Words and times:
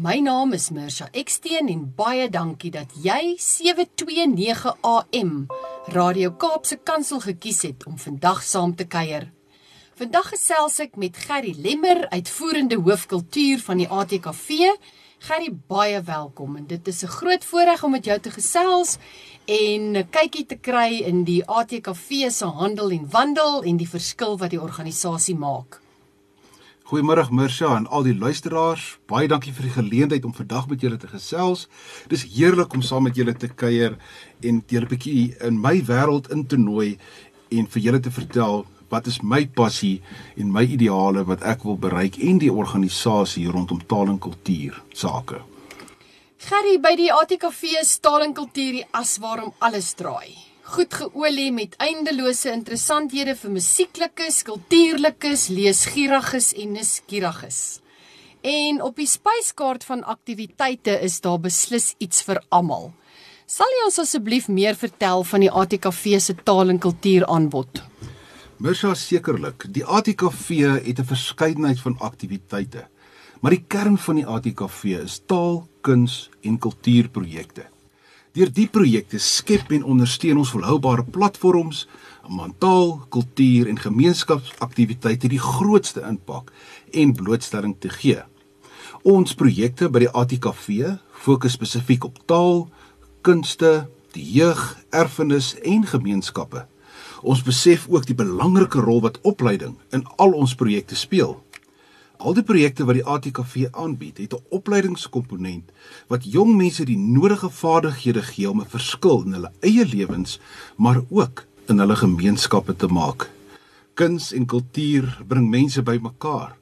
My 0.00 0.16
naam 0.24 0.54
is 0.56 0.70
Mirsha 0.72 1.10
Eksteen 1.12 1.66
en 1.68 1.80
baie 1.92 2.30
dankie 2.32 2.70
dat 2.72 2.94
jy 3.04 3.34
729 3.36 4.70
AM 4.80 5.32
Radio 5.92 6.30
Kaapse 6.40 6.78
Kansel 6.88 7.20
gekies 7.20 7.60
het 7.66 7.84
om 7.84 7.98
vandag 8.00 8.40
saam 8.40 8.72
te 8.78 8.86
kuier. 8.88 9.26
Vandag 10.00 10.30
gesels 10.32 10.78
ek 10.80 10.96
met 10.96 11.20
Gerry 11.26 11.52
Lemmer, 11.52 12.06
uitvoerende 12.16 12.78
hoof 12.80 13.04
kultuur 13.10 13.60
van 13.66 13.82
die 13.82 13.90
ATKV. 13.92 14.70
Gerry, 15.28 15.50
baie 15.68 16.00
welkom 16.08 16.56
en 16.56 16.64
dit 16.70 16.88
is 16.88 17.02
'n 17.04 17.16
groot 17.18 17.44
voorreg 17.44 17.84
om 17.84 17.92
met 17.92 18.04
jou 18.04 18.18
te 18.20 18.30
gesels 18.30 18.96
en 19.44 19.98
'n 19.98 20.08
kykie 20.08 20.46
te 20.46 20.56
kry 20.56 21.04
in 21.04 21.24
die 21.24 21.44
ATKV 21.44 22.30
se 22.30 22.46
handel 22.46 22.90
en 22.90 23.10
wandel 23.10 23.62
en 23.62 23.76
die 23.76 23.88
verskil 23.88 24.38
wat 24.38 24.50
die 24.50 24.62
organisasie 24.62 25.36
maak. 25.36 25.79
Goeiemôre 26.90 27.30
Mirsha 27.30 27.76
en 27.76 27.84
al 27.86 28.02
die 28.02 28.16
luisteraars. 28.18 28.96
Baie 29.06 29.28
dankie 29.30 29.52
vir 29.54 29.68
die 29.68 29.74
geleentheid 29.76 30.24
om 30.26 30.32
vandag 30.34 30.64
met 30.66 30.80
julle 30.82 30.96
te 30.98 31.06
gesels. 31.06 31.68
Dis 32.10 32.24
heerlik 32.32 32.74
om 32.74 32.82
saam 32.82 33.06
met 33.06 33.14
julle 33.14 33.30
te 33.38 33.46
kuier 33.46 33.94
en 34.42 34.58
julle 34.66 34.86
'n 34.86 34.90
bietjie 34.90 35.36
in 35.46 35.60
my 35.60 35.84
wêreld 35.86 36.26
in 36.34 36.42
te 36.46 36.56
nooi 36.56 36.98
en 37.50 37.70
vir 37.70 37.82
julle 37.82 38.00
te 38.00 38.10
vertel 38.10 38.66
wat 38.88 39.06
is 39.06 39.22
my 39.22 39.46
passie 39.46 40.02
en 40.36 40.50
my 40.50 40.64
ideale 40.66 41.24
wat 41.24 41.42
ek 41.42 41.62
wil 41.62 41.78
bereik 41.78 42.18
en 42.18 42.38
die 42.38 42.52
organisasie 42.52 43.46
rondom 43.46 43.86
taal 43.86 44.08
en 44.08 44.18
kultuur 44.18 44.82
sake. 44.92 45.38
Gerry 46.38 46.80
by 46.80 46.96
die 46.96 47.12
ATKV 47.12 47.84
staal 47.84 48.22
en 48.22 48.34
kultuur 48.34 48.72
die 48.72 48.86
as 48.90 49.18
waarom 49.18 49.52
alles 49.60 49.94
draai. 49.94 50.49
Goed 50.62 50.94
geolie 50.94 51.50
met 51.52 51.74
eindelose 51.80 52.52
interessanthede 52.52 53.32
vir 53.34 53.50
musieklikes, 53.50 54.42
kultuurlikes, 54.44 55.48
leesgieriges 55.48 56.52
en 56.52 56.74
nuuskieriges. 56.76 57.80
En 58.44 58.82
op 58.84 59.00
die 59.00 59.08
spyskaart 59.08 59.84
van 59.84 60.04
aktiwiteite 60.04 60.98
is 61.00 61.20
daar 61.24 61.40
beslis 61.40 61.94
iets 61.98 62.22
vir 62.28 62.42
almal. 62.48 62.92
Sal 63.50 63.72
jy 63.78 63.86
ons 63.88 63.98
asseblief 64.04 64.46
meer 64.52 64.76
vertel 64.78 65.24
van 65.32 65.46
die 65.46 65.50
ATKV 65.50 66.20
se 66.20 66.36
taal 66.44 66.70
en 66.70 66.78
kultuur 66.78 67.26
aanbod? 67.26 67.82
Mirsha 68.60 68.92
sekerlik. 68.94 69.64
Die 69.72 69.84
ATKV 69.84 70.48
het 70.84 71.00
'n 71.00 71.08
verskeidenheid 71.08 71.80
van 71.80 71.98
aktiwiteite. 71.98 72.86
Maar 73.40 73.50
die 73.50 73.64
kern 73.66 73.98
van 73.98 74.14
die 74.14 74.26
ATKV 74.26 74.84
is 74.84 75.20
taal, 75.26 75.68
kuns 75.80 76.28
en 76.42 76.58
kultuurprojekte. 76.58 77.69
Deur 78.30 78.50
die 78.54 78.68
projekte 78.70 79.18
skep 79.18 79.72
en 79.74 79.82
ondersteun 79.90 80.38
ons 80.38 80.52
volhoubare 80.54 81.02
platforms 81.02 81.88
om 82.28 82.38
aan 82.44 82.52
taal, 82.62 82.92
kultuur 83.10 83.66
en 83.66 83.80
gemeenskapsaktiwiteite 83.82 85.30
die 85.32 85.40
grootste 85.42 86.04
impak 86.06 86.52
en 86.94 87.14
blootstelling 87.18 87.74
te 87.82 87.90
gee. 87.90 88.20
Ons 89.02 89.34
projekte 89.34 89.88
by 89.90 90.04
die 90.04 90.12
ATKV 90.14 90.92
fokus 91.24 91.58
spesifiek 91.58 92.06
op 92.06 92.22
taal, 92.30 92.68
kunste, 93.26 93.88
die 94.14 94.28
jeug, 94.38 94.62
erfenis 94.94 95.56
en 95.66 95.82
gemeenskappe. 95.90 96.68
Ons 97.26 97.42
besef 97.42 97.88
ook 97.90 98.06
die 98.06 98.16
belangrike 98.16 98.78
rol 98.78 99.02
wat 99.02 99.18
opleiding 99.26 99.74
in 99.90 100.06
al 100.22 100.38
ons 100.38 100.54
projekte 100.54 100.94
speel. 100.94 101.40
Al 102.20 102.34
die 102.36 102.44
projekte 102.44 102.84
wat 102.84 102.98
die 102.98 103.04
ATKV 103.08 103.70
aanbied, 103.72 104.18
het 104.20 104.34
'n 104.34 104.44
opleidingskomponent 104.50 105.70
wat 106.08 106.24
jong 106.24 106.56
mense 106.56 106.84
die 106.84 106.98
nodige 106.98 107.48
vaardighede 107.50 108.22
gee 108.22 108.50
om 108.50 108.60
'n 108.60 108.68
verskil 108.68 109.22
in 109.24 109.32
hulle 109.32 109.52
eie 109.60 109.84
lewens, 109.84 110.40
maar 110.76 111.00
ook 111.08 111.46
in 111.68 111.78
hulle 111.78 111.96
gemeenskappe 111.96 112.76
te 112.76 112.86
maak. 112.86 113.30
Kuns 113.94 114.32
en 114.32 114.46
kultuur 114.46 115.24
bring 115.28 115.48
mense 115.50 115.82
bymekaar. 115.82 116.56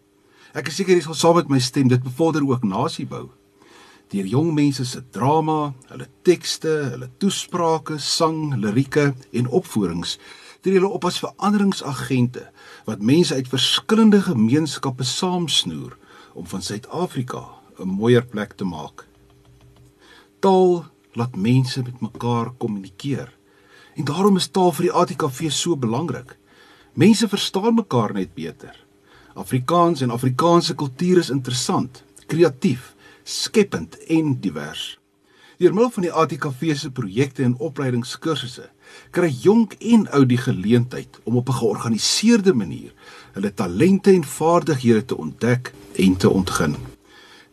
Ek 0.54 0.68
is 0.68 0.76
seker 0.76 0.94
jy 0.94 1.00
sal 1.00 1.14
saam 1.14 1.34
met 1.34 1.48
my 1.48 1.58
stem 1.58 1.88
dit 1.88 2.02
bevorder 2.02 2.42
ook 2.46 2.62
nasiebou. 2.62 3.28
Deur 4.08 4.26
jong 4.26 4.54
mense 4.54 4.84
se 4.84 5.02
drama, 5.10 5.74
hulle 5.88 6.08
tekste, 6.22 6.90
hulle 6.92 7.10
toesprake, 7.18 7.98
sang, 7.98 8.54
lirieke 8.54 9.14
en 9.32 9.48
opvoerings 9.48 10.18
tree 10.60 10.78
hulle 10.78 10.90
op 10.90 11.04
as 11.04 11.20
veranderingsagente 11.22 12.48
wat 12.88 13.04
mense 13.04 13.34
uit 13.34 13.48
verskillende 13.48 14.22
gemeenskappe 14.22 15.04
saamsnoer 15.04 15.96
om 16.34 16.46
van 16.46 16.62
Suid-Afrika 16.62 17.44
'n 17.78 17.88
mooier 17.88 18.26
plek 18.26 18.52
te 18.52 18.64
maak. 18.64 19.06
Taal 20.38 20.84
laat 21.12 21.36
mense 21.36 21.82
met 21.82 22.00
mekaar 22.00 22.50
kommunikeer. 22.58 23.32
En 23.94 24.04
daarom 24.04 24.36
is 24.36 24.48
taal 24.48 24.72
vir 24.72 24.82
die 24.82 24.92
ATKV 24.92 25.50
so 25.50 25.76
belangrik. 25.76 26.36
Mense 26.92 27.28
verstaan 27.28 27.74
mekaar 27.74 28.12
net 28.12 28.34
beter. 28.34 28.86
Afrikaans 29.34 30.00
en 30.00 30.10
Afrikaanse 30.10 30.74
kultuur 30.74 31.18
is 31.18 31.30
interessant, 31.30 32.02
kreatief, 32.26 32.94
skepend 33.22 33.98
en 34.06 34.40
divers. 34.40 34.98
Deur 35.58 35.74
middel 35.74 35.90
van 35.90 36.02
die 36.02 36.12
ATKV 36.12 36.76
se 36.76 36.90
projekte 36.90 37.42
en 37.42 37.58
opleidingskursusse 37.58 38.70
kry 39.10 39.30
jonk 39.42 39.74
en 39.78 40.06
oud 40.10 40.28
die 40.28 40.40
geleentheid 40.40 41.18
om 41.24 41.36
op 41.36 41.48
'n 41.48 41.60
georganiseerde 41.60 42.54
manier 42.54 42.92
hulle 43.32 43.54
talente 43.54 44.10
en 44.10 44.24
vaardighede 44.24 45.04
te 45.04 45.16
ontdek 45.16 45.72
en 45.94 46.16
te 46.16 46.30
ontgin. 46.30 46.76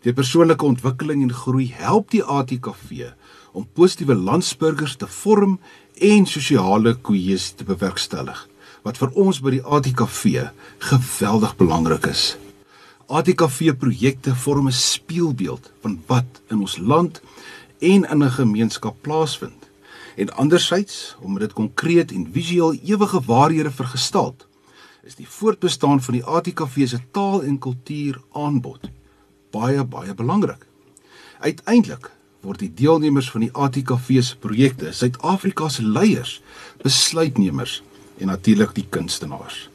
Deur 0.01 0.13
persoonlike 0.13 0.65
ontwikkeling 0.65 1.21
en 1.21 1.33
groei 1.33 1.71
help 1.73 2.11
die 2.11 2.23
ATKV 2.23 3.11
om 3.53 3.67
positiewe 3.73 4.15
landsburgers 4.15 4.95
te 4.95 5.07
vorm 5.07 5.59
en 5.97 6.25
sosiale 6.25 6.95
kohesie 6.95 7.55
te 7.55 7.63
bewerkstellig 7.63 8.47
wat 8.85 8.99
vir 9.01 9.13
ons 9.17 9.39
by 9.41 9.55
die 9.55 9.63
ATKV 9.63 10.49
geweldig 10.91 11.55
belangrik 11.57 12.05
is. 12.05 12.37
ATKV 13.09 13.73
projekte 13.77 14.35
vorm 14.35 14.67
'n 14.67 14.71
spieelbeeld 14.71 15.71
van 15.81 16.01
wat 16.07 16.41
in 16.49 16.59
ons 16.59 16.77
land 16.77 17.21
en 17.79 18.05
in 18.05 18.23
'n 18.23 18.29
gemeenskap 18.29 18.95
plaasvind 19.01 19.64
en 20.15 20.33
andersins 20.35 21.15
om 21.21 21.39
dit 21.39 21.53
konkreet 21.53 22.11
en 22.11 22.27
visueel 22.31 22.73
ewige 22.73 23.21
waarhede 23.25 23.71
vergestalt 23.71 24.47
is 25.05 25.15
die 25.15 25.27
voortbestaan 25.29 26.01
van 26.01 26.13
die 26.17 26.23
ATKV 26.23 26.87
se 26.87 26.99
taal 27.11 27.43
en 27.43 27.59
kultuur 27.61 28.21
aanbod 28.33 28.89
baie 29.55 29.83
baie 29.83 30.13
belangrik. 30.13 30.65
Uiteindelik 31.39 32.09
word 32.45 32.61
die 32.61 32.71
deelnemers 32.73 33.29
van 33.33 33.45
die 33.45 33.51
ATKV 33.53 34.21
se 34.23 34.37
projekte 34.41 34.91
Suid-Afrika 34.93 35.69
se 35.69 35.85
leiers, 35.85 36.39
besluitnemers 36.83 37.81
en 38.21 38.31
natuurlik 38.31 38.75
die 38.75 38.85
kunstenaars. 38.89 39.67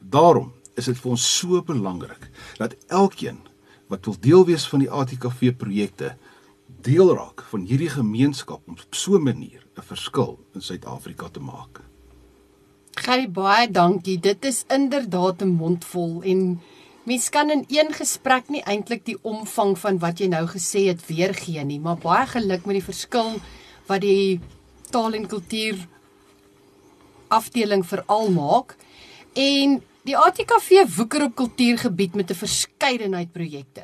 Daarom 0.00 0.52
is 0.78 0.88
dit 0.90 0.98
vir 0.98 1.14
ons 1.14 1.24
so 1.38 1.62
belangrik 1.62 2.30
dat 2.58 2.76
elkeen 2.88 3.40
wat 3.92 4.06
wil 4.08 4.16
deel 4.20 4.46
wees 4.48 4.64
van 4.70 4.82
die 4.84 4.90
ATKV 4.90 5.52
projekte 5.60 6.14
deel 6.84 7.14
raak 7.16 7.42
van 7.48 7.64
hierdie 7.64 7.88
gemeenskap 7.88 8.60
om 8.68 8.76
op 8.76 8.94
so 8.94 9.16
'n 9.16 9.22
manier 9.22 9.62
'n 9.76 9.82
verskil 9.82 10.38
in 10.54 10.60
Suid-Afrika 10.60 11.28
te 11.28 11.40
maak. 11.40 11.80
Gary 12.94 13.30
baie 13.30 13.70
dankie. 13.70 14.20
Dit 14.20 14.44
is 14.44 14.64
inderdaad 14.68 15.42
'n 15.42 15.48
mondvol 15.48 16.22
en 16.22 16.60
mens 17.04 17.28
kan 17.28 17.50
in 17.50 17.64
een 17.68 17.92
gesprek 17.92 18.48
nie 18.48 18.62
eintlik 18.62 19.04
die 19.04 19.18
omvang 19.22 19.78
van 19.78 19.98
wat 19.98 20.18
jy 20.18 20.26
nou 20.26 20.46
gesê 20.46 20.86
het 20.86 21.06
weergee 21.06 21.64
nie, 21.64 21.80
maar 21.80 21.96
baie 21.96 22.26
geluk 22.26 22.64
met 22.64 22.74
die 22.74 22.90
verskil 22.92 23.40
wat 23.86 24.00
die 24.00 24.40
taal 24.90 25.12
en 25.12 25.26
kultuur 25.26 25.88
afdeling 27.28 27.86
veral 27.86 28.30
maak. 28.30 28.76
En 29.32 29.82
die 30.02 30.16
ATKV 30.16 30.96
woeker 30.96 31.22
op 31.24 31.34
kultuurgebied 31.34 32.14
met 32.14 32.30
'n 32.30 32.34
verskeidenheid 32.34 33.32
projekte. 33.32 33.82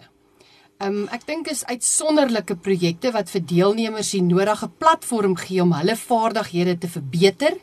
Um, 0.81 1.03
ek 1.12 1.27
dink 1.29 1.49
is 1.53 1.61
uitsonderlike 1.69 2.55
projekte 2.65 3.11
wat 3.12 3.29
vir 3.29 3.43
deelnemers 3.44 4.15
die 4.15 4.23
nodige 4.25 4.71
platform 4.81 5.35
gee 5.37 5.61
om 5.61 5.75
hulle 5.77 5.93
vaardighede 5.93 6.79
te 6.81 6.88
verbeter 6.88 7.59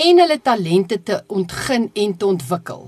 en 0.00 0.22
hulle 0.22 0.38
talente 0.40 0.96
te 0.96 1.18
ontgin 1.28 1.90
en 1.92 2.14
te 2.16 2.24
ontwikkel. 2.24 2.86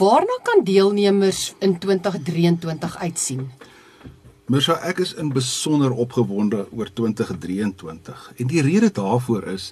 Waarna 0.00 0.40
kan 0.42 0.64
deelnemers 0.66 1.52
in 1.62 1.76
2023 1.78 2.96
uitsien? 3.04 3.44
Mirsa, 4.50 4.80
ek 4.82 5.04
is 5.06 5.14
in 5.14 5.30
besonder 5.30 5.94
opgewonde 5.94 6.64
oor 6.74 6.90
2023 6.90 8.32
en 8.34 8.50
die 8.50 8.66
rede 8.66 8.90
daarvoor 8.98 9.46
is 9.54 9.70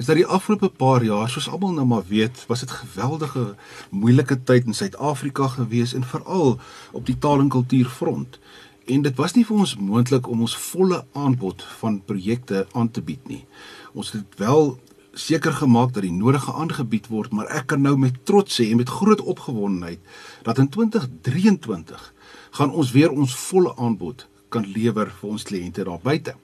is 0.00 0.08
dat 0.08 0.16
die 0.16 0.26
afgelope 0.26 0.72
paar 0.80 1.04
jaar, 1.04 1.28
soos 1.30 1.50
almal 1.52 1.74
nou 1.76 1.84
maar 1.86 2.06
weet, 2.08 2.46
was 2.48 2.64
dit 2.64 2.70
geweldige 2.72 3.52
moeilike 3.90 4.38
tyd 4.48 4.66
in 4.66 4.74
Suid-Afrika 4.74 5.46
gewees 5.52 5.92
en 5.94 6.06
veral 6.08 6.56
op 6.96 7.06
die 7.06 7.18
taal 7.20 7.44
en 7.44 7.52
kultuurfront 7.52 8.38
en 8.86 9.02
dit 9.02 9.16
was 9.16 9.34
nie 9.34 9.44
vir 9.44 9.56
ons 9.64 9.76
moontlik 9.78 10.28
om 10.28 10.40
ons 10.40 10.56
volle 10.56 11.04
aanbod 11.12 11.62
van 11.80 12.00
projekte 12.04 12.66
aan 12.72 12.90
te 12.90 13.02
bied 13.02 13.28
nie. 13.28 13.44
Ons 13.94 14.12
het 14.12 14.38
wel 14.40 14.78
seker 15.12 15.52
gemaak 15.52 15.92
dat 15.92 16.02
die 16.02 16.12
nodige 16.12 16.52
aangebied 16.52 17.06
word, 17.12 17.32
maar 17.32 17.50
ek 17.52 17.66
kan 17.72 17.82
nou 17.84 17.96
met 18.00 18.16
trots 18.24 18.60
sê 18.60 18.70
en 18.70 18.80
met 18.80 18.88
groot 18.88 19.20
opgewondenheid 19.20 20.00
dat 20.42 20.58
in 20.58 20.68
2023 20.68 22.12
gaan 22.58 22.72
ons 22.72 22.92
weer 22.92 23.12
ons 23.12 23.34
volle 23.48 23.74
aanbod 23.76 24.26
kan 24.52 24.64
lewer 24.68 25.12
vir 25.20 25.30
ons 25.30 25.44
kliënte 25.48 25.84
daar 25.88 26.00
buite. 26.02 26.34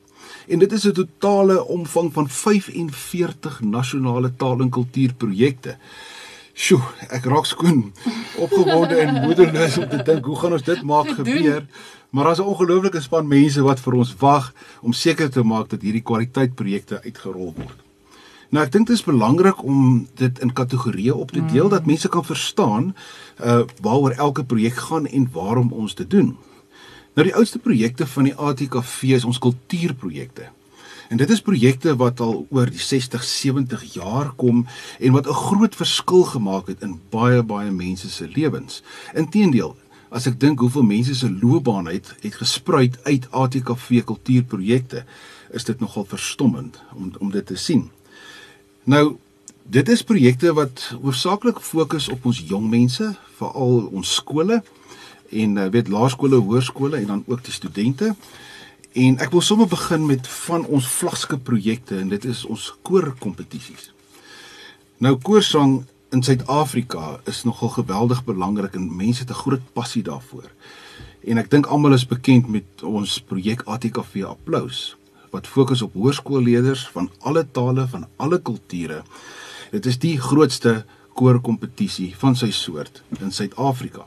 En 0.49 0.58
dit 0.58 0.73
is 0.73 0.85
'n 0.87 0.93
totale 0.93 1.64
omvang 1.64 2.12
van 2.12 2.29
45 2.29 3.61
nasionale 3.61 4.37
taal- 4.37 4.61
en 4.61 4.70
kultuurprojekte. 4.70 5.76
Sjoe, 6.58 6.82
ek 7.14 7.28
raak 7.31 7.46
skoon 7.46 7.84
opgewonde 8.43 8.96
en 8.99 9.20
moedeloos 9.22 9.76
om 9.78 9.84
te 9.93 10.00
dink 10.02 10.25
hoe 10.26 10.38
gaan 10.40 10.56
ons 10.56 10.64
dit 10.66 10.81
maak 10.82 11.12
gebeur? 11.20 11.60
Maar 12.10 12.25
daar's 12.25 12.40
'n 12.43 12.50
ongelooflike 12.50 13.00
span 13.00 13.28
mense 13.28 13.62
wat 13.62 13.81
vir 13.81 13.94
ons 13.94 14.14
wag 14.19 14.52
om 14.82 14.93
seker 14.93 15.31
te 15.31 15.43
maak 15.43 15.69
dat 15.69 15.82
hierdie 15.82 16.02
kwaliteitprojekte 16.02 17.00
uitgerol 17.05 17.55
word. 17.55 17.78
Nou 18.50 18.64
ek 18.64 18.72
dink 18.72 18.87
dit 18.87 18.96
is 18.96 19.05
belangrik 19.05 19.62
om 19.62 20.08
dit 20.14 20.38
in 20.38 20.52
kategorieë 20.52 21.14
op 21.14 21.31
te 21.31 21.44
deel 21.46 21.64
mm. 21.64 21.70
dat 21.70 21.87
mense 21.87 22.08
kan 22.08 22.25
verstaan 22.25 22.94
uh 23.38 23.62
waaroor 23.81 24.11
elke 24.11 24.44
projek 24.44 24.75
gaan 24.75 25.06
en 25.06 25.28
waarom 25.32 25.72
ons 25.72 25.94
dit 25.94 26.11
doen. 26.11 26.37
Nou 27.14 27.26
die 27.26 27.34
oudste 27.34 27.58
projekte 27.58 28.06
van 28.06 28.25
die 28.25 28.34
ATKV 28.34 29.02
is 29.02 29.25
ons 29.25 29.38
kultuurprojekte. 29.38 30.50
En 31.08 31.16
dit 31.16 31.31
is 31.31 31.40
projekte 31.40 31.96
wat 31.96 32.20
al 32.20 32.46
oor 32.50 32.70
die 32.70 32.81
60, 32.81 33.25
70 33.25 33.84
jaar 33.94 34.32
kom 34.37 34.66
en 34.99 35.12
wat 35.12 35.26
'n 35.26 35.40
groot 35.49 35.75
verskil 35.75 36.25
gemaak 36.25 36.66
het 36.66 36.82
in 36.82 37.00
baie 37.10 37.43
baie 37.43 37.70
mense 37.70 38.10
se 38.10 38.28
lewens. 38.28 38.82
Inteendeel, 39.14 39.76
as 40.08 40.26
ek 40.26 40.40
dink 40.40 40.58
hoeveel 40.58 40.82
mense 40.82 41.14
se 41.14 41.31
loopbaan 41.31 41.87
het 41.87 42.14
het 42.20 42.34
gespruit 42.34 42.99
uit 43.02 43.31
ATKV 43.31 44.05
kultuurprojekte, 44.05 45.05
is 45.50 45.64
dit 45.64 45.81
nogal 45.81 46.05
verstommend 46.05 46.81
om 46.94 47.12
om 47.19 47.31
dit 47.31 47.46
te 47.46 47.56
sien. 47.56 47.90
Nou, 48.84 49.16
dit 49.62 49.88
is 49.88 50.02
projekte 50.02 50.52
wat 50.52 50.96
hoofsaaklik 51.02 51.61
fokus 51.61 52.08
op 52.08 52.25
ons 52.25 52.43
jong 52.46 52.69
mense, 52.70 53.16
veral 53.37 53.88
ons 53.93 54.14
skole 54.14 54.62
en 55.28 55.56
uh, 55.56 55.66
weet 55.66 55.88
laerskole, 55.88 56.37
hoërskole 56.37 56.96
en 56.96 57.06
dan 57.06 57.25
ook 57.26 57.44
die 57.44 57.52
studente. 57.52 58.14
En 58.98 59.20
ek 59.22 59.30
wil 59.30 59.42
sommer 59.46 59.68
begin 59.70 60.06
met 60.08 60.26
van 60.26 60.64
ons 60.66 60.86
vlaggenskap 60.90 61.44
projekte 61.46 62.00
en 62.00 62.08
dit 62.10 62.24
is 62.26 62.40
ons 62.50 62.64
koorkompetisies. 62.82 63.92
Nou 64.98 65.12
koorsang 65.22 65.84
in 66.10 66.24
Suid-Afrika 66.26 67.20
is 67.30 67.44
nogal 67.46 67.70
geweldig 67.76 68.24
belangrik 68.26 68.74
en 68.74 68.88
mense 68.96 69.22
het 69.22 69.30
'n 69.30 69.42
groot 69.44 69.72
passie 69.72 70.02
daarvoor. 70.02 70.50
En 71.30 71.38
ek 71.38 71.50
dink 71.50 71.66
almal 71.66 71.92
is 71.92 72.06
bekend 72.06 72.48
met 72.48 72.82
ons 72.82 73.20
projek 73.20 73.62
ATKV 73.66 74.24
Applous 74.24 74.96
wat 75.30 75.46
fokus 75.46 75.82
op 75.82 75.92
hoërskoolleerders 75.92 76.88
van 76.88 77.10
alle 77.20 77.46
tale, 77.52 77.86
van 77.86 78.08
alle 78.16 78.40
kulture. 78.42 79.02
Dit 79.70 79.86
is 79.86 79.98
die 79.98 80.20
grootste 80.20 80.84
koorkompetisie 81.14 82.14
van 82.16 82.36
sy 82.36 82.50
soort 82.50 83.02
in 83.20 83.32
Suid-Afrika. 83.32 84.06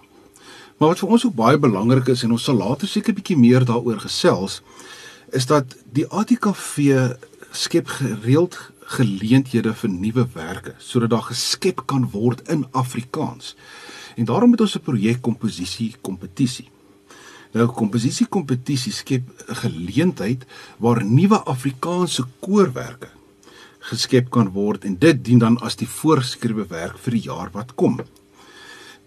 Maar 0.82 0.96
wat 0.96 1.02
vir 1.04 1.12
ons 1.14 1.24
ook 1.28 1.36
baie 1.38 1.58
belangrik 1.62 2.08
is 2.10 2.24
en 2.26 2.32
ons 2.34 2.44
sal 2.48 2.56
later 2.58 2.90
seker 2.90 3.14
bietjie 3.14 3.36
meer 3.38 3.62
daaroor 3.70 4.00
gesels, 4.02 4.64
is 5.30 5.46
dat 5.46 5.76
die 5.94 6.08
ATKV 6.10 6.80
skep 7.54 7.92
gereeld 8.00 8.56
geleenthede 8.96 9.76
vir 9.78 9.92
nuwe 9.94 10.24
werke 10.34 10.74
sodat 10.82 11.12
daar 11.14 11.28
geskep 11.28 11.84
kan 11.86 12.08
word 12.16 12.42
in 12.50 12.64
Afrikaans. 12.72 13.54
En 14.18 14.26
daarom 14.26 14.56
het 14.56 14.64
ons 14.66 14.76
'n 14.76 14.82
projek 14.82 15.22
komposisie 15.22 15.94
kompetisie. 16.02 16.70
Nou 17.54 17.68
komposisie 17.68 18.26
kompetisie 18.26 18.92
skep 18.92 19.22
'n 19.50 19.56
geleentheid 19.56 20.46
waar 20.80 21.06
nuwe 21.06 21.44
Afrikaanse 21.46 22.26
koorwerke 22.40 23.10
geskep 23.80 24.32
kan 24.32 24.50
word 24.50 24.84
en 24.86 24.98
dit 24.98 25.26
dien 25.26 25.40
dan 25.40 25.60
as 25.62 25.76
die 25.76 25.88
voorgeskrewe 25.88 26.66
werk 26.68 26.98
vir 26.98 27.12
die 27.12 27.24
jaar 27.30 27.50
wat 27.54 27.76
kom. 27.76 28.02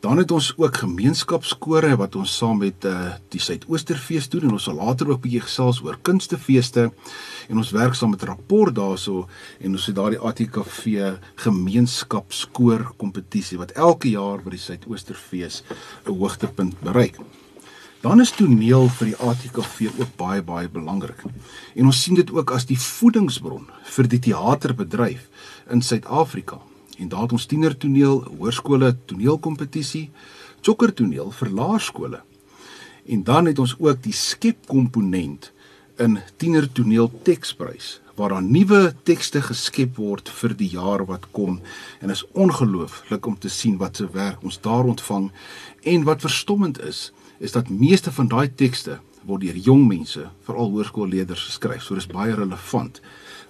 Dan 0.05 0.19
het 0.21 0.31
ons 0.37 0.51
ook 0.61 0.77
gemeenskapskore 0.83 1.95
wat 1.97 2.17
ons 2.21 2.33
saam 2.37 2.59
met 2.61 2.85
uh, 2.85 3.15
die 3.33 3.41
Suidoosterfees 3.41 4.27
doen 4.29 4.43
en 4.45 4.57
ons 4.59 4.67
sal 4.69 4.77
later 4.77 5.09
ook 5.09 5.23
bietjie 5.23 5.41
gesels 5.47 5.79
oor 5.81 5.97
kunstefeeste 6.05 6.91
en 7.49 7.61
ons 7.63 7.71
werk 7.73 7.97
saam 7.97 8.13
met 8.13 8.27
rapport 8.29 8.75
daarso 8.77 9.23
en 9.65 9.79
ons 9.79 9.87
het 9.89 9.97
daardie 9.97 10.21
ATKV 10.21 11.15
gemeenskapskoor 11.47 12.91
kompetisie 13.01 13.57
wat 13.63 13.73
elke 13.87 14.13
jaar 14.13 14.45
by 14.45 14.53
die 14.59 14.61
Suidoosterfees 14.67 15.63
'n 16.05 16.19
hoogtepunt 16.21 16.77
bereik. 16.85 17.17
Dan 18.05 18.21
is 18.21 18.37
toneel 18.37 18.89
vir 18.99 19.07
die 19.07 19.17
ATKV 19.17 19.89
ook 19.89 20.17
baie 20.21 20.43
baie 20.43 20.69
belangrik. 20.69 21.25
En 21.75 21.87
ons 21.87 22.03
sien 22.03 22.15
dit 22.15 22.31
ook 22.31 22.51
as 22.51 22.69
die 22.69 22.79
voedingsbron 22.79 23.71
vir 23.97 24.09
die 24.09 24.21
teaterbedryf 24.21 25.29
in 25.71 25.81
Suid-Afrika. 25.81 26.61
En 26.99 27.09
daar 27.09 27.27
het 27.27 27.33
ons 27.33 27.47
tienertoneel, 27.47 28.23
hoërskole 28.39 28.93
toneelkompetisie, 29.11 30.11
sokkertoneel 30.61 31.31
vir 31.31 31.51
laerskole. 31.51 32.23
En 33.05 33.25
dan 33.25 33.51
het 33.51 33.59
ons 33.59 33.75
ook 33.79 34.03
die 34.03 34.15
skepkomponent 34.17 35.51
in 36.01 36.19
tienertoneel 36.37 37.11
teksprys 37.23 37.99
waar 38.15 38.31
daar 38.31 38.43
nuwe 38.43 38.95
tekste 39.03 39.41
geskep 39.43 39.97
word 39.99 40.29
vir 40.31 40.53
die 40.55 40.69
jaar 40.71 41.03
wat 41.07 41.27
kom. 41.35 41.59
En 42.01 42.11
is 42.15 42.23
ongelooflik 42.33 43.27
om 43.27 43.39
te 43.39 43.51
sien 43.51 43.77
wat 43.81 43.99
se 43.99 44.07
werk 44.15 44.43
ons 44.47 44.61
daar 44.63 44.87
ontvang. 44.87 45.33
En 45.83 46.07
wat 46.07 46.23
verstommend 46.23 46.81
is 46.81 47.11
is 47.39 47.53
dat 47.53 47.69
meeste 47.69 48.13
van 48.13 48.31
daai 48.31 48.55
tekste 48.55 49.01
word 49.27 49.43
deur 49.43 49.57
jong 49.57 49.89
mense 49.89 50.29
veral 50.47 50.71
hoërskoolleerders 50.71 51.49
geskryf. 51.51 51.83
So 51.83 51.99
dis 51.99 52.07
baie 52.07 52.35
relevant 52.35 53.01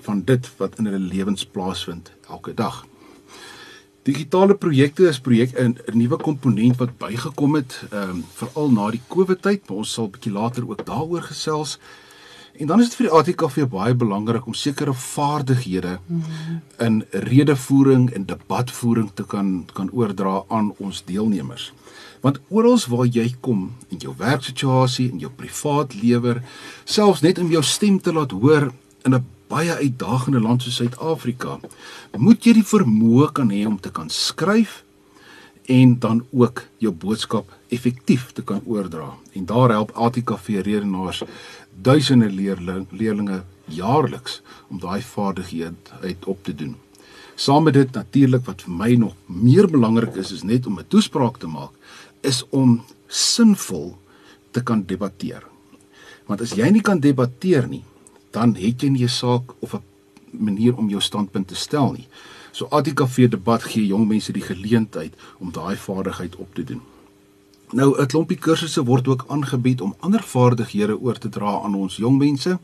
van 0.07 0.25
dit 0.25 0.49
wat 0.57 0.79
in 0.79 0.89
hulle 0.89 1.03
lewens 1.13 1.45
plaasvind 1.45 2.13
elke 2.29 2.55
dag 2.57 2.87
Digitale 4.05 4.55
projekte 4.55 5.07
is 5.09 5.21
projek 5.21 5.55
'n 5.57 5.79
nuwe 5.93 6.17
komponent 6.17 6.77
wat 6.77 6.99
bygekom 6.99 7.55
het, 7.55 7.83
ehm 7.91 8.11
um, 8.11 8.25
veral 8.35 8.71
na 8.71 8.91
die 8.91 9.01
COVID 9.09 9.43
tyd, 9.43 9.69
maar 9.69 9.79
ons 9.79 9.93
sal 9.93 10.11
bietjie 10.11 10.33
later 10.33 10.69
ook 10.69 10.85
daaroor 10.85 11.23
gesels. 11.23 11.79
En 12.59 12.67
dan 12.67 12.81
is 12.81 12.89
dit 12.89 12.95
vir 12.95 13.07
die 13.07 13.17
ATKV 13.19 13.67
baie 13.67 13.95
belangrik 13.95 14.47
om 14.47 14.55
sekere 14.55 14.95
vaardighede 14.95 15.99
in 16.79 17.05
redevoering 17.11 18.11
en 18.11 18.27
debatvoering 18.27 19.11
te 19.15 19.25
kan 19.25 19.67
kan 19.73 19.91
oordra 19.91 20.43
aan 20.49 20.73
ons 20.79 21.03
deelnemers. 21.05 21.73
Want 22.21 22.41
oral 22.49 22.79
waar 22.89 23.07
jy 23.07 23.35
kom 23.41 23.73
in 23.89 23.99
jou 23.99 24.15
werksituasie, 24.19 25.11
in 25.11 25.19
jou 25.19 25.31
privaat 25.31 25.95
lewe, 25.95 26.43
selfs 26.85 27.21
net 27.21 27.39
om 27.39 27.51
jou 27.51 27.63
stem 27.63 28.01
te 28.01 28.13
laat 28.13 28.31
hoor 28.31 28.73
in 29.05 29.15
'n 29.15 29.25
baie 29.49 29.73
uitdagende 29.73 30.41
land 30.41 30.63
soos 30.63 30.79
Suid-Afrika, 30.81 31.59
moet 32.19 32.45
jy 32.47 32.57
die 32.61 32.67
vermoë 32.67 33.33
kan 33.37 33.51
hê 33.51 33.65
om 33.69 33.79
te 33.81 33.93
kan 33.95 34.11
skryf 34.11 34.83
en 35.71 35.99
dan 35.99 36.25
ook 36.33 36.65
jou 36.79 36.93
boodskap 36.93 37.49
effektief 37.73 38.33
te 38.33 38.43
kan 38.43 38.61
oordra. 38.67 39.15
En 39.33 39.47
daar 39.49 39.71
help 39.71 39.95
ATKV 39.97 40.61
redenaars 40.65 41.23
duisende 41.83 42.31
leerling, 42.31 42.87
leerlinge 42.91 43.43
jaarliks 43.65 44.43
om 44.69 44.81
daai 44.81 45.03
vaardighede 45.03 46.01
uit 46.03 46.25
op 46.25 46.45
te 46.45 46.55
doen. 46.55 46.77
Saam 47.35 47.65
met 47.65 47.75
dit 47.75 47.93
natuurlik 47.93 48.45
wat 48.47 48.63
vir 48.63 48.75
my 48.75 48.95
nog 48.95 49.15
meer 49.27 49.67
belangrik 49.71 50.15
is 50.21 50.33
is 50.33 50.43
net 50.43 50.67
om 50.67 50.79
'n 50.79 50.89
toespraak 50.89 51.39
te 51.39 51.47
maak 51.47 51.73
is 52.21 52.45
om 52.51 52.85
sinvol 53.09 53.97
te 54.51 54.63
kan 54.63 54.85
debatteer. 54.87 55.43
Want 56.27 56.41
as 56.41 56.55
jy 56.55 56.71
nie 56.71 56.81
kan 56.81 57.01
debatteer 57.01 57.69
nie, 57.69 57.85
dan 58.35 58.57
het 58.59 58.83
jy 58.83 58.89
nie 58.91 59.05
'n 59.05 59.09
saak 59.09 59.55
of 59.59 59.75
'n 59.75 59.83
manier 60.31 60.77
om 60.77 60.89
jou 60.89 61.01
standpunt 61.01 61.49
te 61.49 61.55
stel 61.55 61.93
nie. 61.93 62.09
So 62.51 62.67
ATKV 62.71 63.29
debat 63.29 63.63
gee 63.63 63.87
jong 63.87 64.09
mense 64.09 64.33
die 64.33 64.43
geleentheid 64.43 65.15
om 65.39 65.53
daai 65.53 65.77
vaardigheid 65.77 66.37
op 66.37 66.55
te 66.55 66.65
doen. 66.65 66.83
Nou 67.71 68.01
'n 68.01 68.07
klompie 68.07 68.39
kursusse 68.39 68.85
word 68.85 69.09
ook 69.09 69.25
aangebied 69.29 69.81
om 69.81 69.95
ander 69.99 70.23
vaardighede 70.23 71.01
oor 71.01 71.19
te 71.19 71.29
dra 71.29 71.61
aan 71.63 71.75
ons 71.75 71.97
jong 71.97 72.19
mense. 72.19 72.59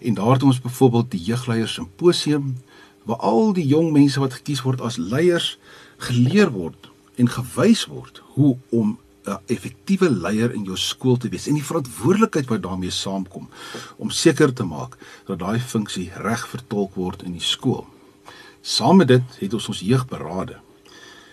En 0.00 0.14
daar 0.14 0.32
het 0.32 0.42
ons 0.42 0.60
byvoorbeeld 0.60 1.10
die 1.10 1.22
jeugleiers 1.22 1.74
simposium 1.74 2.56
waar 3.02 3.16
al 3.16 3.52
die 3.52 3.66
jong 3.66 3.92
mense 3.92 4.20
wat 4.20 4.32
gekies 4.32 4.62
word 4.62 4.80
as 4.80 4.96
leiers 4.96 5.58
geleer 5.96 6.50
word 6.50 6.90
en 7.14 7.28
gewys 7.28 7.86
word 7.86 8.22
hoe 8.34 8.56
om 8.70 8.98
'n 9.24 9.38
effektiewe 9.46 10.10
leier 10.10 10.52
in 10.52 10.64
jou 10.64 10.76
skool 10.76 11.16
te 11.16 11.28
wees 11.32 11.46
en 11.48 11.56
die 11.56 11.64
verantwoordelikheid 11.64 12.48
wat 12.52 12.62
daarmee 12.62 12.92
saamkom 12.92 13.48
om 13.96 14.10
seker 14.10 14.52
te 14.52 14.64
maak 14.64 14.98
dat 15.26 15.38
daai 15.38 15.60
funksie 15.60 16.10
reg 16.26 16.48
vertolk 16.48 16.94
word 16.94 17.22
in 17.22 17.32
die 17.32 17.48
skool. 17.54 17.86
Saam 18.60 18.96
met 18.96 19.08
dit 19.08 19.38
het 19.38 19.54
ons 19.54 19.68
ons 19.68 19.80
jeugberade. 19.80 20.58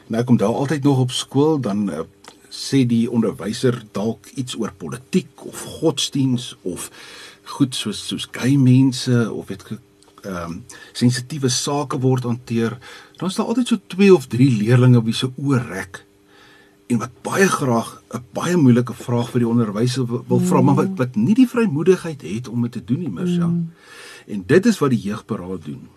Nou 0.07 0.23
kom 0.23 0.37
daar 0.37 0.55
altyd 0.55 0.83
nog 0.83 0.99
op 0.99 1.11
skool 1.11 1.59
dan 1.59 1.89
uh, 1.89 2.03
sê 2.49 2.85
die 2.87 3.11
onderwyser 3.11 3.83
dalk 3.91 4.27
iets 4.35 4.55
oor 4.59 4.71
politiek 4.77 5.45
of 5.45 5.63
godsdiens 5.79 6.55
of 6.61 6.89
goed 7.57 7.75
soos 7.75 8.07
soos 8.07 8.27
gay 8.31 8.55
mense 8.55 9.31
of 9.31 9.47
weet 9.47 9.65
ehm 9.71 10.51
um, 10.51 10.63
sensitiewe 10.93 11.49
sake 11.49 11.97
word 11.99 12.23
hanteer. 12.23 12.77
Dan 13.17 13.29
is 13.29 13.35
daar 13.35 13.45
altyd 13.45 13.67
so 13.67 13.77
2 13.87 14.13
of 14.13 14.27
3 14.27 14.49
leerders 14.57 15.03
wie 15.03 15.13
se 15.13 15.31
oor 15.35 15.63
rek 15.67 16.05
en 16.91 16.99
wat 16.99 17.13
baie 17.23 17.47
graag 17.47 18.01
'n 18.11 18.23
baie 18.35 18.57
moeilike 18.57 18.93
vraag 18.93 19.31
vir 19.31 19.45
die 19.45 19.47
onderwyser 19.47 20.05
wil, 20.05 20.25
wil 20.27 20.39
vra, 20.39 20.59
mm. 20.59 20.65
maar 20.65 20.75
wat 20.75 20.91
wat 20.97 21.15
nie 21.15 21.35
die 21.35 21.47
vrymoedigheid 21.47 22.21
het 22.21 22.47
om 22.47 22.61
dit 22.67 22.71
te 22.71 22.83
doen 22.83 22.99
nie, 22.99 23.09
Mirsa. 23.09 23.47
Mm. 23.47 23.71
En 24.27 24.43
dit 24.45 24.65
is 24.65 24.79
wat 24.79 24.89
die 24.89 25.01
jeugberaad 25.01 25.65
doen 25.65 25.87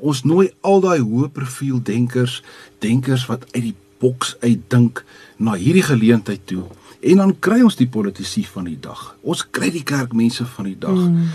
Ons 0.00 0.24
nooi 0.24 0.48
al 0.64 0.80
daai 0.80 1.00
hoë 1.00 1.28
profiel 1.36 1.80
denkers, 1.84 2.40
denkers 2.80 3.26
wat 3.28 3.44
uit 3.52 3.70
die 3.70 3.76
boks 4.00 4.34
uitdink 4.40 5.02
na 5.36 5.58
hierdie 5.60 5.84
geleentheid 5.84 6.46
toe. 6.48 6.64
En 7.00 7.20
dan 7.20 7.34
kry 7.44 7.60
ons 7.64 7.76
die 7.76 7.88
politisie 7.88 8.46
van 8.48 8.68
die 8.68 8.78
dag. 8.80 9.10
Ons 9.20 9.44
kry 9.44 9.68
die 9.72 9.84
kerkmense 9.84 10.46
van 10.56 10.70
die 10.70 10.78
dag 10.80 10.96
mm. 10.96 11.28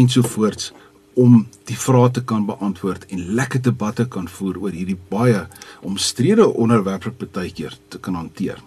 ensovoorts 0.00 0.72
om 1.16 1.46
die 1.64 1.78
vrae 1.80 2.10
te 2.12 2.22
kan 2.24 2.44
beantwoord 2.46 3.06
en 3.08 3.22
lekker 3.38 3.62
debatte 3.64 4.04
kan 4.12 4.28
voer 4.28 4.58
oor 4.60 4.74
hierdie 4.76 4.98
baie 5.10 5.46
omstrede 5.80 6.46
onderwerpe 6.46 7.10
partykeer 7.10 7.76
te 7.88 7.98
kan 7.98 8.18
hanteer. 8.20 8.60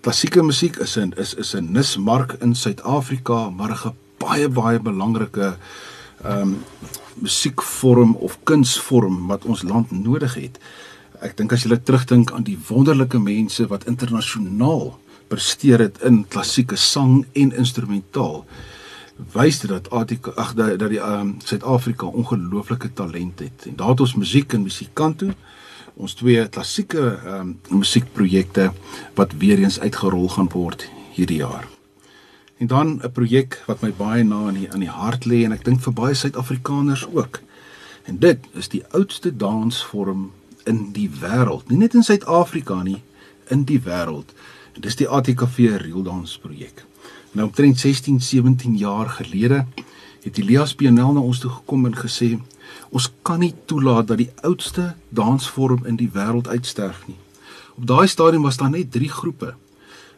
Klassieke 0.00 0.42
musiek 0.42 0.78
is 0.80 0.96
'n 0.96 1.12
is 1.16 1.34
is 1.34 1.54
'n 1.54 1.72
nismark 1.72 2.36
in 2.40 2.54
Suid-Afrika, 2.54 3.50
maar 3.50 3.70
'n 3.70 3.94
baie 4.18 4.48
baie 4.48 4.80
belangrike 4.80 5.56
ehm 6.24 6.40
um, 6.40 6.64
musiekvorm 7.20 8.14
of 8.14 8.38
kunsvorm 8.44 9.26
wat 9.26 9.44
ons 9.44 9.62
land 9.62 9.90
nodig 9.90 10.34
het. 10.34 10.58
Ek 11.20 11.36
dink 11.36 11.52
as 11.52 11.64
jy 11.64 11.76
terugdink 11.76 12.32
aan 12.32 12.42
die 12.42 12.58
wonderlike 12.68 13.18
mense 13.18 13.66
wat 13.66 13.84
internasionaal 13.84 14.98
presteer 15.28 15.78
het 15.78 16.00
in 16.02 16.24
klassieke 16.28 16.76
sang 16.76 17.26
en 17.32 17.52
instrumentaal, 17.52 18.44
wys 19.32 19.60
dit 19.60 19.70
dat 19.70 19.90
Afrika 19.90 20.30
ag 20.30 20.54
dat 20.54 20.88
die 20.88 21.00
ehm 21.00 21.20
um, 21.20 21.34
Suid-Afrika 21.44 22.06
ongelooflike 22.06 22.92
talent 22.92 23.38
het. 23.38 23.66
En 23.66 23.76
daar 23.76 23.88
het 23.88 24.00
ons 24.00 24.14
musiek 24.14 24.52
en 24.52 24.62
musikanto 24.62 25.30
ons 25.94 26.14
twee 26.14 26.48
klassieke 26.48 27.18
ehm 27.24 27.40
um, 27.40 27.78
musiekprojekte 27.78 28.72
wat 29.14 29.32
weer 29.38 29.58
eens 29.58 29.80
uitgerol 29.80 30.28
gaan 30.28 30.48
word 30.48 30.88
hierdie 31.12 31.42
jaar. 31.42 31.68
En 32.58 32.66
dan 32.66 33.00
'n 33.02 33.12
projek 33.12 33.62
wat 33.66 33.80
my 33.80 33.92
baie 33.92 34.24
na 34.24 34.46
aan 34.46 34.54
die 34.54 34.72
aan 34.72 34.80
die 34.80 34.96
hart 35.02 35.24
lê 35.24 35.44
en 35.44 35.52
ek 35.52 35.64
dink 35.64 35.80
vir 35.80 35.92
baie 35.92 36.14
Suid-Afrikaners 36.14 37.06
ook. 37.12 37.40
En 38.02 38.18
dit 38.18 38.38
is 38.52 38.68
die 38.68 38.84
oudste 38.90 39.36
dansvorm 39.36 40.32
in 40.64 40.92
die 40.92 41.10
wêreld, 41.20 41.68
nie 41.68 41.78
net 41.78 41.94
in 41.94 42.02
Suid-Afrika 42.02 42.82
nie, 42.82 43.02
in 43.48 43.64
die 43.64 43.80
wêreld. 43.80 44.34
Dis 44.80 44.96
die 44.96 45.08
ATKV 45.08 45.76
reeldans 45.82 46.38
projek. 46.38 46.84
Nou 47.30 47.46
omtrent 47.46 47.78
16, 47.78 48.20
17 48.20 48.76
jaar 48.76 49.08
gelede 49.08 49.66
het 50.22 50.38
Elias 50.38 50.74
Pianel 50.74 51.12
na 51.12 51.20
ons 51.20 51.38
toe 51.38 51.50
gekom 51.50 51.86
en 51.86 51.94
gesê 51.94 52.34
ons 52.90 53.06
kan 53.22 53.38
nie 53.38 53.54
toelaat 53.70 54.08
dat 54.10 54.18
die 54.18 54.32
oudste 54.42 54.94
dansvorm 55.14 55.86
in 55.86 55.96
die 56.00 56.10
wêreld 56.10 56.50
uitsterf 56.50 57.06
nie. 57.06 57.16
Op 57.78 57.86
daai 57.86 58.08
stadium 58.10 58.42
was 58.42 58.58
daar 58.58 58.70
net 58.70 58.90
3 58.90 59.08
groepe 59.08 59.54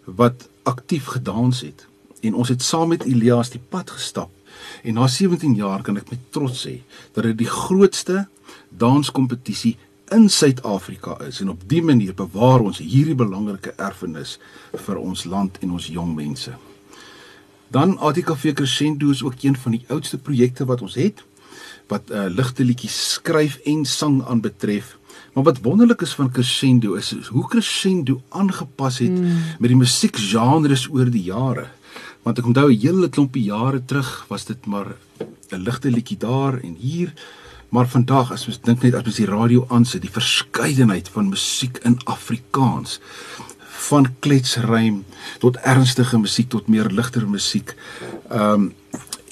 wat 0.05 0.49
aktief 0.63 1.13
gedans 1.13 1.61
het 1.61 1.87
en 2.23 2.35
ons 2.35 2.49
het 2.49 2.63
saam 2.65 2.89
met 2.89 3.05
Elias 3.05 3.53
die 3.53 3.61
pad 3.61 3.93
gestap 3.93 4.33
en 4.83 4.97
na 4.97 5.07
17 5.07 5.55
jaar 5.55 5.85
kan 5.85 6.01
ek 6.01 6.11
met 6.11 6.27
trots 6.33 6.65
sê 6.65 6.79
dat 7.13 7.29
dit 7.29 7.39
die 7.45 7.53
grootste 7.53 8.27
danskompetisie 8.69 9.77
in 10.17 10.29
Suid-Afrika 10.33 11.21
is 11.29 11.45
en 11.45 11.53
op 11.53 11.69
dié 11.69 11.85
manier 11.85 12.17
bewaar 12.17 12.65
ons 12.65 12.81
hierdie 12.81 13.17
belangrike 13.17 13.77
erfenis 13.77 14.39
vir 14.73 14.97
ons 14.97 15.29
land 15.29 15.61
en 15.61 15.77
ons 15.77 15.93
jong 15.93 16.15
mense. 16.17 16.72
Dan 17.73 17.99
ATKV 17.99 18.53
Crescendo 18.53 19.11
is 19.11 19.23
ook 19.23 19.41
een 19.41 19.57
van 19.57 19.73
die 19.73 19.85
oudste 19.89 20.19
projekte 20.19 20.65
wat 20.69 20.83
ons 20.85 20.95
het 21.01 21.23
wat 21.89 22.11
uh, 22.11 22.25
ligte 22.29 22.65
liedjies 22.65 22.95
skryf 23.13 23.59
en 23.69 23.85
sang 23.85 24.23
aanbetref. 24.25 24.97
Maar 25.33 25.45
wat 25.45 25.59
wonderlik 25.65 26.01
is 26.01 26.15
van 26.17 26.31
Crescendo 26.31 26.95
is, 26.95 27.13
is 27.13 27.27
hoe 27.27 27.49
Crescendo 27.49 28.23
aangepas 28.29 28.99
het 28.99 29.13
mm. 29.13 29.57
met 29.59 29.73
die 29.73 29.77
musiekgenres 29.77 30.87
oor 30.89 31.11
die 31.13 31.25
jare. 31.29 31.67
Want 32.23 32.39
ek 32.39 32.49
onthou 32.49 32.71
'n 32.71 32.81
hele 32.81 33.09
klompie 33.09 33.45
jare 33.45 33.85
terug 33.85 34.25
was 34.29 34.45
dit 34.45 34.67
maar 34.67 34.97
'n 35.51 35.65
ligte 35.65 35.91
liedjie 35.91 36.19
daar 36.19 36.61
en 36.61 36.77
hier 36.79 37.13
Maar 37.73 37.89
vandag 37.89 38.33
as 38.33 38.43
ons 38.47 38.61
dink 38.61 38.83
net 38.83 38.95
as 38.95 39.07
ons 39.09 39.17
die 39.17 39.27
radio 39.27 39.63
aansit, 39.73 40.03
die 40.05 40.13
verskeidenheid 40.13 41.07
van 41.09 41.31
musiek 41.33 41.79
in 41.89 41.97
Afrikaans 42.05 42.99
van 43.89 44.11
kletsrym 44.21 45.05
tot 45.39 45.57
ernstige 45.57 46.19
musiek 46.19 46.49
tot 46.49 46.69
meer 46.69 46.91
ligter 46.91 47.29
musiek. 47.29 47.77
Ehm 48.31 48.53
um, 48.53 48.73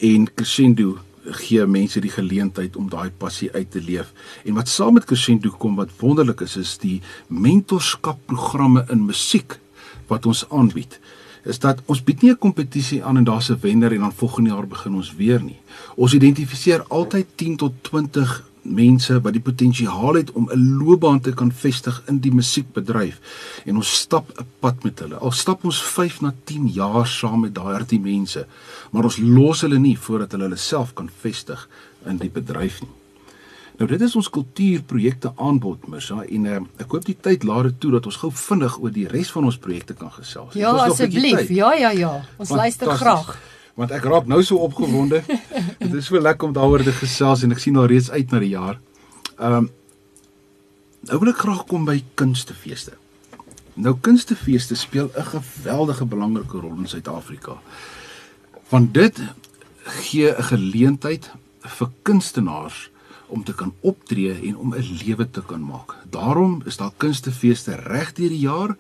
en 0.01 0.35
crescendo 0.35 0.97
gee 1.25 1.67
mense 1.67 2.01
die 2.01 2.11
geleentheid 2.11 2.77
om 2.77 2.89
daai 2.89 3.11
passie 3.11 3.51
uit 3.53 3.71
te 3.71 3.81
leef. 3.85 4.13
En 4.45 4.57
wat 4.57 4.69
saam 4.69 4.97
met 4.97 5.05
crescendo 5.05 5.51
kom 5.51 5.77
wat 5.77 5.93
wonderlik 6.01 6.41
is 6.41 6.57
is 6.57 6.77
die 6.81 7.01
mentorskapprogramme 7.29 8.87
in 8.89 9.05
musiek 9.05 9.59
wat 10.09 10.27
ons 10.27 10.47
aanbied. 10.49 10.99
Is 11.45 11.59
dat 11.59 11.81
ons 11.87 12.03
bied 12.05 12.23
nie 12.23 12.31
'n 12.31 12.39
kompetisie 12.39 13.05
aan 13.05 13.17
en 13.17 13.25
daar's 13.25 13.51
'n 13.51 13.61
wenner 13.61 13.93
en 13.93 14.01
dan 14.01 14.13
volgende 14.13 14.51
jaar 14.51 14.67
begin 14.67 14.95
ons 14.95 15.15
weer 15.15 15.43
nie. 15.43 15.61
Ons 15.97 16.15
identifiseer 16.15 16.85
altyd 16.89 17.27
10 17.37 17.57
tot 17.57 17.73
20 17.83 18.50
mense 18.75 19.19
wat 19.25 19.35
die 19.37 19.43
potensiaal 19.43 20.19
het 20.21 20.33
om 20.33 20.49
'n 20.51 20.79
loopbaan 20.79 21.21
te 21.21 21.33
kan 21.33 21.53
vestig 21.53 22.03
in 22.07 22.19
die 22.19 22.33
musiekbedryf 22.33 23.21
en 23.65 23.77
ons 23.77 23.97
stap 24.01 24.31
'n 24.39 24.47
pad 24.61 24.83
met 24.85 24.99
hulle. 24.99 25.17
Al 25.17 25.33
stap 25.33 25.65
ons 25.65 25.83
5 25.83 26.21
na 26.21 26.35
10 26.45 26.69
jaar 26.69 27.07
saam 27.07 27.41
met 27.41 27.55
daardie 27.55 28.01
mense, 28.01 28.47
maar 28.91 29.05
ons 29.05 29.19
los 29.19 29.61
hulle 29.61 29.79
nie 29.79 29.99
voordat 29.99 30.33
hulle 30.33 30.45
hulle 30.45 30.57
self 30.57 30.95
kan 30.95 31.11
vestig 31.21 31.69
in 32.07 32.17
die 32.17 32.31
bedryf 32.31 32.81
nie. 32.81 32.91
Nou 33.81 33.89
dit 33.89 34.01
is 34.01 34.17
ons 34.17 34.29
kultuurprojekte 34.29 35.33
aanbod, 35.37 35.87
Mirsa, 35.89 36.25
en 36.29 36.45
uh, 36.45 36.59
ek 36.77 36.91
hoop 36.93 37.05
die 37.05 37.17
tyd 37.17 37.47
laat 37.49 37.63
dit 37.63 37.81
toe 37.81 37.91
dat 37.91 38.07
ons 38.07 38.17
gou 38.17 38.31
vinnig 38.31 38.75
oor 38.79 38.93
die 38.93 39.07
res 39.09 39.31
van 39.31 39.45
ons 39.45 39.57
projekte 39.57 39.95
kan 39.95 40.11
gesels. 40.11 40.55
Ja, 40.55 40.75
asseblief. 40.85 41.49
Ja, 41.49 41.73
ja, 41.73 41.91
ja. 41.91 42.11
Ons 42.37 42.51
luister 42.51 42.93
graag 43.01 43.39
want 43.75 43.91
ek 43.91 44.05
raak 44.05 44.27
nou 44.27 44.43
so 44.43 44.57
opgewonde. 44.57 45.23
Dit 45.83 45.93
is 45.95 46.07
so 46.07 46.21
lekker 46.21 46.49
om 46.49 46.55
daaroor 46.57 46.83
te 46.83 46.93
gesels 46.93 47.43
en 47.43 47.53
ek 47.53 47.63
sien 47.63 47.77
al 47.77 47.89
reeds 47.91 48.11
uit 48.11 48.31
na 48.31 48.39
die 48.43 48.55
jaar. 48.55 48.81
Ehm 49.39 49.65
um, 49.65 49.71
nou 51.09 51.17
wil 51.23 51.31
ek 51.33 51.39
graag 51.41 51.63
kom 51.65 51.87
by 51.89 52.03
kunstefeeste. 52.21 52.93
Nou 53.81 53.95
kunstefeeste 54.05 54.77
speel 54.77 55.09
'n 55.17 55.31
geweldige 55.33 56.05
belangrike 56.05 56.61
rol 56.61 56.77
in 56.77 56.89
Suid-Afrika. 56.89 57.57
Want 58.69 58.95
dit 58.95 59.23
gee 59.85 60.29
'n 60.29 60.43
geleentheid 60.43 61.31
vir 61.61 61.89
kunstenaars 62.03 62.91
om 63.27 63.45
te 63.45 63.55
kan 63.55 63.73
optree 63.81 64.35
en 64.49 64.57
om 64.57 64.75
'n 64.75 64.99
lewe 65.05 65.31
te 65.31 65.43
kan 65.43 65.63
maak. 65.65 65.97
Daarom 66.11 66.63
is 66.65 66.77
daar 66.77 66.93
kunstefeeste 66.97 67.75
reg 67.75 68.13
deur 68.13 68.29
die 68.29 68.45
jaar 68.45 68.77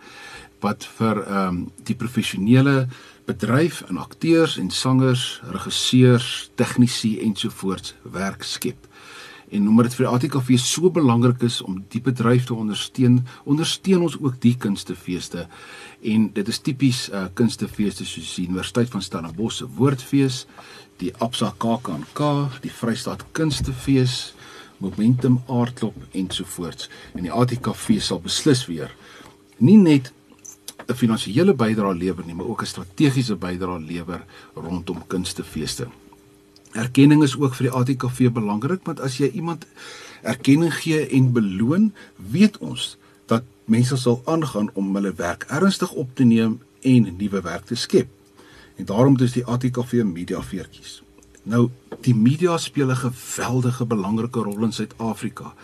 wat 0.60 0.84
vir 0.84 1.22
ehm 1.26 1.48
um, 1.48 1.70
die 1.82 1.94
professionele 1.94 2.88
bedryf 3.30 3.82
en 3.88 3.98
akteurs 4.02 4.56
en 4.58 4.70
sangers, 4.70 5.40
regisseurs, 5.52 6.50
tegnisi 6.54 7.18
ensovoorts 7.22 7.94
werk 8.02 8.42
skep. 8.42 8.88
En 9.50 9.68
omdat 9.68 9.90
dit 9.90 9.96
vir 9.98 10.06
die 10.06 10.12
ATKV 10.14 10.50
so 10.62 10.90
belangrik 10.94 11.42
is 11.46 11.58
om 11.62 11.80
die 11.90 12.02
bedryf 12.02 12.46
te 12.46 12.54
ondersteun, 12.54 13.20
ondersteun 13.44 14.04
ons 14.06 14.18
ook 14.18 14.38
die 14.42 14.54
kunstefeeste. 14.58 15.46
En 16.02 16.28
dit 16.34 16.52
is 16.52 16.62
tipies 16.62 17.08
uh 17.10 17.26
kunstefeeste 17.34 18.06
soos 18.06 18.34
die 18.38 18.46
Universiteit 18.48 18.90
van 18.94 19.02
Stellenbosch 19.02 19.58
se 19.58 19.66
Woordfees, 19.78 20.44
die 21.02 21.10
Absa 21.18 21.50
KAKNK, 21.58 22.20
die 22.62 22.70
Vrystaat 22.70 23.24
Kunstefees, 23.32 24.34
Momentum 24.78 25.40
Aardklop 25.48 25.96
ensovoorts. 26.12 26.88
En 27.14 27.26
die 27.26 27.32
ATKV 27.32 27.98
sal 28.00 28.22
beslis 28.22 28.66
weer 28.70 28.94
nie 29.60 29.76
net 29.76 30.12
'n 30.90 30.94
finansiële 30.94 31.54
bydrae 31.54 31.94
lewer 31.94 32.24
nie, 32.26 32.34
maar 32.34 32.46
ook 32.46 32.62
'n 32.62 32.66
strategiese 32.66 33.36
bydrae 33.36 33.80
lewer 33.80 34.24
rondom 34.54 35.06
kunstefeeste. 35.06 35.86
Erkenning 36.72 37.22
is 37.22 37.36
ook 37.36 37.54
vir 37.54 37.66
die 37.66 37.76
ATKV 37.78 38.30
belangrik, 38.30 38.80
want 38.84 39.00
as 39.00 39.16
jy 39.18 39.30
iemand 39.30 39.66
erkenning 40.22 40.74
gee 40.74 41.06
en 41.06 41.32
beloon, 41.32 41.92
weet 42.16 42.58
ons 42.58 42.96
dat 43.26 43.42
mense 43.64 43.96
sal 43.96 44.22
aangaan 44.24 44.70
om 44.74 44.94
hulle 44.94 45.12
werk 45.14 45.44
ernstig 45.48 45.92
op 45.92 46.14
te 46.14 46.24
neem 46.24 46.60
en 46.80 47.16
nuwe 47.16 47.40
werk 47.40 47.64
te 47.64 47.74
skep. 47.74 48.08
En 48.76 48.84
daarom 48.84 49.16
dis 49.16 49.32
die 49.32 49.44
ATKV 49.44 50.02
media 50.04 50.42
veertjies. 50.42 51.02
Nou, 51.42 51.70
die 52.00 52.14
media 52.14 52.58
speel 52.58 52.90
'n 52.90 52.96
geweldige 52.96 53.84
belangrike 53.84 54.40
rol 54.40 54.64
in 54.64 54.72
Suid-Afrika 54.72 55.54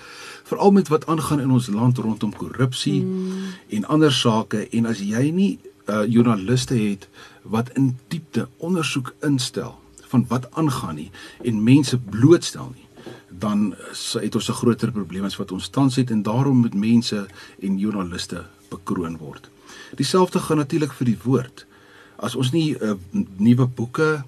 veral 0.47 0.71
met 0.71 0.89
wat 0.89 1.07
aangaan 1.11 1.41
in 1.43 1.51
ons 1.51 1.69
land 1.75 1.99
rondom 1.99 2.35
korrupsie 2.35 3.03
mm. 3.03 3.55
en 3.79 3.89
ander 3.97 4.13
sake 4.13 4.69
en 4.71 4.87
as 4.87 5.03
jy 5.03 5.31
nie 5.35 5.53
uh, 5.87 6.05
joernaliste 6.07 6.79
het 6.79 7.09
wat 7.43 7.71
in 7.79 7.97
diepte 8.13 8.49
ondersoek 8.57 9.15
instel 9.27 9.75
van 10.07 10.27
wat 10.31 10.47
aangaan 10.55 11.01
nie 11.03 11.11
en 11.45 11.63
mense 11.63 11.99
blootstel 11.99 12.71
nie 12.75 12.87
dan 13.39 13.75
het 14.21 14.35
ons 14.35 14.49
'n 14.49 14.61
groter 14.63 14.91
probleem 14.91 15.25
as 15.25 15.37
wat 15.37 15.53
ons 15.53 15.69
tans 15.69 15.97
het 15.97 16.11
en 16.11 16.23
daarom 16.23 16.57
moet 16.57 16.75
mense 16.75 17.27
en 17.61 17.79
joernaliste 17.79 18.47
bekroon 18.69 19.17
word. 19.17 19.51
Dieselfde 19.95 20.39
gaan 20.39 20.57
natuurlik 20.57 20.93
vir 20.93 21.07
die 21.07 21.19
woord. 21.23 21.67
As 22.17 22.35
ons 22.35 22.51
nie 22.53 22.77
uh, 22.81 22.95
nuwe 23.37 23.67
boeke 23.67 24.25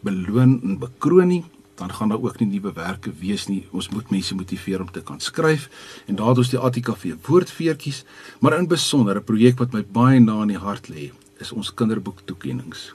beloon 0.00 0.60
en 0.62 0.78
bekroon 0.78 1.28
nie, 1.28 1.44
dan 1.76 1.92
gaan 1.92 2.08
daar 2.08 2.22
ook 2.22 2.38
nie 2.40 2.48
nuwe 2.48 2.72
werke 2.72 3.12
wees 3.20 3.46
nie. 3.46 3.66
Ons 3.70 3.88
moet 3.92 4.10
mense 4.10 4.34
motiveer 4.34 4.80
om 4.80 4.90
te 4.90 5.02
kan 5.04 5.20
skryf 5.20 5.68
en 6.06 6.16
daardoor 6.16 6.44
is 6.44 6.52
die 6.54 6.60
ATKV 6.60 7.14
woordfeertjies, 7.28 8.04
maar 8.40 8.58
in 8.58 8.68
besonder 8.68 9.16
'n 9.16 9.24
projek 9.24 9.58
wat 9.58 9.72
my 9.72 9.84
baie 9.84 10.20
na 10.20 10.42
in 10.42 10.48
die 10.48 10.58
hart 10.58 10.88
lê, 10.88 11.12
is 11.38 11.52
ons 11.52 11.74
kinderboek 11.74 12.20
toekenninge. 12.24 12.94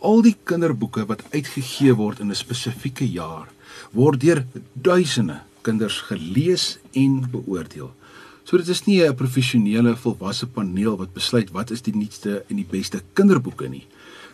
Al 0.00 0.22
die 0.22 0.36
kinderboeke 0.44 1.06
wat 1.06 1.22
uitgegee 1.32 1.94
word 1.94 2.20
in 2.20 2.30
'n 2.30 2.34
spesifieke 2.34 3.06
jaar 3.10 3.48
word 3.92 4.20
deur 4.20 4.46
duisende 4.72 5.40
kinders 5.62 6.00
gelees 6.00 6.78
en 6.92 7.30
beoordeel. 7.30 7.90
So 8.44 8.56
dit 8.56 8.68
is 8.68 8.84
nie 8.86 9.02
'n 9.02 9.14
professionele 9.14 9.96
volwasse 9.96 10.46
paneel 10.46 10.96
wat 10.96 11.12
besluit 11.12 11.50
wat 11.50 11.70
is 11.70 11.82
die 11.82 11.96
nuutste 11.96 12.44
en 12.48 12.56
die 12.56 12.68
beste 12.70 13.02
kinderboeke 13.12 13.68
nie, 13.68 13.86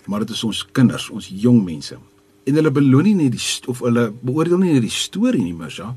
maar 0.07 0.21
dit 0.21 0.31
is 0.31 0.45
ons 0.45 0.67
kinders, 0.73 1.11
ons 1.11 1.29
jong 1.29 1.65
mense. 1.65 1.97
En 2.45 2.59
hulle 2.59 2.73
beloon 2.75 3.07
nie 3.07 3.15
net 3.15 3.37
die 3.37 3.71
of 3.71 3.83
hulle 3.87 4.09
beoordeel 4.23 4.59
nie 4.63 4.73
net 4.75 4.87
die 4.87 4.95
storie 4.95 5.43
nie, 5.43 5.57
ja. 5.77 5.93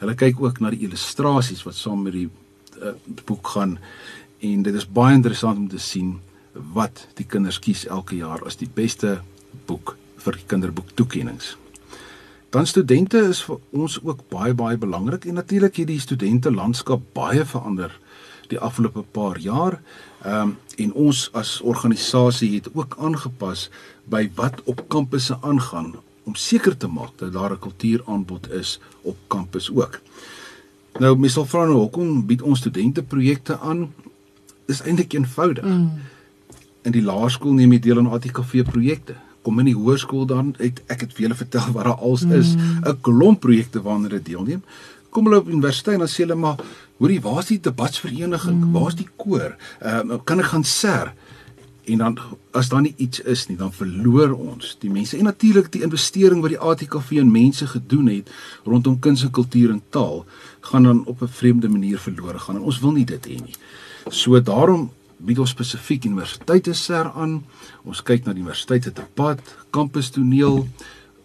Hulle 0.00 0.14
kyk 0.16 0.40
ook 0.40 0.60
na 0.60 0.70
die 0.72 0.84
illustrasies 0.86 1.62
wat 1.66 1.76
saam 1.76 2.02
met 2.04 2.16
die 2.16 2.28
uh, 2.80 2.94
boek 3.28 3.54
gaan 3.54 3.78
en 4.40 4.62
dit 4.64 4.74
is 4.74 4.88
baie 4.88 5.14
interessant 5.14 5.58
om 5.58 5.68
te 5.68 5.78
sien 5.78 6.18
wat 6.74 7.06
die 7.18 7.26
kinders 7.28 7.60
kies 7.60 7.86
elke 7.86 8.16
jaar 8.16 8.40
as 8.48 8.56
die 8.56 8.68
beste 8.68 9.18
boek 9.68 9.96
vir 10.20 10.36
die 10.36 10.46
kinderboek 10.48 10.94
toekenninge. 10.96 11.56
Dan 12.50 12.66
studente 12.66 13.20
is 13.30 13.44
vir 13.46 13.60
ons 13.70 14.00
ook 14.02 14.24
baie 14.32 14.54
baie 14.58 14.78
belangrik 14.80 15.28
en 15.28 15.38
natuurlik 15.38 15.76
het 15.82 15.90
die 15.92 16.00
studente 16.02 16.50
landskap 16.50 17.04
baie 17.14 17.44
verander 17.46 17.94
die 18.50 18.58
afgelope 18.58 19.04
paar 19.16 19.38
jaar. 19.38 19.80
Ehm 20.24 20.50
um, 20.50 20.56
en 20.80 20.92
ons 20.96 21.28
as 21.36 21.60
organisasie 21.60 22.54
het 22.54 22.68
ook 22.72 22.94
aangepas 22.98 23.68
by 24.08 24.30
wat 24.34 24.62
op 24.64 24.80
kampusse 24.88 25.36
aangaan 25.40 25.94
om 26.24 26.34
seker 26.34 26.76
te 26.76 26.88
maak 26.88 27.12
dat 27.16 27.32
daar 27.32 27.52
'n 27.52 27.58
kultuuraanbod 27.58 28.50
is 28.50 28.80
op 29.02 29.16
kampus 29.26 29.70
ook. 29.70 30.00
Nou 30.98 31.16
mesal 31.18 31.44
vra 31.44 31.64
nou 31.64 31.76
hoekom 31.76 32.26
bied 32.26 32.42
ons 32.42 32.58
studente 32.58 33.02
projekte 33.02 33.58
aan? 33.58 33.92
Dis 34.66 34.82
eintlik 34.82 35.12
eenvoudig. 35.12 35.64
Mm. 35.64 35.92
In 36.82 36.92
die 36.92 37.02
laerskool 37.02 37.52
neem 37.52 37.72
jy 37.72 37.78
deel 37.78 37.98
aan 37.98 38.12
ATKV 38.12 38.62
projekte 38.62 39.14
kom 39.42 39.60
in 39.62 39.70
die 39.70 39.76
hoërskool 39.76 40.26
dan 40.28 40.54
het 40.58 40.82
ek 40.92 41.06
het 41.06 41.14
vir 41.16 41.26
julle 41.26 41.38
vertel 41.38 41.72
wat 41.74 41.88
daar 41.88 42.04
als 42.04 42.24
is, 42.28 42.54
mm. 42.54 42.84
'n 42.84 43.00
klomp 43.00 43.40
projekte 43.40 43.82
waarna 43.82 44.08
hulle 44.08 44.22
deelneem. 44.22 44.62
Kom 45.10 45.24
hulle 45.24 45.40
op 45.40 45.48
universiteit 45.48 45.94
en 45.94 46.04
dan 46.04 46.08
sê 46.08 46.24
hulle 46.24 46.34
maar, 46.34 46.60
hoorie, 47.00 47.20
waar's 47.24 47.50
die 47.50 47.60
debatsvereniging? 47.60 48.60
Mm. 48.60 48.76
Waar's 48.76 48.98
die 48.98 49.08
koor? 49.16 49.56
Ehm 49.80 50.14
uh, 50.16 50.20
kan 50.24 50.42
ek 50.42 50.52
gaan 50.52 50.64
ser? 50.64 51.14
En 51.90 51.98
dan 51.98 52.18
as 52.54 52.68
daar 52.68 52.84
nie 52.84 52.94
iets 52.96 53.20
is 53.20 53.46
nie, 53.48 53.56
dan 53.56 53.72
verloor 53.72 54.34
ons 54.36 54.76
die 54.82 54.90
mense. 54.90 55.16
En 55.16 55.24
natuurlik 55.24 55.72
die 55.72 55.82
investering 55.82 56.42
wat 56.44 56.54
die 56.54 56.60
ATKV 56.60 57.22
in 57.22 57.32
mense 57.32 57.66
gedoen 57.66 58.12
het 58.12 58.30
rondom 58.64 58.98
kuns 58.98 59.24
en 59.24 59.32
kultuur 59.34 59.72
en 59.72 59.82
taal 59.88 60.24
gaan 60.60 60.86
dan 60.86 61.04
op 61.06 61.22
'n 61.22 61.28
vreemde 61.40 61.68
manier 61.68 61.98
verlore 61.98 62.38
gaan. 62.38 62.56
En 62.56 62.62
ons 62.62 62.80
wil 62.80 62.92
nie 62.92 63.04
dit 63.04 63.26
hê 63.26 63.36
nie. 63.42 63.56
So 64.08 64.40
daarom 64.40 64.90
bied 65.16 65.38
ons 65.38 65.50
spesifiek 65.50 66.04
universiteite 66.04 66.72
ser 66.72 67.10
aan. 67.12 67.44
Ons 67.84 68.02
kyk 68.02 68.24
na 68.24 68.32
die 68.32 68.42
universiteite 68.42 68.92
debat, 68.92 69.40
kampus 69.70 70.10
toneel, 70.10 70.68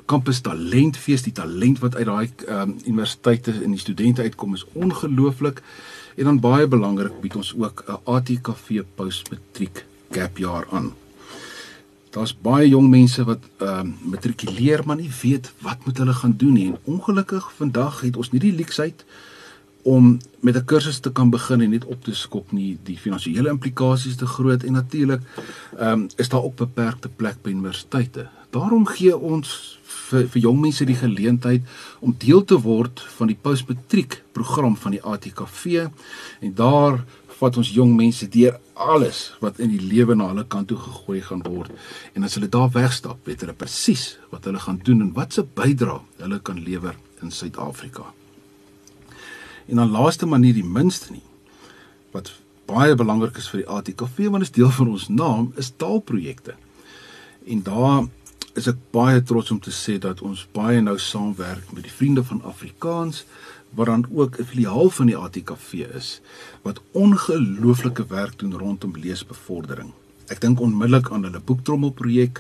kampus 0.05 0.41
talentfees, 0.45 1.23
die 1.25 1.33
talent 1.33 1.79
wat 1.79 1.95
uit 1.95 2.05
daai 2.05 2.29
um, 2.47 2.75
universiteite 2.85 3.51
en 3.63 3.73
die 3.73 3.81
studente 3.81 4.21
uitkom 4.21 4.53
is 4.53 4.65
ongelooflik. 4.73 5.61
En 6.15 6.29
dan 6.29 6.39
baie 6.39 6.67
belangrik 6.67 7.19
bied 7.21 7.35
ons 7.35 7.53
ook 7.57 7.83
'n 7.87 7.99
ATKV 8.03 8.83
postmatriek 8.95 9.85
gapjaar 10.11 10.67
aan. 10.71 10.93
Daar's 12.09 12.35
baie 12.37 12.69
jong 12.69 12.89
mense 12.89 13.23
wat 13.23 13.43
ehm 13.57 13.79
um, 13.79 13.95
matrikuleer 14.11 14.85
maar 14.85 14.95
nie 14.95 15.11
weet 15.21 15.51
wat 15.61 15.85
moet 15.85 15.97
hulle 15.97 16.13
gaan 16.13 16.37
doen 16.37 16.53
nie. 16.53 16.67
En 16.67 16.77
ongelukkig 16.83 17.51
vandag 17.53 18.01
het 18.01 18.17
ons 18.17 18.31
nie 18.31 18.39
die 18.39 18.55
leksheid 18.55 19.05
om 19.85 20.17
met 20.39 20.55
'n 20.55 20.65
kursus 20.65 20.99
te 20.99 21.11
kan 21.11 21.29
begin 21.29 21.61
en 21.61 21.69
net 21.69 21.85
op 21.85 22.03
te 22.03 22.13
skop 22.13 22.51
nie 22.51 22.77
die 22.83 22.97
finansiële 22.97 23.49
implikasies 23.49 24.15
te 24.15 24.25
groot 24.25 24.63
en 24.63 24.73
natuurlik 24.73 25.21
ehm 25.77 25.91
um, 25.91 26.07
is 26.15 26.29
daar 26.29 26.43
ook 26.43 26.55
beperkte 26.55 27.09
plek 27.09 27.41
by 27.41 27.49
universiteite. 27.49 28.27
Daarom 28.49 28.85
gee 28.85 29.17
ons 29.17 29.79
vir 29.83 30.27
vir 30.27 30.41
jong 30.41 30.59
mense 30.61 30.85
die 30.85 30.95
geleentheid 30.95 31.61
om 31.99 32.15
deel 32.17 32.43
te 32.43 32.57
word 32.61 32.99
van 33.17 33.27
die 33.27 33.37
postmatriek 33.41 34.23
program 34.31 34.75
van 34.77 34.91
die 34.91 35.03
ATKV 35.03 35.65
en 36.39 36.53
daar 36.53 37.05
vat 37.39 37.57
ons 37.57 37.69
jong 37.69 37.95
mense 37.95 38.27
deur 38.27 38.59
alles 38.73 39.33
wat 39.39 39.59
in 39.59 39.69
die 39.69 39.87
lewe 39.93 40.15
na 40.15 40.27
hulle 40.27 40.47
kant 40.47 40.67
toe 40.67 40.77
gegooi 40.77 41.21
gaan 41.21 41.43
word 41.43 41.71
en 42.13 42.23
as 42.23 42.33
hulle 42.33 42.49
daar 42.49 42.71
wegstap 42.71 43.17
weet 43.27 43.41
hulle 43.45 43.53
presies 43.53 44.17
wat 44.29 44.45
hulle 44.45 44.59
gaan 44.59 44.79
doen 44.83 45.01
en 45.01 45.13
wat 45.13 45.33
se 45.33 45.43
bydrae 45.43 45.99
hulle 46.17 46.39
kan 46.39 46.63
lewer 46.63 46.95
in 47.21 47.31
Suid-Afrika. 47.31 48.24
En 49.65 49.75
dan 49.81 49.91
laaste 49.91 50.25
maar 50.25 50.39
nie 50.39 50.53
die 50.53 50.65
minste 50.65 51.11
nie 51.11 51.23
wat 52.15 52.31
baie 52.69 52.95
belangrik 52.95 53.37
is 53.37 53.49
vir 53.51 53.61
die 53.61 53.69
ATKV 53.69 54.29
want 54.31 54.45
dit 54.45 54.49
is 54.49 54.55
deel 54.55 54.71
van 54.77 54.93
ons 54.93 55.07
naam 55.09 55.49
is 55.61 55.73
taalprojekte. 55.77 56.55
En 57.45 57.63
daar 57.65 58.05
is 58.55 58.69
ek 58.71 58.79
baie 58.95 59.19
trots 59.21 59.51
om 59.51 59.59
te 59.59 59.73
sê 59.75 59.97
dat 60.01 60.23
ons 60.23 60.45
baie 60.55 60.79
nou 60.81 60.95
saamwerk 61.01 61.73
met 61.75 61.83
die 61.83 61.91
vriende 61.91 62.23
van 62.23 62.41
Afrikaans 62.47 63.25
wat 63.75 63.91
dan 63.91 64.05
ook 64.11 64.39
'n 64.39 64.47
filiaal 64.51 64.89
van 64.89 65.11
die 65.11 65.17
ATKV 65.17 65.73
is 65.93 66.21
wat 66.63 66.81
ongelooflike 66.91 68.05
werk 68.07 68.39
doen 68.39 68.57
rondom 68.57 68.95
leesbevordering. 68.97 69.91
Ek 70.25 70.39
dink 70.41 70.61
onmiddellik 70.63 71.11
aan 71.13 71.27
hulle 71.27 71.39
boektrommel 71.39 71.91
projek 71.93 72.39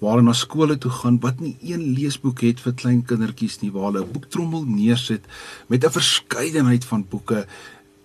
waar 0.00 0.16
hulle 0.16 0.30
na 0.30 0.34
skole 0.36 0.78
toe 0.80 0.92
gaan 1.02 1.18
wat 1.20 1.42
nie 1.44 1.52
een 1.60 1.82
leesboek 1.96 2.40
het 2.46 2.62
vir 2.64 2.76
klein 2.80 3.02
kindertjies 3.04 3.60
nie 3.60 3.72
waar 3.74 3.90
hulle 3.90 4.04
'n 4.04 4.12
boektrommel 4.12 4.64
neersit 4.64 5.24
met 5.68 5.84
'n 5.84 5.96
verskeidenheid 5.98 6.84
van 6.84 7.04
boeke. 7.08 7.46